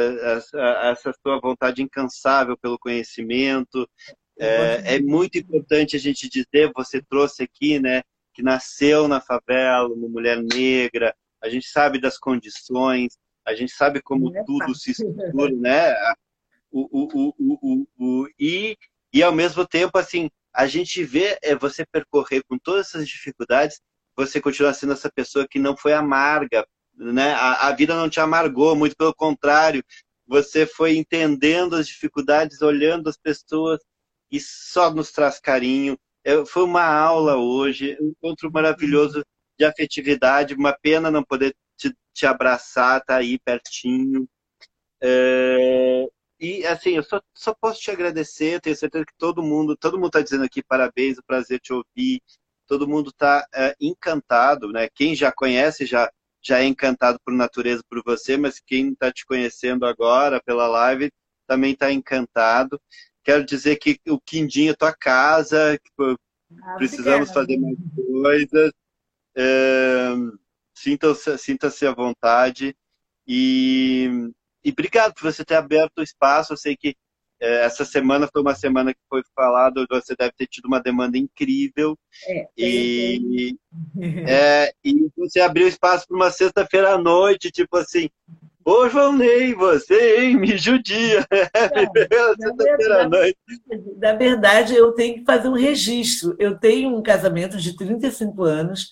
[0.82, 3.90] essa, sua vontade incansável pelo conhecimento.
[4.38, 8.02] É, é, muito importante a gente dizer, você trouxe aqui, né,
[8.34, 14.02] que nasceu na favela, uma mulher negra, a gente sabe das condições, a gente sabe
[14.02, 15.94] como tudo se estrutura, né?
[16.72, 18.78] O, o, o, o, e,
[19.14, 23.82] e ao mesmo tempo, assim, a gente vê é, você percorrer com todas essas dificuldades,
[24.16, 26.66] você continua sendo essa pessoa que não foi amarga,
[26.96, 27.34] né?
[27.34, 29.84] A, a vida não te amargou, muito pelo contrário,
[30.28, 33.80] você foi entendendo as dificuldades, olhando as pessoas
[34.32, 35.98] e só nos traz carinho.
[36.24, 39.26] É, foi uma aula hoje, um encontro maravilhoso
[39.58, 44.28] de afetividade, uma pena não poder te, te abraçar, tá aí pertinho.
[45.02, 46.08] É,
[46.42, 50.08] e assim, eu só, só posso te agradecer, tenho certeza que todo mundo, todo mundo
[50.08, 52.22] está dizendo aqui parabéns, o prazer te ouvir,
[52.68, 54.90] todo mundo está é, encantado, né?
[54.94, 56.12] Quem já conhece já
[56.44, 61.12] já é encantado por natureza por você, mas quem está te conhecendo agora pela live
[61.46, 62.82] também está encantado.
[63.24, 65.92] Quero dizer que o Quindinho é tua casa, que
[66.64, 67.34] ah, precisamos obrigada.
[67.34, 67.78] fazer mais
[68.24, 68.72] coisas.
[69.38, 70.10] É,
[70.74, 72.76] Sinta-se sinta à vontade.
[73.28, 74.32] E,
[74.64, 76.54] e obrigado por você ter aberto o espaço.
[76.54, 76.96] Eu sei que
[77.40, 81.18] é, essa semana foi uma semana que foi falado, você deve ter tido uma demanda
[81.18, 81.98] incrível.
[82.28, 83.58] É, e,
[84.28, 88.10] é, e você abriu espaço para uma sexta-feira à noite, tipo assim,
[88.64, 91.26] Ô, João Ney, você, hein, me judia.
[91.54, 93.36] É, verdade,
[93.98, 96.36] na verdade, eu tenho que fazer um registro.
[96.38, 98.92] Eu tenho um casamento de 35 anos,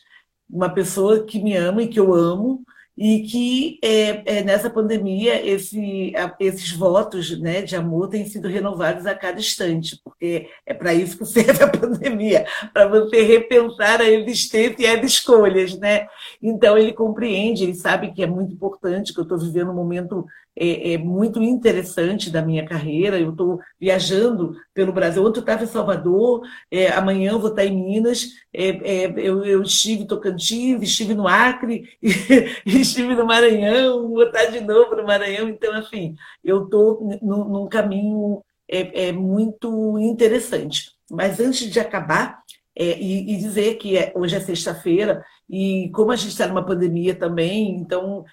[0.49, 2.63] uma pessoa que me ama e que eu amo,
[2.99, 9.05] e que é, é, nessa pandemia esse, esses votos né, de amor têm sido renovados
[9.05, 14.09] a cada instante, porque é para isso que serve a pandemia, para você repensar a
[14.09, 15.79] existência e as escolhas.
[15.79, 16.07] Né?
[16.43, 20.25] Então, ele compreende, ele sabe que é muito importante, que eu estou vivendo um momento
[20.55, 23.17] é, é, muito interessante da minha carreira.
[23.17, 25.25] Eu estou viajando pelo Brasil.
[25.25, 28.27] Ontem eu estava em Salvador, é, amanhã eu vou estar em Minas.
[28.53, 31.89] É, é, eu, eu, estive em Tocantins, estive no Acre,
[32.65, 35.47] estive no Maranhão, vou estar de novo no Maranhão.
[35.47, 40.91] Então, assim, eu estou num caminho é, é, muito interessante.
[41.09, 42.39] Mas antes de acabar,
[42.75, 47.75] e, e, dizer que hoje é sexta-feira, e como a gente está numa pandemia também,
[47.75, 48.23] então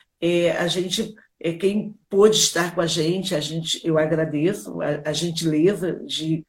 [0.61, 5.13] a gente é, quem pôde estar com a gente, a gente eu agradeço a, a
[5.13, 6.45] gentileza de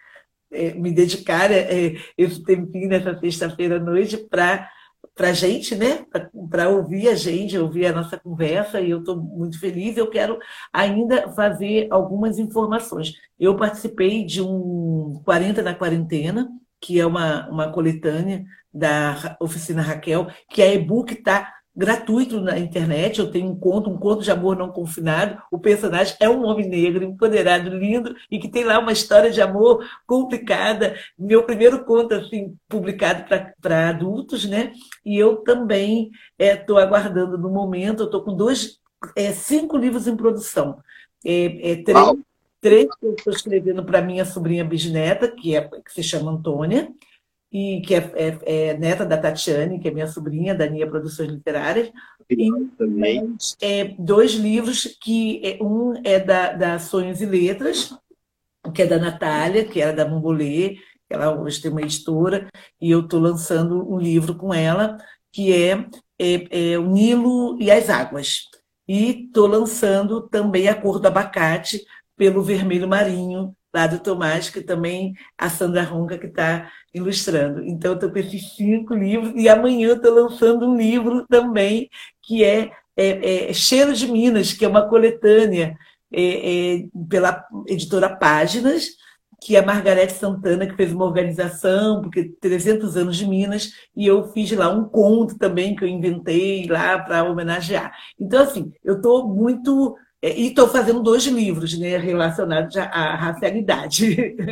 [0.51, 4.69] é, me dedicar é, esse tempinho nessa sexta-feira à noite para
[5.15, 6.05] para a gente, né?
[6.49, 9.97] Para ouvir a gente, ouvir a nossa conversa, e eu estou muito feliz.
[9.97, 10.37] Eu quero
[10.71, 13.13] ainda fazer algumas informações.
[13.39, 16.47] Eu participei de um 40 na Quarentena,
[16.79, 23.19] que é uma, uma coletânea da Oficina Raquel, que a e-book está gratuito na internet.
[23.19, 25.39] Eu tenho um conto, um conto de amor não confinado.
[25.51, 29.39] O personagem é um homem negro, empoderado, lindo, e que tem lá uma história de
[29.39, 30.95] amor complicada.
[31.17, 33.25] Meu primeiro conto, assim, publicado
[33.61, 34.73] para adultos, né?
[35.05, 36.09] E eu também
[36.39, 38.79] estou é, aguardando no momento, eu estou com dois,
[39.15, 40.79] é, cinco livros em produção.
[41.23, 42.13] É, é, três,
[42.59, 46.89] três que eu estou escrevendo para minha sobrinha bisneta, que, é, que se chama Antônia,
[47.51, 51.29] e que é, é, é, neta da Tatiane, que é minha sobrinha, da Nia Produções
[51.29, 51.91] Literárias.
[52.29, 53.35] E também.
[53.61, 57.93] É, dois livros, que é, um é da, da Sonhos e Letras,
[58.73, 60.77] que é da Natália, que era da Bambolê,
[61.09, 62.49] ela hoje tem uma editora,
[62.81, 64.97] e eu estou lançando um livro com ela,
[65.31, 65.87] que é,
[66.19, 68.43] é, é O Nilo e as Águas.
[68.85, 71.81] E estou lançando também A Cor do Abacate,
[72.17, 77.63] pelo Vermelho Marinho, lá do Tomás, que também a Sandra Ronca que está ilustrando.
[77.63, 81.89] Então, estou com esses cinco livros, e amanhã estou lançando um livro também,
[82.23, 85.77] que é, é, é Cheiro de Minas, que é uma coletânea
[86.11, 88.87] é, é, pela editora Páginas,
[89.41, 94.07] que é a Margarete Santana, que fez uma organização, porque 300 anos de Minas, e
[94.07, 97.95] eu fiz lá um conto também que eu inventei lá para homenagear.
[98.19, 104.35] Então, assim, eu estou muito e estou fazendo dois livros né, relacionados à racialidade.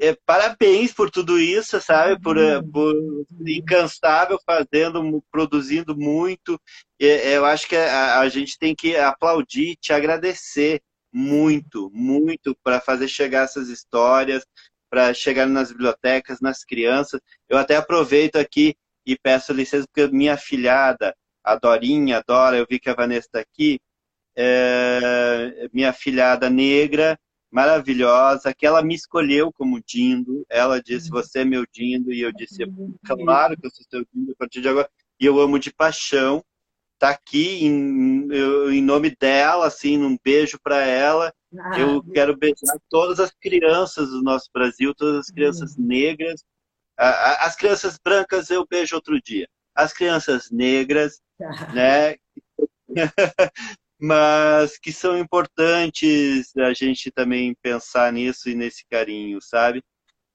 [0.00, 2.20] É, parabéns por tudo isso, sabe?
[2.20, 2.94] Por, eh, por
[3.46, 6.60] incansável fazendo, produzindo muito.
[7.00, 10.82] É, eu acho que a, a gente tem que aplaudir, te agradecer
[11.12, 14.44] muito, muito para fazer chegar essas histórias,
[14.90, 17.20] para chegar nas bibliotecas, nas crianças.
[17.48, 18.74] Eu até aproveito aqui
[19.06, 21.14] e peço licença porque minha filhada
[21.44, 23.78] a Dorinha, a Dora, eu vi que a Vanessa está aqui,
[24.36, 27.18] é, minha filhada negra,
[27.54, 30.44] maravilhosa, que ela me escolheu como Dindo.
[30.50, 31.20] Ela disse, uhum.
[31.20, 32.64] você é meu Dindo, e eu disse,
[33.06, 34.90] claro que eu sou seu Dindo a partir de agora.
[35.20, 36.44] E eu amo de paixão.
[36.98, 38.28] Tá aqui em,
[38.72, 41.32] em nome dela, assim, um beijo para ela.
[41.56, 45.86] Ah, eu quero beijar todas as crianças do nosso Brasil, todas as crianças uhum.
[45.86, 46.42] negras.
[46.96, 49.48] As crianças brancas eu beijo outro dia.
[49.76, 51.20] As crianças negras,
[51.72, 52.16] né?
[54.00, 59.82] Mas que são importantes a gente também pensar nisso e nesse carinho, sabe?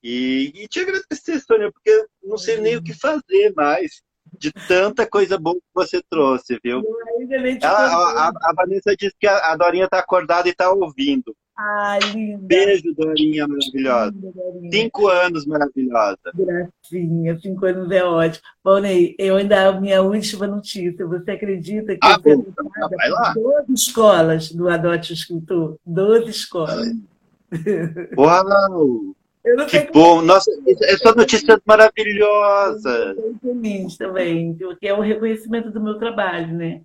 [0.01, 4.01] E, e te agradecer, Sônia, porque não sei nem o que fazer mais
[4.37, 6.81] de tanta coisa boa que você trouxe, viu?
[7.61, 11.35] Ela, a, a, a, Vanessa disse que a, a Dorinha está acordada e está ouvindo.
[11.61, 12.47] Ai, linda.
[12.47, 14.11] Beijo, Dorinha maravilhosa.
[14.11, 14.71] Linda, Dorinha.
[14.71, 16.17] Cinco anos maravilhosa.
[16.33, 18.41] Gracinha, cinco anos é ótimo.
[18.63, 21.05] Bom, Ney, eu ainda a minha última notícia.
[21.05, 22.47] Você acredita que ah, eu
[22.81, 23.33] ah, vai lá.
[23.33, 25.77] 12 escolas do Adote o Escritor?
[25.85, 26.87] 12 escolas.
[28.17, 29.13] Uau!
[29.69, 30.21] que bom!
[30.21, 30.49] Nossa,
[30.83, 33.15] essa notícia é maravilhosa.
[33.17, 36.83] Eu feliz também, porque é o reconhecimento do meu trabalho, né?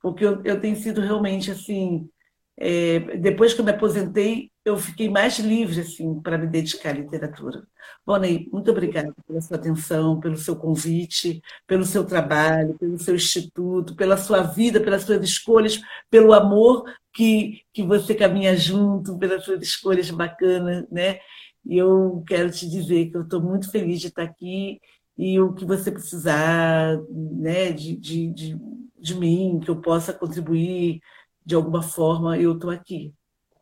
[0.00, 2.08] Porque eu, eu tenho sido realmente assim
[2.56, 6.92] é, depois que eu me aposentei, eu fiquei mais livre assim para me dedicar à
[6.92, 7.66] literatura.
[8.06, 13.96] Bonnie, muito obrigada pela sua atenção, pelo seu convite, pelo seu trabalho, pelo seu instituto,
[13.96, 15.80] pela sua vida, pelas suas escolhas,
[16.10, 21.18] pelo amor que, que você caminha junto, pelas suas escolhas bacanas, né?
[21.64, 24.80] E eu quero te dizer que eu estou muito feliz de estar aqui
[25.16, 28.56] e o que você precisar né, de, de, de,
[28.98, 31.00] de mim, que eu possa contribuir
[31.44, 33.12] de alguma forma, eu estou aqui,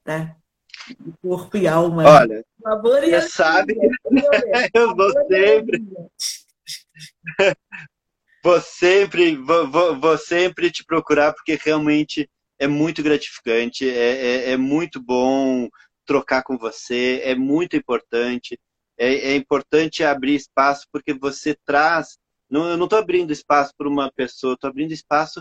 [0.04, 0.36] tá?
[0.88, 2.04] De corpo e alma.
[2.04, 3.76] Olha, favor, você sabe,
[4.74, 5.84] eu vou sempre...
[8.42, 12.28] vou sempre, vou, vou, vou, sempre te procurar, porque realmente
[12.58, 15.68] é muito gratificante, é, é, é muito bom
[16.04, 18.58] trocar com você, é muito importante.
[18.98, 22.18] É, é importante abrir espaço porque você traz.
[22.50, 25.40] Não, eu não estou abrindo espaço para uma pessoa, estou abrindo espaço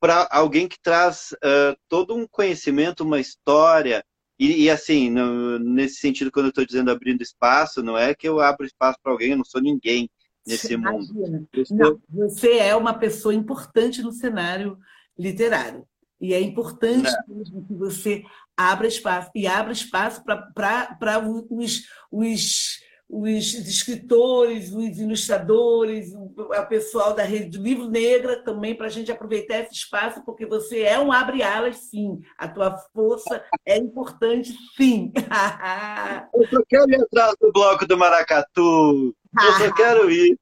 [0.00, 4.02] para alguém que traz uh, todo um conhecimento, uma história.
[4.38, 8.26] E, e assim, no, nesse sentido, quando eu estou dizendo abrindo espaço, não é que
[8.26, 10.10] eu abro espaço para alguém, eu não sou ninguém
[10.46, 11.46] nesse mundo.
[11.66, 11.76] Sou...
[11.76, 14.78] Não, você é uma pessoa importante no cenário
[15.18, 15.86] literário.
[16.18, 18.22] E é importante mesmo que você
[18.56, 21.18] abra espaço e abra espaço para
[21.50, 22.78] os, os,
[23.12, 29.10] os escritores, os ilustradores, o pessoal da rede do Livro Negra também, para a gente
[29.10, 32.20] aproveitar esse espaço, porque você é um abre-alas, sim.
[32.38, 35.12] A tua força é importante, sim.
[36.32, 39.14] Eu só quero ir atrás do bloco do Maracatu.
[39.38, 40.36] Eu só quero ir.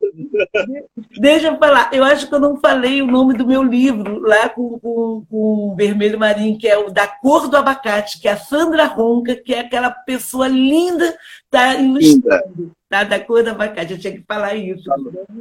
[1.20, 1.90] Deixa eu falar.
[1.92, 5.72] Eu acho que eu não falei o nome do meu livro lá com, com, com
[5.72, 9.36] o Vermelho Marinho, que é o Da Cor do Abacate, que é a Sandra Ronca,
[9.36, 11.16] que é aquela pessoa linda,
[11.50, 12.72] tá ilustrando.
[12.88, 13.04] Tá?
[13.04, 13.92] Da Cor do Abacate.
[13.92, 14.84] Eu tinha que falar isso.
[14.84, 15.36] Tá não,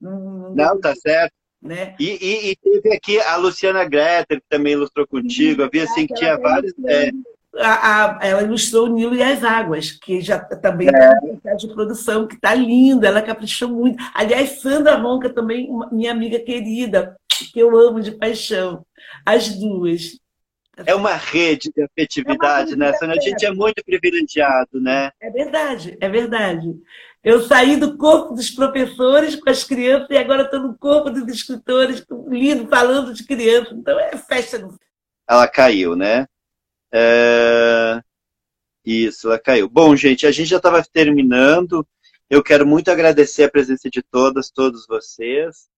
[0.00, 1.34] não, não, tá certo.
[1.62, 1.94] Né?
[2.00, 5.62] E, e, e, teve aqui a Luciana Greter, que também ilustrou contigo.
[5.62, 6.72] Havia assim que tinha vários.
[6.86, 7.12] É,
[7.56, 11.54] a, a, ela ilustrou o Nilo e as Águas, que já também é.
[11.54, 14.02] de produção, que está linda, ela caprichou muito.
[14.14, 17.16] Aliás, Sandra Ronca também, minha amiga querida,
[17.52, 18.84] que eu amo de paixão.
[19.26, 20.18] As duas.
[20.86, 23.16] É uma rede de afetividade, é né, Sônia?
[23.18, 25.10] A gente é muito privilegiado, né?
[25.20, 26.74] É verdade, é verdade.
[27.22, 31.28] Eu saí do corpo dos professores com as crianças e agora estou no corpo dos
[31.28, 33.72] escritores, lindo, falando de crianças.
[33.74, 34.66] Então é festa.
[35.28, 36.26] Ela caiu, né?
[36.92, 38.00] É...
[38.84, 39.68] Isso, ela caiu.
[39.68, 41.86] Bom, gente, a gente já estava terminando.
[42.28, 45.68] Eu quero muito agradecer a presença de todas, todos vocês.